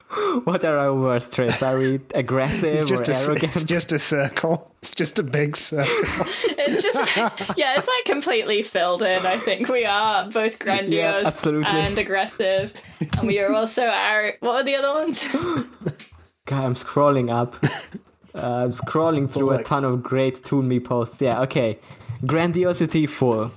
[0.44, 1.62] what are our worst traits?
[1.62, 3.56] Are we aggressive It's just, or a, c- arrogant?
[3.56, 4.72] it's just a circle.
[4.82, 5.86] It's just a big circle.
[6.70, 7.16] It's just
[7.56, 9.24] yeah, it's like completely filled in.
[9.24, 11.78] I think we are both grandiose absolutely.
[11.80, 12.74] and aggressive,
[13.16, 14.34] and we are also our.
[14.40, 15.24] What are the other ones?
[16.44, 17.56] God, I'm scrolling up.
[18.34, 21.20] Uh, I'm scrolling through a ton of great Toon Me posts.
[21.22, 21.78] Yeah, okay.
[22.26, 23.50] Grandiosity full.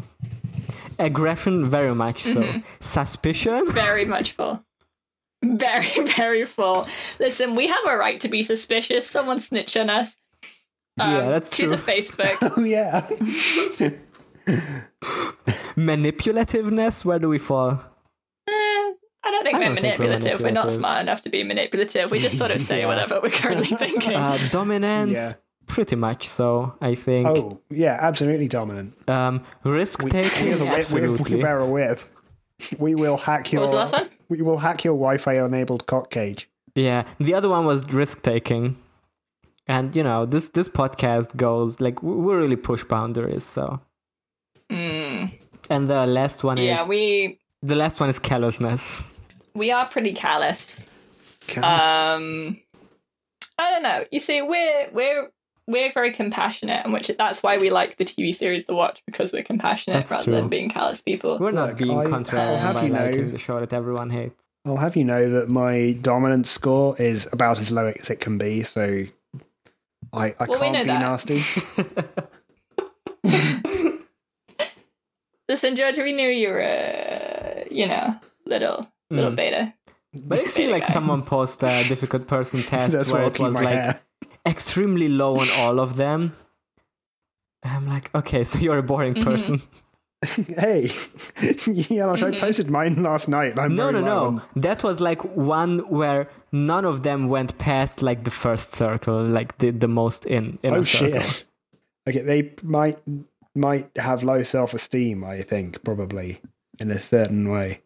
[0.97, 2.41] Aggression very much so.
[2.41, 2.59] Mm-hmm.
[2.79, 3.71] Suspicion?
[3.71, 4.63] very much full.
[5.43, 6.87] Very, very full.
[7.19, 9.07] Listen, we have a right to be suspicious.
[9.07, 10.17] Someone snitch on us.
[10.99, 11.75] Um, Yeah, that's to true.
[11.75, 12.37] the Facebook.
[12.57, 13.07] oh yeah.
[15.75, 17.05] Manipulativeness?
[17.05, 17.71] Where do we fall?
[18.47, 20.41] Eh, I don't think I we're don't think we're manipulative.
[20.41, 22.11] We're not smart enough to be manipulative.
[22.11, 22.87] We just sort of say Yeah.
[22.87, 24.13] whatever we're currently thinking.
[24.15, 25.15] Uh, dominance?
[25.15, 25.31] Yeah.
[25.67, 27.27] Pretty much so, I think.
[27.27, 28.93] Oh yeah, absolutely dominant.
[29.09, 30.49] Um, risk taking?
[30.49, 31.35] we're the whip, we, Absolutely.
[31.35, 32.01] we bear a whip.
[32.77, 33.61] We will hack your.
[33.61, 34.09] was the last one?
[34.29, 36.49] We will hack your Wi-Fi enabled cock cage.
[36.75, 38.77] Yeah, the other one was risk taking,
[39.67, 43.43] and you know this this podcast goes like we we really push boundaries.
[43.43, 43.81] So,
[44.69, 45.33] Mm,
[45.69, 49.11] and the last one yeah, is yeah we the last one is callousness.
[49.53, 50.85] we are pretty callous.
[51.47, 51.87] Callous.
[51.87, 52.57] Um,
[53.57, 54.05] I don't know.
[54.11, 55.29] You see, we're we're
[55.67, 59.31] we're very compassionate, and which that's why we like the TV series The Watch because
[59.33, 60.33] we're compassionate That's rather true.
[60.35, 61.37] than being callous people.
[61.39, 63.71] We're not Look, being I- contrary I'll have by you know- liking the show that
[63.73, 64.45] everyone hates.
[64.65, 68.37] I'll have you know that my dominant score is about as low as it can
[68.37, 69.05] be, so
[70.13, 70.99] I, I Well, can't be that.
[70.99, 71.41] nasty.
[75.49, 78.15] Listen, George, we knew you were, uh, you know,
[78.45, 79.35] little little Mm.
[79.35, 79.73] beta.
[80.13, 83.99] But I've seen like someone post a difficult person test where it was like hair.
[84.47, 86.35] Extremely low on all of them.
[87.63, 89.23] I'm like, okay, so you're a boring Mm-hmm.
[89.29, 89.61] person.
[90.57, 90.87] hey,
[91.39, 93.57] Janusz, I posted mine last night.
[93.57, 94.25] I'm No, no, no.
[94.25, 99.23] on- That was like one where none of them went past like the first circle,
[99.23, 101.19] like the the most in in Oh a circle.
[101.21, 101.45] shit.
[102.07, 102.99] Okay, they might
[103.55, 105.23] might have low self esteem.
[105.23, 106.41] I think probably
[106.79, 107.81] in a certain way.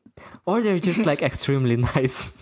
[0.45, 2.33] Or they're just like extremely nice.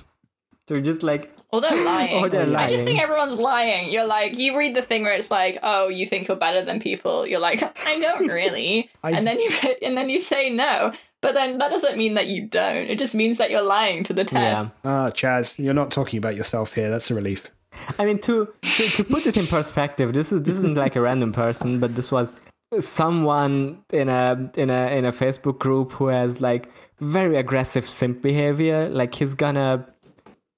[0.67, 2.25] They're just like Or they're lying.
[2.25, 3.91] Or they're I just think everyone's lying.
[3.91, 6.79] You're like, you read the thing where it's like, oh, you think you're better than
[6.79, 7.27] people.
[7.27, 8.89] You're like, I don't really.
[9.03, 9.51] I- and then you
[9.83, 10.91] and then you say no.
[11.21, 12.87] But then that doesn't mean that you don't.
[12.89, 14.53] It just means that you're lying to the yeah.
[14.53, 14.73] test.
[14.83, 16.89] Ah, Chaz, you're not talking about yourself here.
[16.89, 17.49] That's a relief.
[17.97, 21.01] I mean to, to to put it in perspective, this is this isn't like a
[21.01, 22.33] random person, but this was
[22.79, 26.69] someone in a in a in a Facebook group who has like
[26.99, 28.89] very aggressive simp behavior.
[28.89, 29.87] Like he's gonna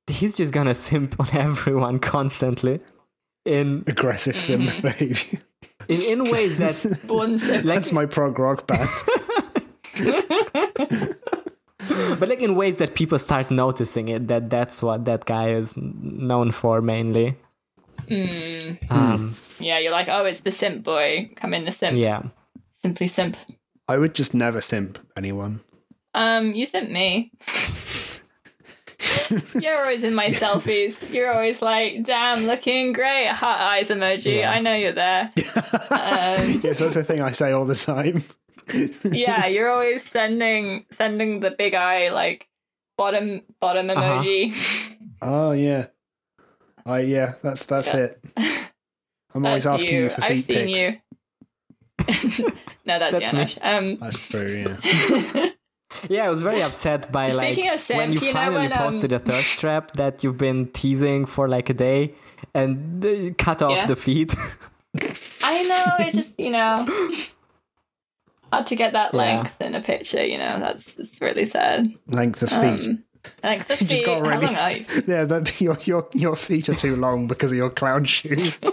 [0.07, 2.79] he's just gonna simp on everyone constantly.
[3.45, 4.67] In Aggressive Mm-hmm.
[4.67, 5.39] simp behavior.
[5.87, 8.89] in, in ways that like That's my prog rock band.
[12.19, 15.75] but like in ways that people start noticing it that that's what that guy is
[15.77, 17.35] known for mainly
[18.89, 21.31] um yeah, you're like, oh, it's the simp boy.
[21.37, 21.97] Come in the simp.
[21.97, 22.23] yeah
[22.71, 23.37] Simply simp.
[23.87, 25.61] I would just never simp anyone.
[26.13, 27.31] Um, you simp me.
[29.61, 31.11] You're always in my selfies.
[31.13, 33.27] You're always like, damn, looking great.
[33.29, 34.39] Heart eyes emoji.
[34.39, 34.51] Yeah.
[34.51, 35.31] I know you're there.
[35.35, 38.23] um, Yes, that's the thing I say all the time.
[39.03, 42.47] yeah, you're always sending sending the big eye like
[42.97, 44.01] bottom bottom Uh-huh.
[44.21, 44.53] emoji.
[45.21, 45.87] Oh yeah.
[46.85, 47.99] I yeah, that's that's Yeah.
[48.11, 48.23] it.
[49.33, 52.39] I'm always asking you, for feet I've seen pics.
[52.39, 52.45] you.
[52.85, 53.31] no, that's, That's.
[53.31, 53.57] Janusz.
[53.61, 54.77] Um, That's true,
[55.33, 55.49] yeah.
[56.09, 58.71] Yeah i was very upset by Speaking like of simp, when you you finally when,
[58.71, 62.13] um, posted a thirst trap that you've been teasing for like a day
[62.53, 63.85] and they cut off Yeah.
[63.85, 64.33] the feed
[65.43, 66.85] I know it just you know
[68.51, 69.17] hard to get that Yeah.
[69.19, 70.25] length in a picture.
[70.25, 71.93] You know, that's it's really sad.
[72.07, 72.87] Length of feet.
[72.87, 73.03] Um,
[73.43, 74.05] length of You just feet.
[74.05, 74.85] got How really- long are you?
[75.07, 78.57] yeah, that your your your feet are too long because of your clown shoes.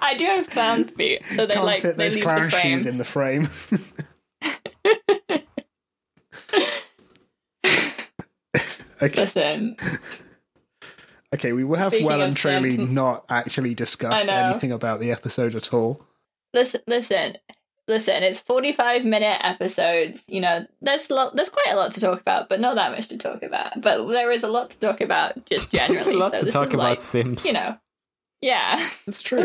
[0.00, 2.50] I do have clown feet, so they Can't like fit they those leave clown the
[2.50, 2.62] frame.
[2.78, 3.48] shoes in the frame.
[9.02, 9.76] okay, Listen,
[11.34, 15.72] okay, we have Speaking well and truly not actually discussed anything about the episode at
[15.72, 16.02] all.
[16.54, 17.36] listen, listen,
[17.88, 18.22] listen.
[18.22, 20.24] It's forty-five minute episodes.
[20.28, 23.08] You know, there's lo- there's quite a lot to talk about, but not that much
[23.08, 23.80] to talk about.
[23.80, 25.96] But there is a lot to talk about just generally.
[26.04, 27.78] there's a lot so to talk about like, sims you know,
[28.42, 28.90] yeah.
[29.06, 29.40] That's true.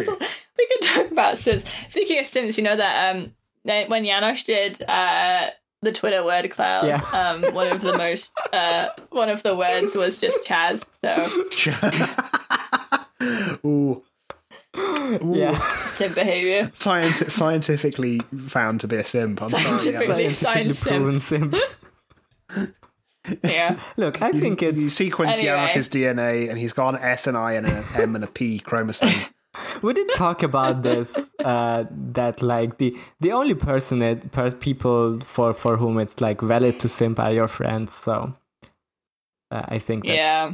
[0.58, 1.64] We could talk about Sims.
[1.88, 5.52] Speaking of Sims, you know that um when Janusz did uh
[5.82, 7.02] the Twitter word cloud, Yeah.
[7.14, 10.84] um one of the most uh one of the words was just Chaz.
[11.04, 11.16] So
[13.68, 14.04] Ooh,
[15.36, 16.68] yeah simp behavior.
[16.76, 19.42] Scienti- scientifically found to be a simp.
[19.42, 19.64] I'm sorry.
[19.64, 20.18] Scientifically- Alan.
[20.18, 21.04] Really scientifically science sim.
[21.04, 21.56] proven simp
[23.44, 23.78] Yeah.
[23.98, 24.94] Look, I think You it's.
[24.94, 25.54] sequence Anyway.
[25.54, 28.58] Janusz's DNA, and he's got an S and I and an M and a P
[28.60, 29.10] chromosome.
[29.82, 31.34] We did talk about this.
[31.44, 36.42] Uh, that like the the only person that per, people for for whom it's like
[36.42, 37.94] valid to simp are your friends.
[37.94, 38.34] So
[39.52, 40.18] uh, I think that's.
[40.18, 40.52] Yeah.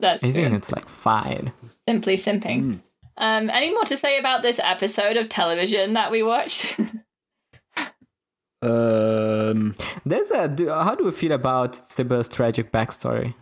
[0.00, 1.52] That's I think it's like fine.
[1.88, 2.80] Simply simping.
[3.16, 6.78] Um, any more to say about this episode of television that we watched?
[8.62, 10.48] um, There's a.
[10.48, 13.34] Do, how do we feel about Sybil's tragic backstory?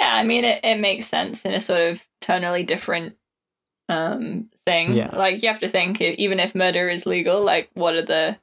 [0.00, 3.16] yeah, I mean, it, it makes sense in a sort of tonally different
[3.88, 4.92] um thing.
[4.94, 5.14] Yeah.
[5.14, 8.38] Like you have to think, even if murder is legal, like what are the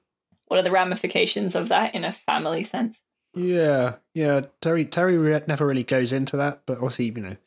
[0.47, 3.03] what are the ramifications of that in a family sense?
[3.35, 4.41] yeah, yeah.
[4.61, 7.37] Terry Terry re- never really goes into that, but obviously, you know,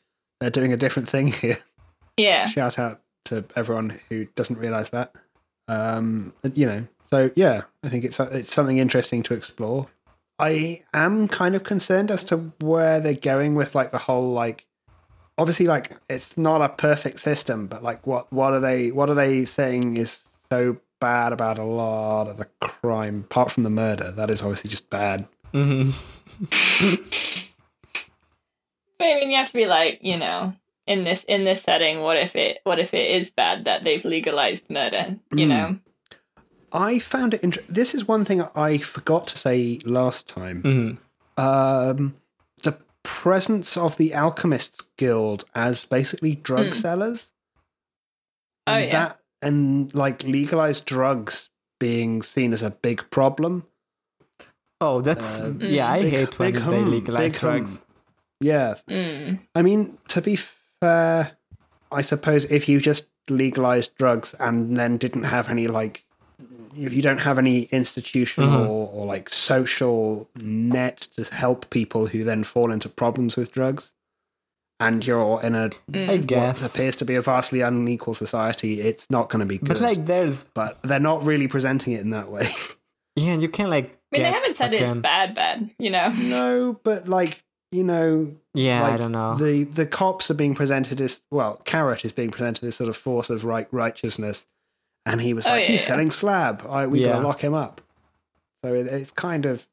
[0.41, 1.59] they're doing a different thing here.
[2.17, 2.47] Yeah.
[2.47, 5.13] Shout out to everyone who doesn't realize that.
[5.69, 9.89] Um, you know, so yeah, I think it's it's something interesting to explore.
[10.39, 14.66] I am kind of concerned as to where they're going with like the whole like
[15.39, 19.15] obviously like it's not a perfect system, but like what what are they what are
[19.15, 24.11] they saying is so bad about a lot of the crime apart from the murder
[24.13, 25.27] that is obviously just bad.
[25.53, 25.91] Mm-hmm.
[28.99, 30.55] But I mean, you have to be like, you know,
[30.87, 34.03] in this in this setting, what if it what if it is bad that they've
[34.05, 35.17] legalized murder?
[35.33, 35.49] You Mm.
[35.49, 35.79] know,
[36.73, 37.75] I found it interesting.
[37.75, 40.63] This is one thing I forgot to say last time.
[40.63, 40.91] hmm
[41.39, 42.26] um, the
[43.07, 46.73] presence of the Alchemists Guild as basically drug Hmm.
[46.73, 47.31] sellers.
[48.67, 48.91] Oh, And yeah.
[48.93, 53.65] That and like legalized drugs being seen as a big problem.
[54.81, 55.89] Oh, that's Uh, yeah.
[55.91, 57.51] I big- hate when big they hum, legalize big hum.
[57.51, 57.81] drugs.
[58.41, 59.39] Yeah, mm.
[59.55, 61.37] I mean to be fair,
[61.93, 66.05] I suppose if you just legalized drugs and then didn't have any like.
[66.77, 68.69] If you don't have any institutional Mhm.
[68.95, 73.93] or like social net to help people who then fall into problems with drugs,
[74.79, 76.09] and you're in a Mm.
[76.11, 76.75] I what guess.
[76.75, 79.69] appears to be a vastly unequal society, it's not going to be good.
[79.69, 82.49] But like, there's but they're not really presenting it in that way.
[83.17, 83.99] yeah, and you can like.
[84.13, 85.71] I mean, they haven't said it's bad, bad.
[85.79, 87.43] You know, no, but like
[87.73, 89.37] you know, Yeah, I don't know.
[89.37, 91.61] the the cops are being presented as well.
[91.65, 94.47] Carrot is being presented as sort of force of right righteousness,
[95.07, 95.87] and he was Oh, like, yeah, he's yeah.
[95.87, 96.67] selling slab.
[96.69, 97.09] I, we Yeah.
[97.15, 97.81] gotta lock him up.
[98.65, 99.67] So it, it's kind of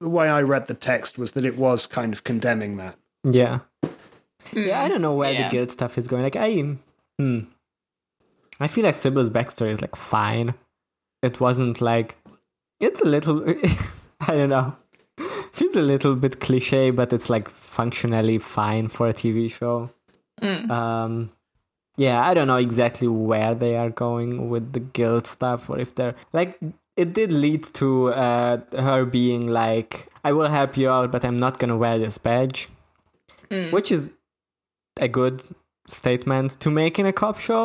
[0.00, 2.96] the way I read the text was that it was kind of condemning that.
[3.24, 3.60] yeah.
[4.54, 5.38] Yeah, I don't know where Mm.
[5.38, 5.48] Yeah.
[5.50, 6.22] the guild stuff is going.
[6.22, 6.76] Like, I,
[7.18, 7.40] hmm,
[8.60, 10.54] I feel like Sybil's backstory is like fine.
[11.22, 12.16] It wasn't like
[12.80, 13.44] it's a little.
[14.28, 14.76] I don't know.
[15.52, 19.90] Feels a little bit cliche, but it's like functionally fine for a TV show.
[20.40, 20.70] Mm.
[20.70, 21.30] Um,
[21.98, 25.94] yeah, I don't know exactly where they are going with the guild stuff, or if
[25.94, 26.58] they're like.
[27.04, 28.56] It did lead to uh,
[28.86, 32.68] her being like, "I will help you out, but I'm not gonna wear this badge,"
[33.52, 33.70] Mm.
[33.70, 34.10] which is
[35.00, 35.36] a good
[35.86, 37.64] statement to make in a cop show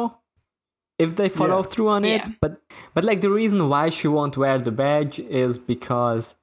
[0.99, 1.69] if they follow Yeah.
[1.72, 2.34] through on it Yeah.
[2.41, 2.61] but
[2.93, 6.35] but like the reason why she won't wear the badge is because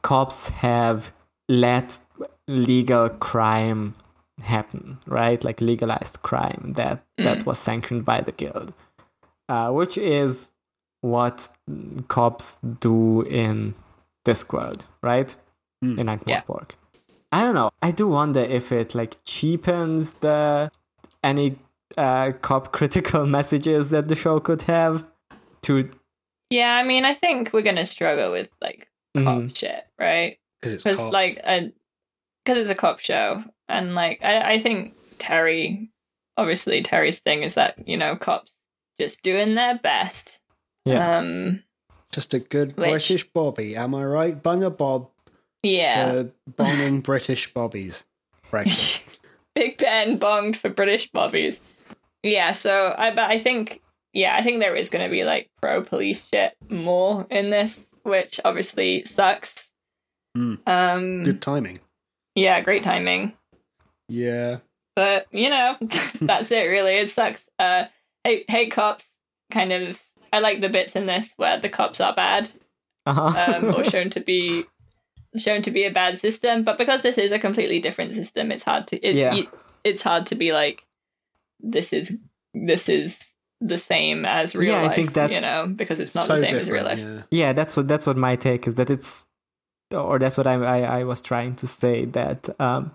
[0.00, 1.12] cops have
[1.50, 2.00] let
[2.48, 3.94] legal crime
[4.42, 8.72] happen right like legalized crime that that was sanctioned by the guild
[9.48, 10.52] uh, which is
[11.00, 11.50] what
[12.08, 13.74] cops do in
[14.26, 15.34] Discworld, right?
[15.82, 15.98] Mm.
[16.00, 16.42] In Ankh Yeah.
[16.42, 16.70] Morpork.
[17.32, 17.70] I don't know.
[17.80, 20.70] I do wonder if it like cheapens the
[21.22, 21.56] any
[21.96, 25.06] uh, cop critical messages that the show could have
[25.62, 25.88] to
[26.50, 29.56] Yeah, I mean, I think we're gonna struggle with like cop Mhm.
[29.56, 30.38] shit, right?
[30.60, 31.12] Because it's Because cops.
[31.12, 35.90] like, because it's a cop show, and like, I, I think Terry,
[36.36, 38.54] obviously Terry's thing is that you know cops
[38.98, 40.40] just doing their best.
[40.84, 41.18] yeah.
[41.18, 41.62] Um.
[42.12, 43.76] just a good Which- British Bobby.
[43.76, 44.42] Am I right?
[44.42, 45.08] Bunger Bob,
[45.62, 46.12] Yeah.
[46.16, 46.24] uh,
[46.56, 48.04] bombing British Bobbies.
[48.50, 49.04] Right.
[49.54, 51.60] Big Ben bonged for British bobbies.
[52.22, 53.80] Yeah, so I but I think
[54.12, 57.92] yeah, I think there is going to be like pro police shit more in this,
[58.04, 59.70] which obviously sucks.
[60.36, 60.58] Mm.
[60.66, 61.80] Um, Good timing.
[62.36, 63.32] yeah, great timing.
[64.08, 64.58] Yeah.
[64.96, 65.76] But you know,
[66.20, 66.64] that's it.
[66.66, 67.48] Really, it sucks.
[67.58, 67.84] Uh,
[68.24, 69.06] hey, hey, cops.
[69.52, 70.00] Kind of.
[70.32, 72.50] I like the bits in this where the cops are bad,
[73.06, 73.54] Uh-huh.
[73.56, 74.64] um, or shown to be
[75.36, 76.64] shown to be a bad system.
[76.64, 78.96] But because this is a completely different system, it's hard to.
[79.06, 79.34] It, Yeah.
[79.34, 79.48] it-
[79.84, 80.84] it's hard to be like,
[81.60, 82.18] this is
[82.52, 86.24] this is the same as real Yeah, I think think you know because it's not
[86.24, 87.00] so the same as real life.
[87.00, 87.22] yeah.
[87.30, 89.26] yeah, that's what that's what my take is that it's
[89.94, 92.90] or that's what I I, I was trying to say that um,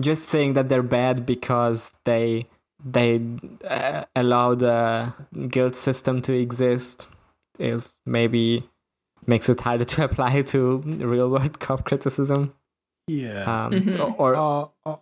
[0.00, 2.46] just saying that they're bad because they
[2.84, 3.20] they
[3.68, 5.14] uh, allow the
[5.48, 7.08] guild system to exist
[7.58, 8.64] is maybe
[9.26, 12.52] makes it harder to apply to real world cop criticism.
[13.06, 13.44] Yeah.
[13.66, 14.14] um, Mhm.
[14.18, 14.98] or our, our,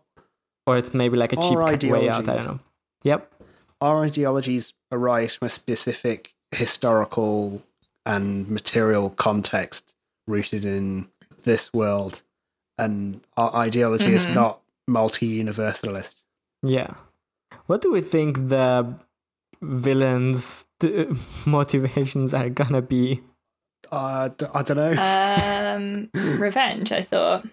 [0.66, 2.28] or it's maybe like a cheap cut way out.
[2.28, 2.60] I don't know.
[3.04, 3.28] Yep.
[3.80, 7.62] our ideologies arise from a specific historical
[8.06, 9.94] and material context
[10.28, 11.08] rooted in
[11.44, 12.22] this world,
[12.78, 14.34] and our ideology is Mhm.
[14.34, 16.22] not multi universalist.
[16.62, 16.94] Yeah.
[17.66, 18.94] What do we think the
[19.60, 21.06] villains' t-
[21.46, 23.22] motivations are gonna be?
[23.90, 26.08] Uh, d- I don't know.
[26.14, 26.92] Um, revenge.
[26.92, 27.46] I thought.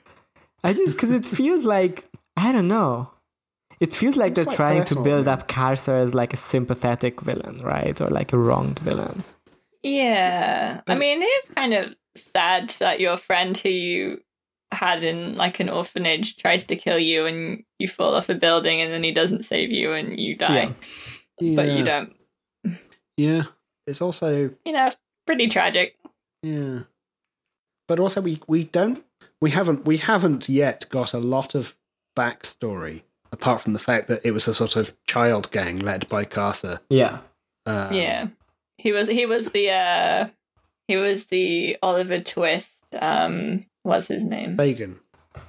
[0.63, 3.11] I just because it feels like I don't know.
[3.79, 5.33] It feels like they're Quite trying to build yeah.
[5.33, 9.23] up Carcer as like a sympathetic villain, right, or like a wronged villain.
[9.83, 14.21] Yeah, I mean, it is kind of sad that your friend who you
[14.71, 18.81] had in like an orphanage tries to kill you, and you fall off a building,
[18.81, 20.73] and then he doesn't save you, and you die.
[21.39, 21.55] Yeah.
[21.55, 21.75] But Yeah.
[21.77, 22.15] you don't.
[23.17, 23.43] Yeah,
[23.87, 25.95] it's also You know, it's pretty tragic.
[26.43, 26.81] yeah,
[27.87, 29.03] but also we we don't
[29.41, 31.75] we haven't we haven't yet got a lot of
[32.17, 33.01] backstory
[33.31, 36.79] apart from the fact that it was a sort of child gang led by Carcer.
[36.89, 37.19] Yeah.
[37.65, 38.27] Um, yeah,
[38.77, 39.07] he was.
[39.09, 39.69] He was the.
[39.71, 40.27] uh
[40.89, 42.95] He was the Oliver Twist.
[42.99, 44.57] Um, what's his name?
[44.57, 44.99] Fagan,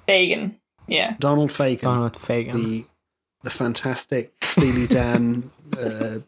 [0.07, 0.57] Fagin.
[0.87, 1.17] Yeah.
[1.19, 2.53] Donald Fagen, Donald Fagen.
[2.53, 2.85] the
[3.43, 6.19] the fantastic Steely Dan uh,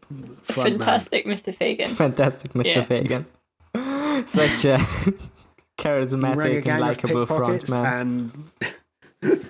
[0.47, 0.62] frontman.
[0.62, 1.55] Fantastic, Mr.
[1.55, 1.89] Fagin.
[1.89, 2.76] Fantastic, Mr.
[2.76, 2.82] Yeah.
[2.84, 3.26] Fagan.
[4.26, 5.12] Such a He a
[5.76, 8.30] charismatic and likable pickpockets frontman.
[9.20, 9.43] and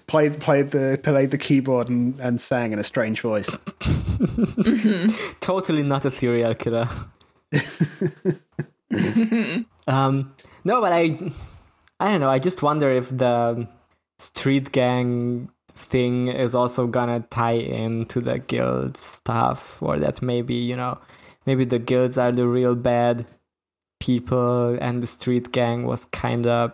[0.06, 3.50] played played the played the keyboard and, and sang in a strange voice.
[5.40, 6.88] Totally not a serial killer.
[9.86, 10.34] um,
[10.64, 11.18] no, but I,
[11.98, 12.30] I don't know.
[12.30, 13.68] I just wonder if the
[14.18, 20.76] street gang thing is also gonna tie into the guild stuff, or that maybe you
[20.76, 20.98] know,
[21.46, 23.26] maybe the guilds are the real bad
[24.00, 26.72] people, and the street gang was kind of.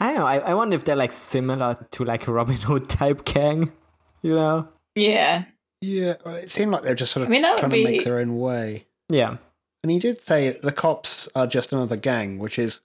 [0.00, 0.26] I don't know.
[0.26, 3.72] I, I wonder if they're like similar to like a Robin Hood type gang,
[4.22, 4.68] you know?
[4.94, 5.46] Yeah.
[5.80, 7.70] Yeah, well, it seemed like they were just sort of I mean, that would trying
[7.70, 8.86] to make their own way.
[9.10, 9.36] Yeah.
[9.86, 12.80] And he did say the cops are just another gang, which is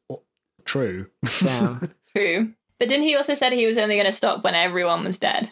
[0.66, 1.08] true.
[1.40, 1.80] Damn.
[2.16, 2.54] True.
[2.78, 5.50] But didn't he also said he was only going to stop when everyone was dead?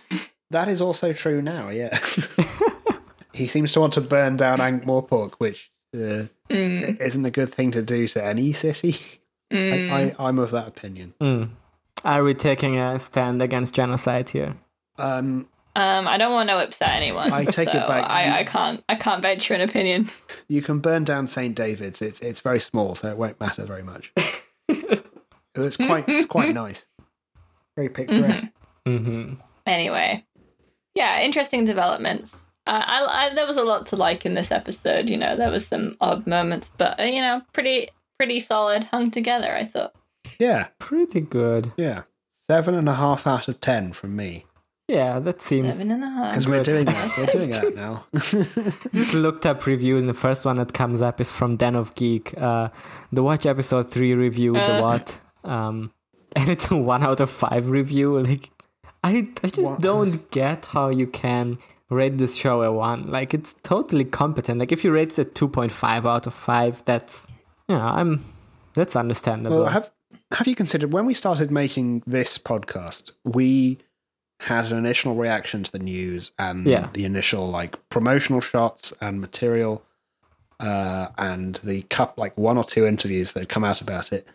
[0.52, 1.70] That is also true now.
[1.70, 1.98] Yeah,
[3.34, 7.52] he seems to want to burn down Ankh Morpork, which uh, Mm, isn't a good
[7.52, 8.96] thing to do to any city.
[9.52, 9.92] mm.
[9.92, 11.16] I, I, I'm of that opinion.
[11.20, 11.50] Mm.
[12.06, 14.56] Are we taking a stand against genocide here?
[15.00, 17.32] Um, Um, I don't want to upset anyone.
[17.32, 18.10] I take it back.
[18.10, 18.84] I, You- I can't.
[18.90, 20.10] I can't venture an opinion.
[20.48, 22.02] you can burn down St David's.
[22.02, 24.12] It's it's very small, so it won't matter very much.
[24.68, 26.86] it's quite it's quite nice.
[27.76, 28.46] Very picturesque.
[28.88, 29.36] Mm-hmm.
[29.66, 30.24] Anyway,
[30.96, 32.36] yeah, interesting developments.
[32.68, 35.10] Uh, I, I there was a lot to like in this episode.
[35.10, 39.12] You know, there was some odd moments, but uh, you know, pretty pretty solid, hung
[39.12, 39.56] together.
[39.56, 39.94] I thought.
[40.40, 41.72] Yeah, Pretty good.
[41.78, 42.04] yeah.
[42.50, 44.46] Seven and a half out of ten from me.
[44.90, 45.78] Yeah, that seems.
[45.78, 46.32] Seven and a half.
[46.32, 47.18] Because we're doing that.
[47.18, 48.06] We're doing that now.
[48.94, 51.94] Just looked up review, and the first one that comes up is from Den of
[51.94, 52.34] Geek.
[52.38, 52.70] Uh,
[53.12, 54.82] the Watch episode three review, the Uh.
[54.82, 55.22] what?
[55.44, 55.92] Um,
[56.36, 58.20] and it's a one out of five review.
[58.20, 58.50] Like,
[59.04, 59.80] I I just What?
[59.80, 61.60] don't get how you can
[61.92, 63.12] rate this show a one.
[63.12, 64.60] Like, it's totally competent.
[64.60, 67.28] Like, if you rate it two point five out of five, that's
[67.68, 68.26] you know, I'm
[68.74, 69.60] that's understandable.
[69.64, 69.92] Well, have
[70.32, 73.78] have you considered when we started making this podcast, we
[74.44, 76.90] had an initial reaction to the news and Yeah.
[76.94, 79.84] the initial like promotional shots and material,
[80.60, 84.28] uh, and the cup like one or two interviews that had come out about it.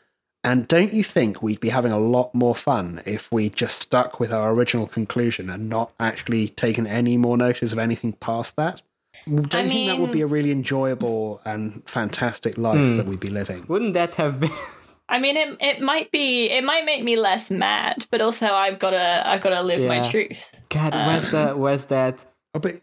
[0.42, 4.20] And don't you think we'd be having a lot more fun if we just stuck
[4.20, 8.82] with our original conclusion and not actually taken any more notice of anything past that?
[9.26, 12.96] Don't I you think that would be a really enjoyable and fantastic life Hmm.
[12.96, 13.64] that we'd be living?
[13.68, 14.50] Wouldn't that have been?
[15.08, 18.78] I mean, it it might be it might make me less mad, but also I've
[18.78, 20.50] gotta I've gotta live my truth.
[20.70, 22.24] God, where's the where's that?
[22.54, 22.80] Oh, but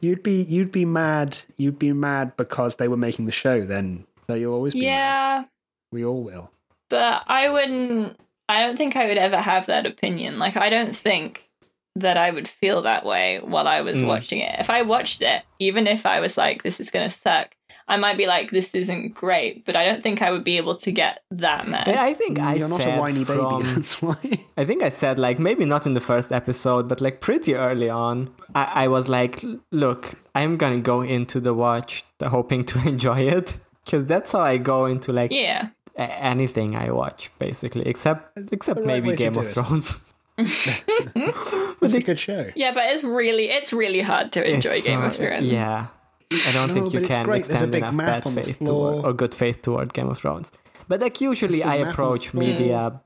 [0.00, 1.38] you'd be you'd be mad.
[1.56, 3.64] You'd be mad because they were making the show.
[3.64, 4.80] Then so you'll always be.
[4.80, 4.86] mad.
[4.86, 5.44] Yeah,
[5.92, 6.50] we all will.
[6.88, 8.16] but I wouldn't.
[8.48, 10.38] I don't think I would ever have that opinion.
[10.38, 11.48] Like, I don't think
[11.94, 14.06] that I would feel that way while I was Mm.
[14.08, 14.56] watching it.
[14.58, 17.54] If I watched it, even if I was like, "This is gonna suck,"
[17.90, 20.74] I might be like, "This isn't great," but I don't think I would be able
[20.76, 21.86] to get that mad.
[21.88, 23.74] Yeah, I think I You're not a whiny from, baby.
[23.74, 24.16] That's why.
[24.56, 27.90] I think I said like maybe not in the first episode, but like pretty early
[27.90, 33.20] on, I, I was like, look, I'm gonna go into the watch hoping to enjoy
[33.22, 36.02] it because that's how I go into like yeah, a-
[36.34, 39.52] anything I watch basically, except except the right maybe Game of it.
[39.52, 39.98] Thrones.
[41.82, 42.50] It's a good show.
[42.54, 45.46] yeah, but it's really it's really hard to enjoy It's Game so- of Thrones.
[45.46, 45.88] Yeah,
[46.32, 47.44] I don't No, think you can great.
[47.44, 50.52] There's a extend enough bad faith toward or good faith toward Game of Thrones.
[50.88, 53.00] But like usually There's a I big map on the approach media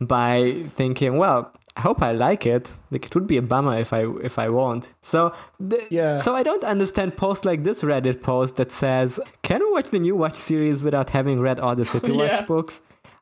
[0.00, 2.72] by thinking, well, I hope I like it.
[2.90, 4.92] Like it would be a bummer if I if I won't.
[5.00, 5.32] So
[5.70, 6.18] th- Yeah.
[6.18, 10.00] So I don't understand posts like this Reddit post that says, "Can we watch the
[10.00, 12.42] new Watch series without having read all the City Watch Yeah.
[12.42, 12.80] books?"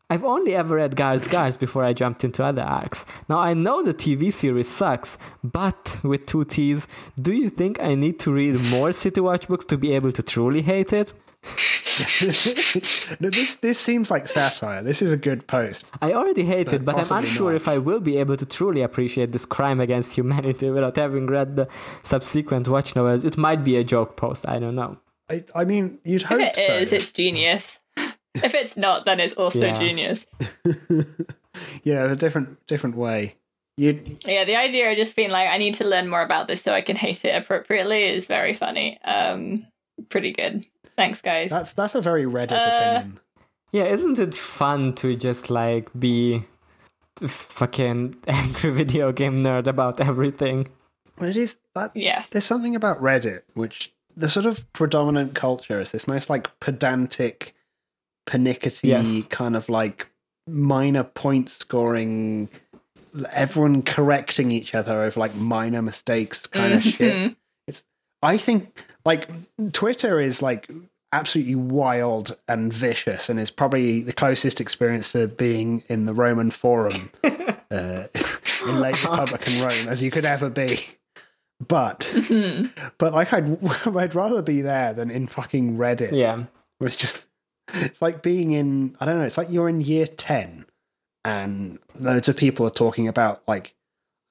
[0.09, 3.05] I've only ever read Guards Guards before I jumped into other arcs.
[3.29, 6.87] Now I know the TV series sucks, but with two T's,
[7.21, 10.23] do you think I need to read more City Watch books to be able to
[10.23, 11.13] truly hate it?
[13.21, 14.83] no, this this seems like satire.
[14.83, 15.91] This is a good post.
[16.03, 17.57] I already hate it, but I'm unsure not.
[17.57, 21.57] if I will be able to truly appreciate this crime against humanity without having read
[21.57, 21.69] the
[22.03, 23.25] subsequent watch novels.
[23.25, 24.99] It might be a joke post, I don't know.
[25.29, 26.97] I, I mean, you'd hope If it is, so.
[26.97, 27.81] it's genius.
[28.45, 29.75] If it's not, then it's also Yeah.
[29.75, 30.27] genius.
[31.83, 33.37] yeah, a different different way.
[33.77, 36.63] You Yeah, the idea of just being like, I need to learn more about this
[36.63, 38.99] so I can hate it appropriately is very funny.
[39.05, 39.67] Um,
[40.09, 40.65] pretty good.
[40.97, 41.51] Thanks, guys.
[41.51, 43.21] that's that's a very Reddit Uh, opinion.
[43.73, 46.45] Yeah, isn't it fun to just like be
[47.21, 50.69] fucking angry video game nerd about everything?
[51.19, 52.31] Well, it is that yes.
[52.31, 57.55] there's something about Reddit which the sort of predominant culture is this most like pedantic,
[58.27, 59.25] pernickety Yes.
[59.29, 60.09] kind of like
[60.47, 62.49] minor point scoring,
[63.33, 67.35] everyone correcting each other over like minor mistakes kind of shit.
[67.67, 67.83] It's
[68.23, 69.29] I think like
[69.73, 70.69] Twitter is like
[71.13, 76.51] absolutely wild and vicious and is probably the closest experience to being in the Roman
[76.51, 77.29] Forum uh,
[78.67, 80.87] in late Republican Rome as you could ever be.
[81.67, 82.07] But
[82.99, 83.59] but like I'd
[83.97, 86.13] I'd rather be there than in fucking Reddit.
[86.13, 86.45] Yeah.
[86.79, 87.27] Where it's just
[87.75, 90.67] it's like being in I don't know, it's like you're in year ten
[91.25, 93.75] and loads of people are talking about like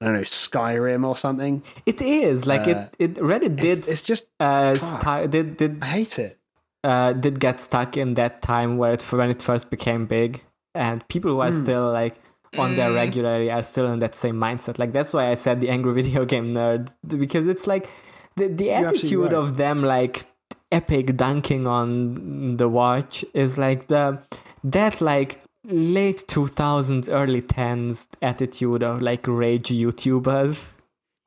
[0.00, 1.62] I don't know, Skyrim or something.
[1.86, 3.14] It is like Uh, it, it.
[3.16, 3.78] Reddit did.
[3.78, 5.02] It's just uh, fuck.
[5.22, 6.38] stu- did did I hate it.
[6.84, 10.44] uh, did get stuck in that time where it when it first became big,
[10.74, 11.64] and people who are Hmm.
[11.64, 12.14] still like
[12.58, 14.78] on there regularly are still in that same mindset.
[14.78, 17.88] Like that's why I said the angry video game nerd because it's like
[18.36, 19.34] the the absolutely attitude right.
[19.34, 20.26] of them like
[20.72, 24.18] epic dunking on the watch is like the
[24.64, 30.62] that like late 2000s early 10s attitude of like rage youtubers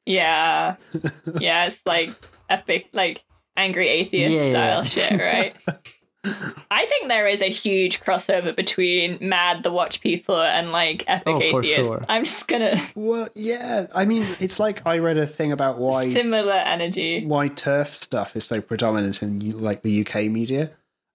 [0.05, 0.75] Yeah.
[1.39, 2.11] yeah, it's like
[2.49, 3.23] epic, like
[3.55, 4.83] angry atheist Yeah, style yeah.
[4.83, 5.55] shit, right?
[6.25, 11.33] I think there is a huge crossover between Mad the Watch people and like epic
[11.35, 11.87] Oh, for atheists.
[11.87, 12.01] sure.
[12.09, 13.87] I'm just gonna Well, yeah.
[13.95, 17.23] I mean, it's like I read a thing about why similar energy.
[17.25, 20.71] why turf stuff is so predominant in like the UK media,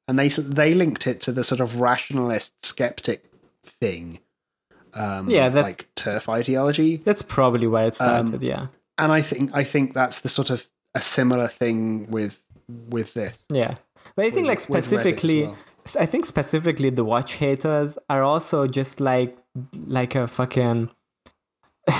[0.09, 3.25] and they they linked it to the sort of rationalist skeptic
[3.65, 4.21] thing.
[4.95, 8.67] Um, Yeah, that's- like turf ideology, that's probably where it Um, started yeah
[8.97, 12.41] and I think I think that's the sort of a similar thing with
[12.89, 13.45] with this.
[13.51, 13.75] Yeah.
[14.17, 15.57] But I think like With- as specifically well.
[16.01, 19.37] I think specifically the watch haters are also just like
[19.87, 20.91] like a fucking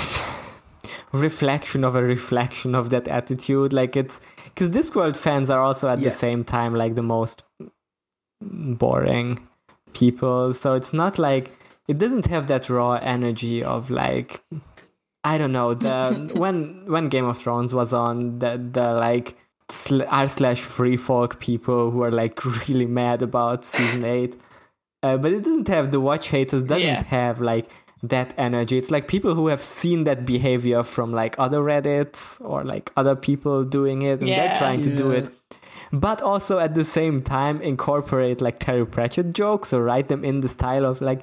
[1.11, 4.19] reflection of a reflection of that attitude like it's
[4.55, 6.05] cuz Discworld fans are also at Yeah.
[6.09, 7.43] the same time like the most
[8.41, 9.39] boring
[9.93, 11.51] people so it's not like
[11.87, 14.43] it doesn't have that raw energy of like
[15.23, 19.37] I don't know the when when Game of Thrones was on the the like
[20.09, 24.37] r slash free folk people who are like really mad about season eight,
[25.03, 27.03] uh, but it doesn't have the watch haters doesn't Yeah.
[27.05, 27.69] have like
[28.03, 28.77] that energy.
[28.77, 33.15] It's like people who have seen that behavior from like other Reddits or like other
[33.15, 35.29] people doing it, and they're trying to do it.
[35.91, 40.41] But also at the same time incorporate like Terry Pratchett jokes or write them in
[40.41, 41.21] the style of like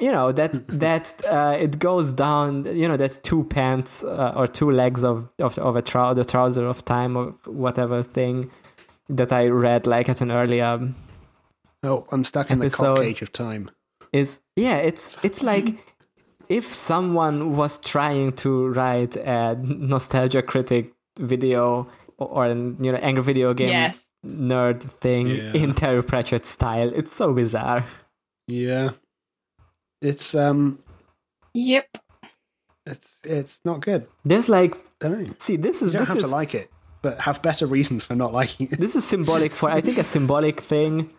[0.00, 4.46] you know that's that's uh, it goes down you know that's two pants uh, or
[4.46, 8.50] two legs of of, of a trou- the trouser of time or whatever thing
[9.08, 10.78] that i read like at an earlier
[11.84, 13.70] Oh, I'm stuck in the Episode- cock cage of time.
[14.12, 15.78] is yeah it's it's like
[16.48, 21.88] if someone was trying to write a nostalgia critic video
[22.18, 24.08] or, or an you know angry video game Yes.
[24.24, 25.52] nerd thing Yeah.
[25.54, 27.84] in terry pratchett style it's so bizarre
[28.48, 28.90] Yeah,
[30.02, 30.78] it's um,
[31.54, 31.86] Yep.
[32.86, 34.06] it's it's not good.
[34.24, 35.34] there's like don't know.
[35.38, 36.70] see this You is don't this have is to like it,
[37.02, 38.78] but have better reasons for not liking it.
[38.80, 41.10] this is symbolic for i think a symbolic thing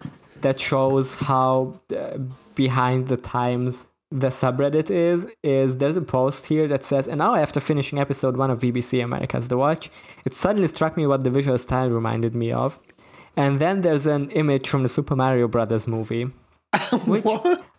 [0.41, 2.17] that shows how uh,
[2.55, 7.33] behind the times the subreddit is is there's a post here that says and now
[7.35, 9.89] after finishing episode 1 of bbc america's the watch
[10.25, 12.79] it suddenly struck me what the visual style reminded me of
[13.35, 16.25] and then there's an image from the super mario brothers movie
[17.05, 17.25] which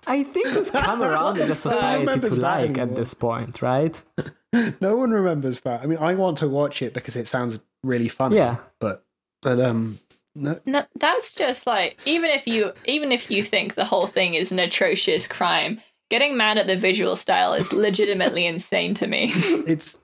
[0.07, 3.63] i think we've come around as a society to remembers that like at this point
[3.63, 4.03] right
[4.81, 5.83] No one remembers that.
[5.83, 8.37] I mean, I want to watch it because it sounds really funny.
[8.37, 8.59] Yeah.
[8.79, 9.03] but
[9.43, 9.99] but um,
[10.35, 14.35] no, No, that's just like even if you even if you think the whole thing
[14.35, 19.33] is an atrocious crime, Getting mad at the visual style is legitimately insane to me.
[19.67, 19.97] It's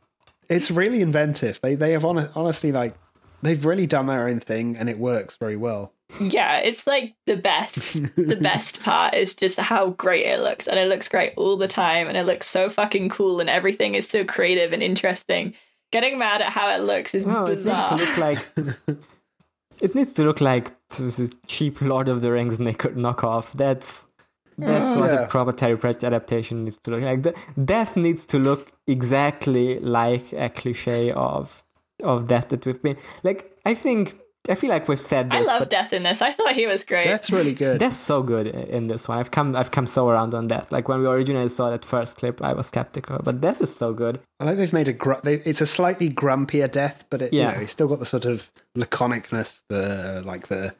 [0.48, 1.60] it's really inventive.
[1.62, 2.94] They they have hon- honestly like
[3.42, 5.92] they've really done their own thing and it works very well.
[6.18, 8.02] Yeah, it's like the best.
[8.16, 11.68] the best part is just how great it looks, and it looks great all the
[11.68, 15.54] time, and it looks so fucking cool, and everything is so creative and interesting.
[15.92, 18.38] Getting mad at how it looks is No, it needs to look like.
[19.80, 23.52] it needs to look like the cheap Lord of the Rings nick- knockoff.
[23.52, 24.06] That's
[24.58, 25.20] that's what Yeah.
[25.22, 27.22] a proper Terry Pratchett adaptation needs to look like.
[27.22, 27.34] The,
[27.64, 31.62] death needs to look exactly like a cliche of
[32.02, 33.56] of death that we've been like.
[33.64, 35.48] I think I feel like we've said this.
[35.48, 36.22] I love Death in this.
[36.22, 37.04] I thought he was great.
[37.04, 37.78] Death's really good.
[37.78, 39.18] Death's so good in this one.
[39.18, 40.72] I've come I've come so around on Death.
[40.72, 43.92] Like when we originally saw that first clip, I was skeptical, but Death is so
[43.92, 44.18] good.
[44.40, 47.50] I like they've made a gr- they, it's a slightly grumpier death, but it, Yeah.
[47.50, 50.74] you know, it's still got the sort of laconicness, the like the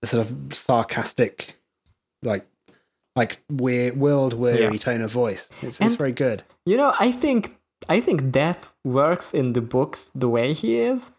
[0.00, 1.58] the sort of sarcastic,
[2.22, 2.46] like
[3.14, 4.76] like weird world weary Yeah.
[4.78, 5.48] tone of voice.
[5.60, 6.44] It's, it's very good.
[6.64, 7.58] You know, I think
[7.90, 11.12] I think Death works in the books the way he is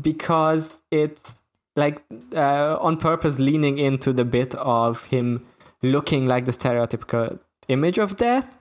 [0.00, 1.42] because it's
[1.76, 2.02] like
[2.34, 5.46] uh, on purpose leaning into the bit of him
[5.82, 7.38] looking like the stereotypical
[7.68, 8.58] image of death.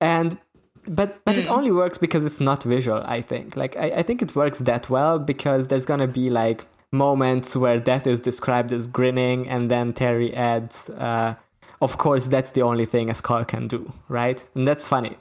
[0.00, 0.38] And
[0.86, 3.56] but but it only works because it's not visual i think.
[3.56, 7.78] Like I, I think it works that well because there's gonna be like moments where
[7.78, 11.34] death is described as grinning and then terry adds uh,
[11.80, 14.46] of course that's the only thing a skull can do right?
[14.54, 15.16] And that's funny.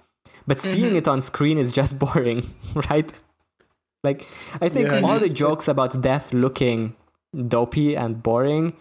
[0.48, 2.44] But seeing it on screen is just boring
[2.90, 3.12] right
[4.04, 4.28] like
[4.62, 5.02] i think Yeah.
[5.02, 6.96] all the jokes about death looking
[7.48, 8.74] dopey and boring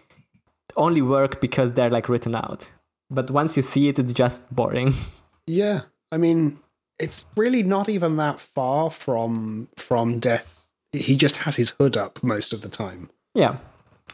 [0.77, 2.71] only work because they're like written out
[3.11, 4.95] but once you see it it's just boring
[5.51, 5.81] Yeah,
[6.13, 6.59] I mean,
[6.99, 10.69] it's really not even that far from from death.
[10.93, 13.09] He just has his hood up most of the time.
[13.35, 13.57] yeah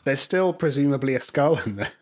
[0.05, 1.93] There's still presumably a skull in there.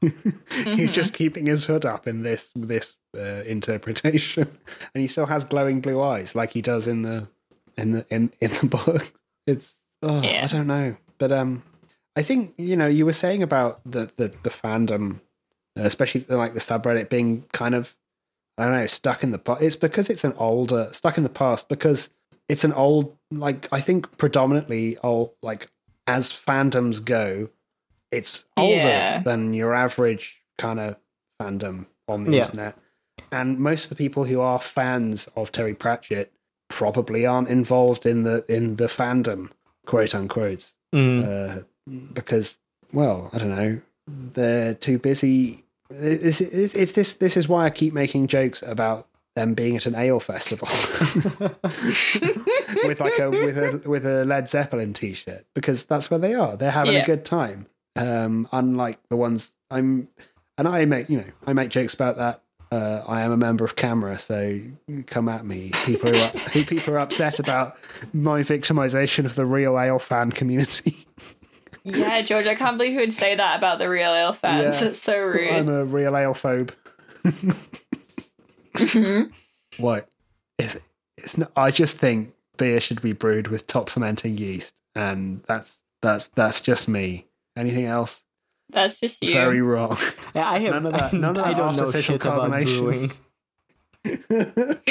[0.64, 4.48] He's just keeping his hood up in this this uh, interpretation,
[4.94, 7.28] and he still has glowing blue eyes like he does in the
[7.76, 9.12] in the in, in the book.
[9.46, 10.44] It's oh, Yeah.
[10.44, 11.62] I don't know, but um,
[12.16, 15.20] I think you know you were saying about the the, the fandom,
[15.78, 17.94] uh, especially the, like the subreddit being kind of
[18.58, 19.62] I don't know stuck in the past.
[19.62, 22.10] It's because it's an older stuck in the past because
[22.48, 25.68] it's an old like I think predominantly old like
[26.06, 27.48] as fandoms go,
[28.10, 29.22] it's older Yeah.
[29.22, 30.96] than your average kind of
[31.40, 32.44] fandom on the Yeah.
[32.44, 32.76] internet.
[33.30, 36.32] And most of the people who are fans of Terry Pratchett
[36.72, 39.50] probably aren't involved in the in the fandom,
[39.86, 41.22] quote unquote, Mm.
[41.58, 41.62] uh,
[42.12, 42.58] because
[42.92, 45.64] well, I don't know, they're too busy.
[45.90, 47.14] It's, it's, it's this.
[47.14, 50.68] This is why I keep making jokes about them being at an ale festival
[52.84, 56.56] with like a with a with a Led Zeppelin t-shirt because that's where they are.
[56.56, 57.02] They're having Yeah.
[57.02, 57.66] a good time.
[57.96, 60.08] Um, unlike the ones I'm,
[60.56, 62.42] and I make you know I make jokes about that.
[62.72, 64.58] Uh, I am a member of CAMRA, so
[65.04, 65.72] come at me.
[65.84, 67.76] People who are, who people are upset about
[68.14, 71.06] my victimization of the real ale fan community.
[71.84, 74.80] yeah, George, I can't believe you would say that about the real ale fans.
[74.80, 74.88] Yeah.
[74.88, 75.50] It's so rude.
[75.50, 76.72] I'm a real ale phobe.
[79.76, 80.08] What?
[80.58, 80.78] It's,
[81.18, 85.78] it's not, I just think beer should be brewed with top fermenting yeast, and that's
[86.00, 87.26] that's that's just me.
[87.54, 88.22] Anything else?
[88.70, 89.32] That's just you.
[89.34, 89.98] Very wrong.
[90.34, 90.72] Yeah, I have.
[90.74, 93.14] None of that- none of I that don't artificial carbonation.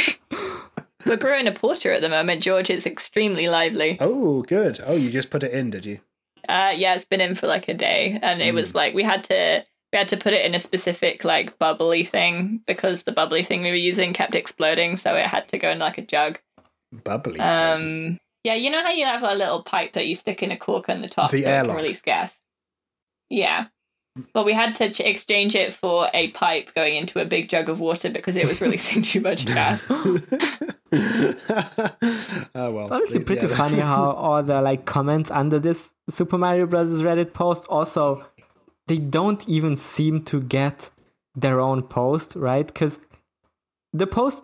[1.05, 2.69] We're brewing a porter at the moment, George.
[2.69, 3.97] It's extremely lively.
[3.99, 4.79] oh, good.
[4.85, 5.99] Oh, you just put it in, did you?
[6.47, 8.55] Uh, yeah, it's been in for like a day, and it Mm.
[8.55, 12.03] was like we had to we had to put it in a specific like bubbly
[12.03, 15.69] thing because the bubbly thing we were using kept exploding, so it had to go
[15.71, 16.39] in like a jug.
[17.03, 17.39] Bubbly.
[17.39, 20.57] Um, yeah, you know how you have a little pipe that you stick in a
[20.57, 21.77] cork on the top The so it airlock.
[21.77, 22.39] release gas.
[23.31, 23.67] Yeah,
[24.33, 27.69] but we had to ch- exchange it for a pipe going into a big jug
[27.69, 29.89] of water because it was releasing too much gas.
[32.55, 32.87] oh well.
[32.93, 37.03] Honestly, Yeah, pretty that- funny how all the like comments under this Super Mario Brothers
[37.03, 38.25] Reddit post also
[38.87, 40.89] they don't even seem to get
[41.35, 42.67] their own post, right?
[42.67, 42.99] Because
[43.93, 44.43] the post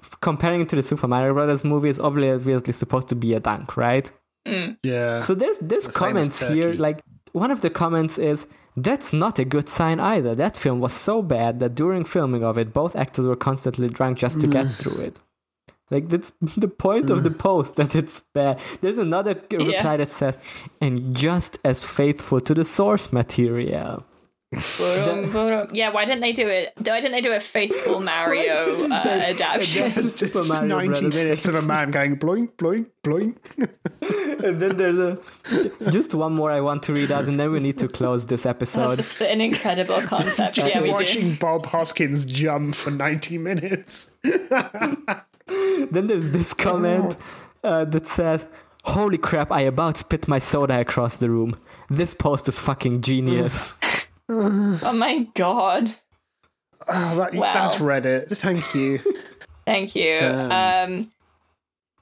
[0.00, 3.40] f- comparing it to the Super Mario Brothers movie is obviously supposed to be a
[3.40, 4.10] dunk, right?
[4.46, 4.76] Mm.
[4.84, 5.18] Yeah.
[5.18, 7.00] So there's there's The comments here like
[7.32, 8.46] one of the comments is
[8.76, 10.34] that's not a good sign either.
[10.34, 14.18] That film was so bad that during filming of it, both actors were constantly drunk
[14.18, 15.20] just to get through it.
[15.90, 18.58] Like that's the point of the post that it's bad.
[18.80, 19.76] There's another g- Yeah.
[19.78, 20.36] reply that says,
[20.80, 24.04] "And just as faithful to the source material."
[24.50, 25.68] Ba-dum, ba-dum.
[25.72, 26.72] yeah, why didn't they do it?
[26.78, 29.90] Why didn't they do a faithful Mario uh, they- adaptation?
[29.92, 33.36] Super just Mario 90 Brothers minutes of a man going bloink, bloink, bloink.
[34.44, 37.60] and then there's a just one more I want to read out, and then we
[37.60, 38.96] need to close this That's episode.
[38.96, 40.56] just an incredible concept.
[40.56, 40.92] yeah, we do.
[40.94, 44.12] Watching Bob Hoskins jump for 90 minutes.
[45.90, 47.16] Then there's this comment
[47.62, 48.46] uh, that says,
[48.84, 49.50] "Holy crap!
[49.52, 51.58] I about spit my soda across the room.
[51.88, 53.74] This post is fucking genius."
[54.30, 55.90] Oh my god.
[56.88, 57.52] Oh, that, Wow.
[57.54, 58.28] That's Reddit.
[58.36, 59.00] Thank you.
[59.66, 60.16] Thank you.
[60.16, 60.92] Damn.
[61.00, 61.10] Um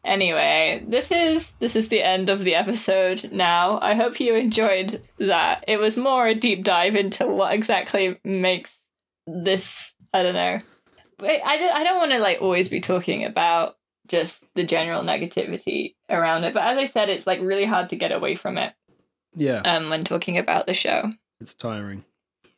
[0.05, 3.79] anyway, this is this is the end of the episode now.
[3.81, 5.65] I hope you enjoyed that.
[5.67, 8.83] It was more a deep dive into what exactly makes
[9.27, 10.61] this I don't know.
[11.21, 13.77] Wait, I don't, I don't want to like always be talking about
[14.07, 17.97] just the general negativity around it, but as I said it's like really hard to
[17.97, 18.73] get away from it
[19.35, 21.11] Yeah, um when talking about the show.
[21.41, 22.05] it's tiring.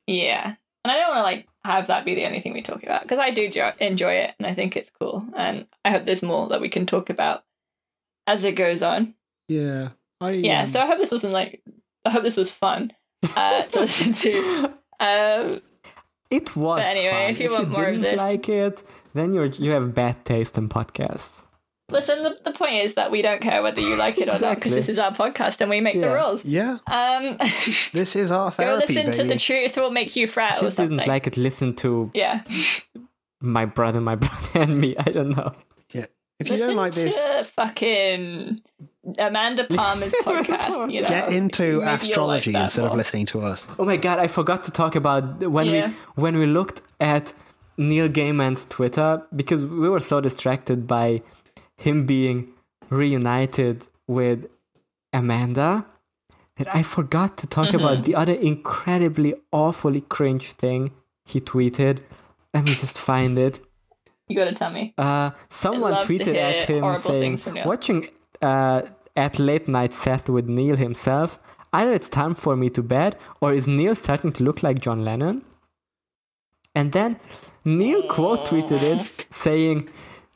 [0.08, 0.54] Yeah.
[0.84, 3.02] And I don't want to like have that be the only thing we talk about
[3.02, 6.22] because I do jo- enjoy it and I think it's cool and I hope there's
[6.22, 7.44] more that we can talk about
[8.26, 9.14] as it goes on.
[9.48, 9.90] Yeah.
[10.20, 11.62] I, Yeah, um, so I hope this wasn't like
[12.04, 12.92] I hope this was fun
[13.36, 14.72] uh, to listen to.
[15.00, 15.60] Um,
[16.30, 16.80] It was.
[16.82, 17.30] But anyway, fun.
[17.30, 18.82] if you want more didn't this- like it,
[19.14, 21.44] then you're you have bad taste in podcasts.
[21.90, 24.56] Listen, the, the point is that we don't care whether you like it or not
[24.56, 26.44] because this is our podcast and we make the rules.
[26.44, 27.36] yeah, Um,
[27.92, 30.70] this is our go therapy, listen to the truth will make you frat If or
[30.70, 30.96] something.
[30.98, 32.42] didn't like it, listen to yeah.
[33.40, 34.94] my brother, my brother, and me.
[34.98, 35.54] I don't know.
[35.92, 36.06] yeah.
[36.38, 38.60] If you don't like this, to fucking
[39.18, 40.92] Amanda Palmer's podcast.
[40.92, 43.66] You know, get into Maybe you'll like astrology that instead of listening to us.
[43.78, 45.88] Oh my god, I forgot to talk about when Yeah.
[45.88, 47.34] we when we looked at
[47.76, 51.22] Neil Gaiman's Twitter because we were so distracted by
[51.84, 52.36] him being
[52.90, 54.38] reunited with
[55.12, 55.86] Amanda
[56.56, 57.76] that I forgot to talk Mm-hmm.
[57.84, 60.90] about the other incredibly awfully cringe thing
[61.24, 62.00] he tweeted.
[62.54, 63.54] Let me just find it.
[64.28, 64.82] You gotta tell me.
[64.98, 67.38] Uh, someone tweeted at him saying,
[67.70, 68.00] "Watching
[68.42, 68.82] uh,
[69.16, 71.38] at late night Seth with Neil himself.
[71.72, 75.04] Either it's time for me to bed, or is Neil starting to look like John
[75.04, 75.36] Lennon?"
[76.74, 77.20] And then
[77.64, 79.88] Neil quote tweeted it, saying,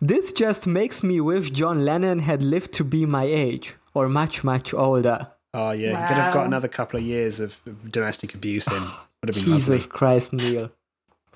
[0.02, 4.42] "This just makes me wish John Lennon had lived to be my age, or much
[4.42, 8.34] much older." Oh yeah, he could have got another couple of years of of domestic
[8.34, 8.82] abuse in.
[9.22, 9.98] Would have been Jesus lovely.
[9.98, 10.72] Christ, Neil.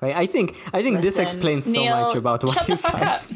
[0.01, 2.73] Right, I think I think this Listen, explains so Neil, much about why shut he
[2.73, 3.31] the sucks.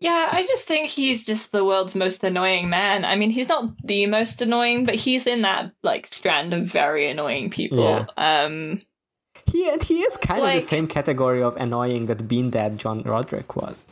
[0.00, 3.04] Yeah, I just think he's just the world's most annoying man.
[3.04, 7.10] I mean, he's not the most annoying, but he's in that like strand of very
[7.10, 8.06] annoying people.
[8.16, 8.82] Um,
[9.52, 13.56] He he is kind of the same category of annoying that Bean Dad John Roderick
[13.56, 13.86] was.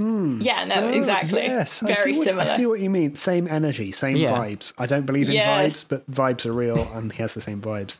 [0.00, 1.42] yeah, no, Oh, exactly.
[1.42, 2.42] Yes, very see what, similar.
[2.42, 3.14] I see what you mean.
[3.14, 4.32] Same energy, same Yeah.
[4.32, 4.72] vibes.
[4.76, 5.84] I don't believe in Yes.
[5.84, 7.98] vibes, but vibes are real, and he has the same vibes.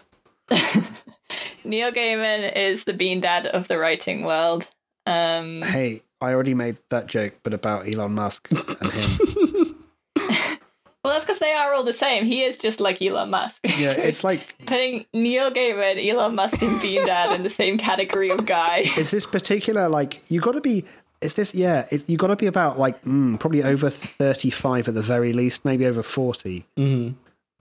[1.64, 4.70] Neil Gaiman is the bean dad of the writing world.
[5.06, 9.76] Um, Hey, I already made that joke, but about Elon Musk and him.
[11.05, 12.24] well, that's because they are all the same.
[12.24, 13.60] He is just like Elon Musk.
[13.64, 18.31] yeah, it's like putting Neil Gaiman, Elon Musk, and Bean Dad in the same category
[18.31, 18.78] of guy.
[18.97, 20.85] is this particular like you got to be
[21.20, 24.94] is this yeah it, you got to be about like mm, probably over 35 at
[24.94, 27.14] the very least maybe over 40 Mhm.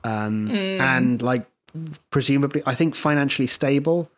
[0.03, 0.80] um Mm.
[0.82, 1.45] and like
[2.11, 4.10] presumably i think financially stable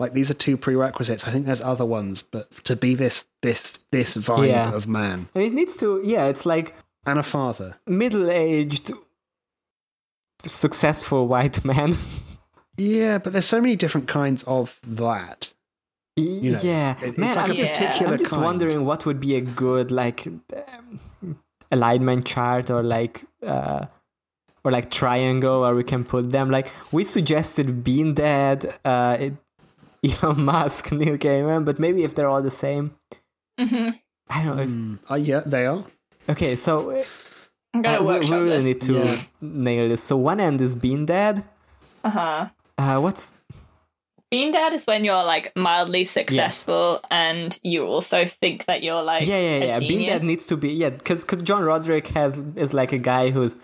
[0.00, 3.86] like these are two prerequisites i think there's other ones but to be this this
[3.92, 4.72] this vibe Yeah.
[4.74, 6.74] of man And it needs to, yeah, it's like
[7.08, 8.92] and a father middle aged,
[10.44, 11.96] successful white man.
[12.76, 15.52] yeah but there's so many different kinds of that
[16.16, 17.66] you know yeah, it- it's man, like I'm, a Yeah.
[17.72, 21.38] particular I'm just kind wondering what would be a good like um,
[21.70, 23.86] alignment chart or like uh,
[24.64, 26.50] or like triangle where we can put them.
[26.50, 29.34] Like we suggested Bean Dad, uh, it,
[30.22, 32.96] Elon Musk, Neil Gaiman, but maybe if they're all the same,
[33.58, 33.90] hmm
[34.28, 34.62] I don't know.
[34.62, 35.84] If, Mm, uh, yeah they are
[36.28, 37.04] okay, so uh,
[37.74, 38.64] I'm gonna we, we really this.
[38.64, 39.20] need to Yeah.
[39.40, 40.02] nail this.
[40.02, 41.44] So one end is Bean Dad.
[42.04, 42.48] Uh huh.
[42.76, 43.34] Uh, what's
[44.30, 49.26] Bean Dad is when you're like mildly successful and you also think that you're like
[49.26, 49.78] yeah, yeah, yeah.
[49.78, 50.10] Bean genius.
[50.10, 53.58] Dad needs to be yeah, because John Roderick has is like a guy whose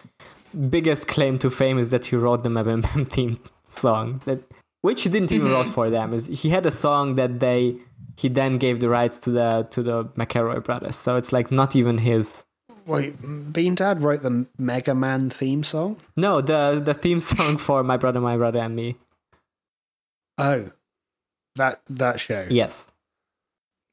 [0.71, 3.39] biggest claim to fame is that he wrote the Mabem Bam theme
[3.69, 4.41] song that
[4.83, 5.55] which he didn't even Mm-hmm.
[5.55, 6.13] wrote for them.
[6.15, 7.77] Is he had a song that they
[8.17, 10.97] he then gave the rights to the to the McElroy brothers.
[10.97, 12.45] So it's like not even his.
[12.87, 13.15] Wait
[13.53, 17.97] bean dad wrote the mega man theme song No, the the theme song for My
[17.97, 18.97] Brother, My Brother and Me.
[20.39, 20.71] oh
[21.57, 22.91] that that show Yes.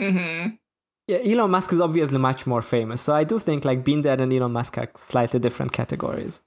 [0.02, 0.56] Mm-hmm.
[1.08, 4.20] Yeah, Elon Musk is obviously much more famous, so I do think like Bean Dad
[4.22, 6.42] and Elon Musk are slightly different categories.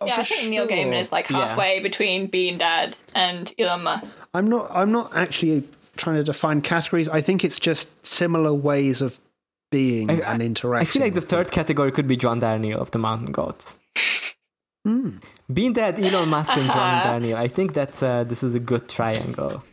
[0.00, 0.66] Oh, Yeah, I for think Neil.
[0.66, 1.46] Gaiman is like Yeah.
[1.46, 4.12] halfway between Bean Dad and Elon Musk.
[4.34, 4.70] I'm not.
[4.74, 5.66] I'm not actually
[5.96, 7.08] trying to define categories.
[7.08, 9.18] I think it's just similar ways of
[9.72, 12.92] being I- and I feel like the with third category could be John Darnielle of
[12.92, 13.76] the Mountain Goats.
[14.84, 15.18] Hmm.
[15.52, 18.88] Bean Dad Elon Musk and John Darnielle, I think that uh, this is a good
[18.88, 19.64] triangle.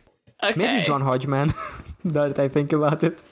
[0.42, 0.58] Okay.
[0.58, 1.54] Maybe John Hodgman,
[2.04, 3.22] now that I think about it.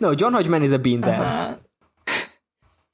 [0.00, 1.20] No, John Hodgman is a bean dad.
[1.22, 1.56] Uh-huh.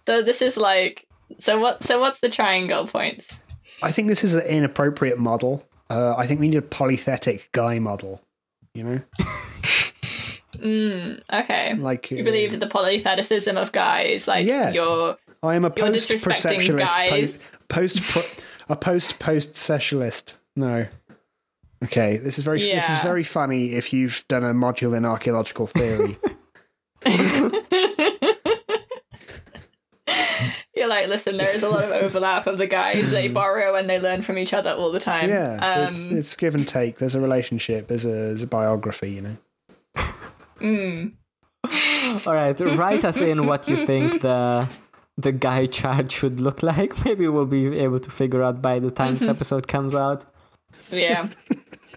[0.07, 1.07] So this is like
[1.39, 3.43] so what so what's the triangle points?
[3.83, 5.67] I think this is an inappropriate model.
[5.89, 8.21] Uh, I think we need a polythetic guy model.
[8.75, 9.01] You know,
[10.63, 11.75] Okay.
[11.75, 14.75] like you uh, believe in the polytheticism of guys, like Yes.
[14.75, 17.51] you're I am a post guys.
[17.69, 18.01] post
[18.69, 20.37] a post post sexualist.
[20.57, 20.87] No.
[21.83, 25.67] Okay, this is very this is very funny if you've done a module in archaeological
[25.67, 26.19] theory.
[30.75, 33.89] you're like, listen, there is a lot of overlap of the guys they borrow and
[33.89, 35.29] they learn from each other all the time.
[35.29, 36.99] yeah, it's, Um, it's give and take.
[36.99, 37.89] There's a relationship.
[37.89, 39.11] There's a there's a biography.
[39.13, 39.37] You know.
[42.27, 44.69] All right, write us in what you think the
[45.19, 47.05] the guy chart should look like.
[47.05, 49.31] Maybe we'll be able to figure out by the time this Mm-hmm.
[49.31, 50.25] episode comes out.
[50.91, 51.29] yeah.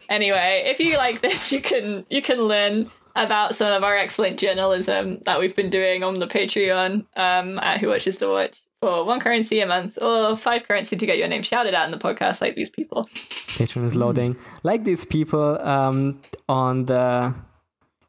[0.09, 4.39] anyway, if you like this, you can you can learn about some of our excellent
[4.39, 9.05] journalism that we've been doing on the Patreon um, at Who Watches the Watch for
[9.05, 11.97] one currency a month or five currency to get your name shouted out in the
[11.97, 13.07] podcast, like these people.
[13.55, 14.35] Patreon is loading.
[14.63, 16.19] Like these people um,
[16.49, 17.33] on the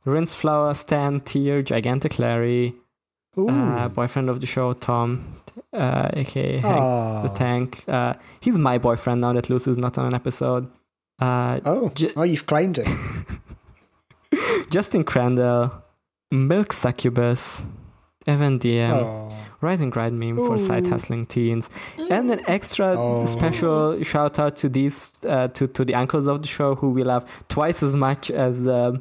[0.05, 2.75] Rinse Flower stand tier, Gigantic Larry,
[3.37, 5.37] uh, boyfriend of the show, Tom,
[5.73, 7.85] uh, aka Hank the Tank.
[7.89, 10.69] Uh, he's my boyfriend now that Lucy's not on an episode.
[11.21, 12.89] Uh, oh, J- oh, you've claimed it.
[14.71, 15.71] Justin Crandall,
[16.31, 17.65] Milk Succubus,
[18.27, 19.31] Evan DM, Oh.
[19.61, 21.71] Rising Grind meme for side hustling teens,
[22.11, 23.25] and an extra Oh.
[23.25, 27.03] special shout out to these uh, to to the uncles of the show who we
[27.03, 29.01] love twice as much as the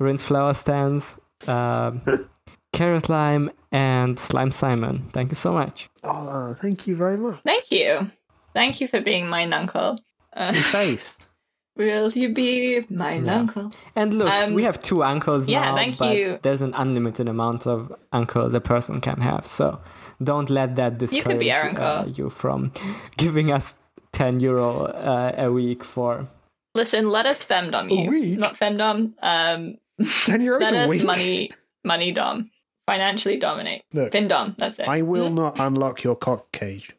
[0.00, 1.16] Rinse Flower stands.
[1.46, 2.00] Um,
[2.72, 5.08] Carrot Lime and Slime Simon.
[5.12, 5.88] Thank you so much.
[6.04, 7.40] oh, thank you very much.
[7.44, 8.10] Thank you.
[8.54, 9.98] Thank you for being mine uncle.
[10.32, 11.26] Uh, Faith.
[11.76, 13.72] will you be mine uncle?
[13.96, 16.38] And look, Um, we have two uncles yeah, now, thank but you.
[16.42, 19.46] there's an unlimited amount of uncles a person can have.
[19.46, 19.80] So
[20.22, 22.72] don't let that discourage You could be our uh, you from
[23.16, 23.74] giving us
[24.12, 26.26] 10 euro uh, a week for.
[26.74, 28.10] Listen, let us femdom you.
[28.10, 28.38] week?
[28.38, 29.14] Not femdom.
[29.22, 29.76] Um,
[30.24, 31.04] Ten euros let a us week.
[31.04, 31.50] money,
[31.84, 32.50] money dom.
[32.86, 33.82] Financially dominate.
[33.92, 34.88] Look, Findom, that's it.
[34.88, 36.90] I will not unlock your cock cage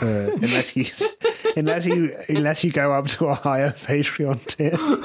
[0.00, 0.86] uh, unless you
[1.56, 4.78] unless you unless you go up to a higher Patreon tier.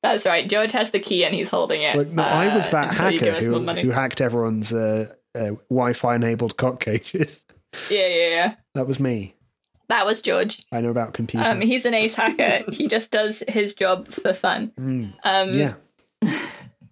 [0.00, 0.48] That's right.
[0.48, 1.96] George has the key and he's holding it.
[1.96, 5.12] Like, no, I was uh, that until you give hacker who, who hacked everyone's uh,
[5.34, 7.44] uh, Wi-Fi enabled cock cages.
[7.90, 8.54] Yeah, yeah, yeah.
[8.74, 9.34] That was me.
[9.88, 10.64] That was George.
[10.70, 11.48] I know about computers.
[11.48, 12.70] Um, he's an ace hacker.
[12.70, 14.72] he just does his job for fun.
[15.24, 15.74] Um, yeah.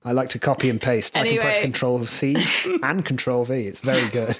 [0.05, 1.17] I like to copy and paste.
[1.17, 1.63] I can press Anyway.
[1.63, 2.37] Control C
[2.83, 3.67] and Control V.
[3.67, 4.39] It's very good.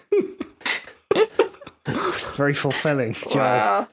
[2.35, 3.89] very fulfilling job.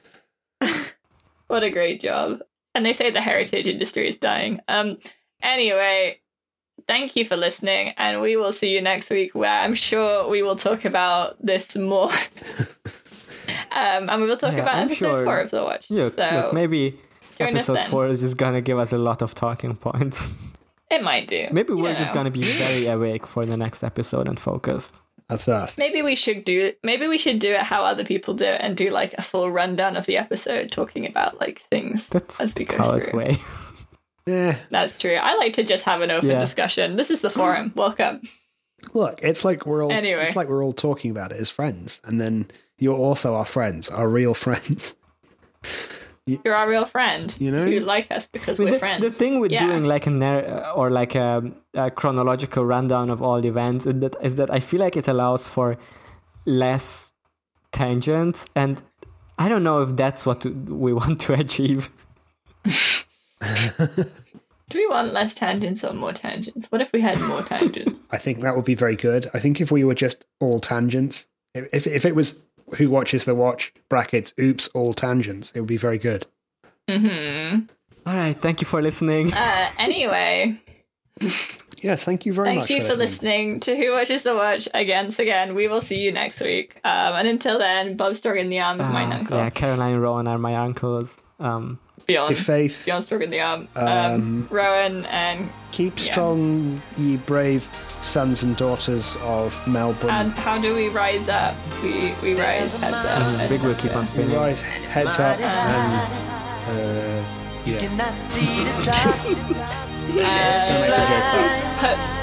[0.60, 0.70] Wow.
[1.48, 2.40] what a great job.
[2.74, 4.60] And they say the heritage industry is dying.
[4.68, 4.98] Um
[5.42, 6.20] anyway,
[6.86, 10.42] thank you for listening and we will see you next week where I'm sure we
[10.42, 12.10] will talk about this more.
[13.74, 15.90] Um and we will talk Yeah, about I'm episode sure- 4 of The Watch.
[15.90, 16.98] Look, so look maybe
[17.38, 20.32] join us episode 4 is just gonna give us a lot of talking points.
[20.90, 21.48] it might do.
[21.52, 22.20] maybe You we're just know.
[22.20, 25.02] gonna be very awake for the next episode and focused.
[25.28, 25.78] That's us.
[25.78, 28.76] Maybe we should do maybe we should do it how other people do it and
[28.76, 32.66] do like a full rundown of the episode talking about like things That's as we
[32.66, 33.18] go through.
[33.18, 33.38] way.
[34.26, 34.56] Yeah.
[34.70, 35.14] That's true.
[35.16, 36.38] I like to just have an open Yeah.
[36.38, 36.96] discussion.
[36.96, 37.72] This is the forum.
[37.74, 38.20] Welcome.
[38.92, 40.24] Look, it's like we're all Anyway.
[40.24, 43.90] it's like we're all talking about it as friends, and then you're also our friends,
[43.90, 44.94] our real friends.
[46.26, 47.36] You're our real friend.
[47.38, 47.66] You know?
[47.66, 49.04] you like us because I mean, we're the, friends.
[49.04, 49.66] the thing with Yeah.
[49.66, 54.00] doing like a narr- or like a, a chronological rundown of all the events is
[54.00, 55.76] that is that I feel like it allows for
[56.46, 57.12] less
[57.72, 58.82] tangents, and
[59.38, 61.90] I don't know if that's what we want to achieve.
[64.70, 66.72] Do we want less tangents or more tangents?
[66.72, 68.00] What if we had more tangents?
[68.10, 69.28] I think that would be very good.
[69.34, 72.38] I think if we were just all tangents, if if, if it was
[72.76, 76.26] who watches the watch brackets, oops, all tangents, it would be very good.
[76.88, 77.60] hmm
[78.06, 79.32] All right, thank you for listening.
[79.32, 80.56] Uh, anyway,
[81.82, 82.68] Yes, thank you very thank much.
[82.68, 84.68] Thank you for listening to Who Watches the Watch.
[84.72, 86.80] Again, again, we will see you next week.
[86.82, 89.36] Um, and until then, Bob Storg in the arm is my Uh, uncle.
[89.36, 91.22] yeah, Caroline and Rowan are my uncles.
[91.38, 92.84] Um, Beyond, Good faith.
[92.86, 93.68] Beyond Storg in the arm.
[93.76, 96.04] Um, Rowan and Keep Yeah.
[96.04, 97.68] strong, ye brave
[98.04, 100.10] sons and daughters of Melbourne.
[100.10, 101.54] and how do we rise up?
[101.82, 103.06] We we rise heads up.
[103.06, 104.36] and this big will keep on you spinning.
[104.36, 106.24] rise heads up and
[106.68, 107.24] uh,
[107.64, 107.80] yeah.
[110.16, 110.94] Uh,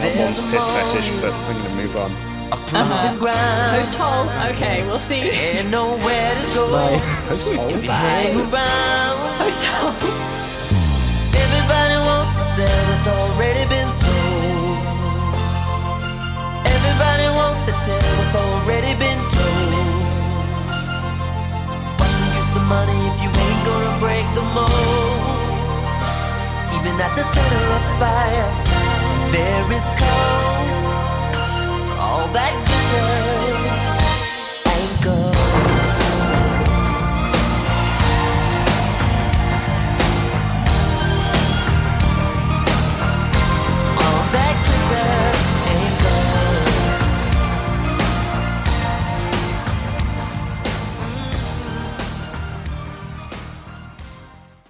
[0.00, 2.10] put piss fetish, but we're going to move on.
[2.52, 3.76] Uh-huh.
[3.76, 4.26] Post hole.
[4.52, 5.20] Okay, we'll see.
[5.20, 6.70] Ain't nowhere to go.
[6.70, 7.00] Bye.
[7.28, 7.68] Post hole.
[7.68, 9.92] If you hang around, Post hole.
[11.34, 13.83] everybody wants to sell what's already been
[18.34, 20.02] that's already been told.
[21.98, 24.70] What's the use of money if you ain't gonna break the mold?
[26.76, 28.50] Even at the center of fire,
[29.32, 30.66] there is cold.
[31.98, 33.33] All that glitter.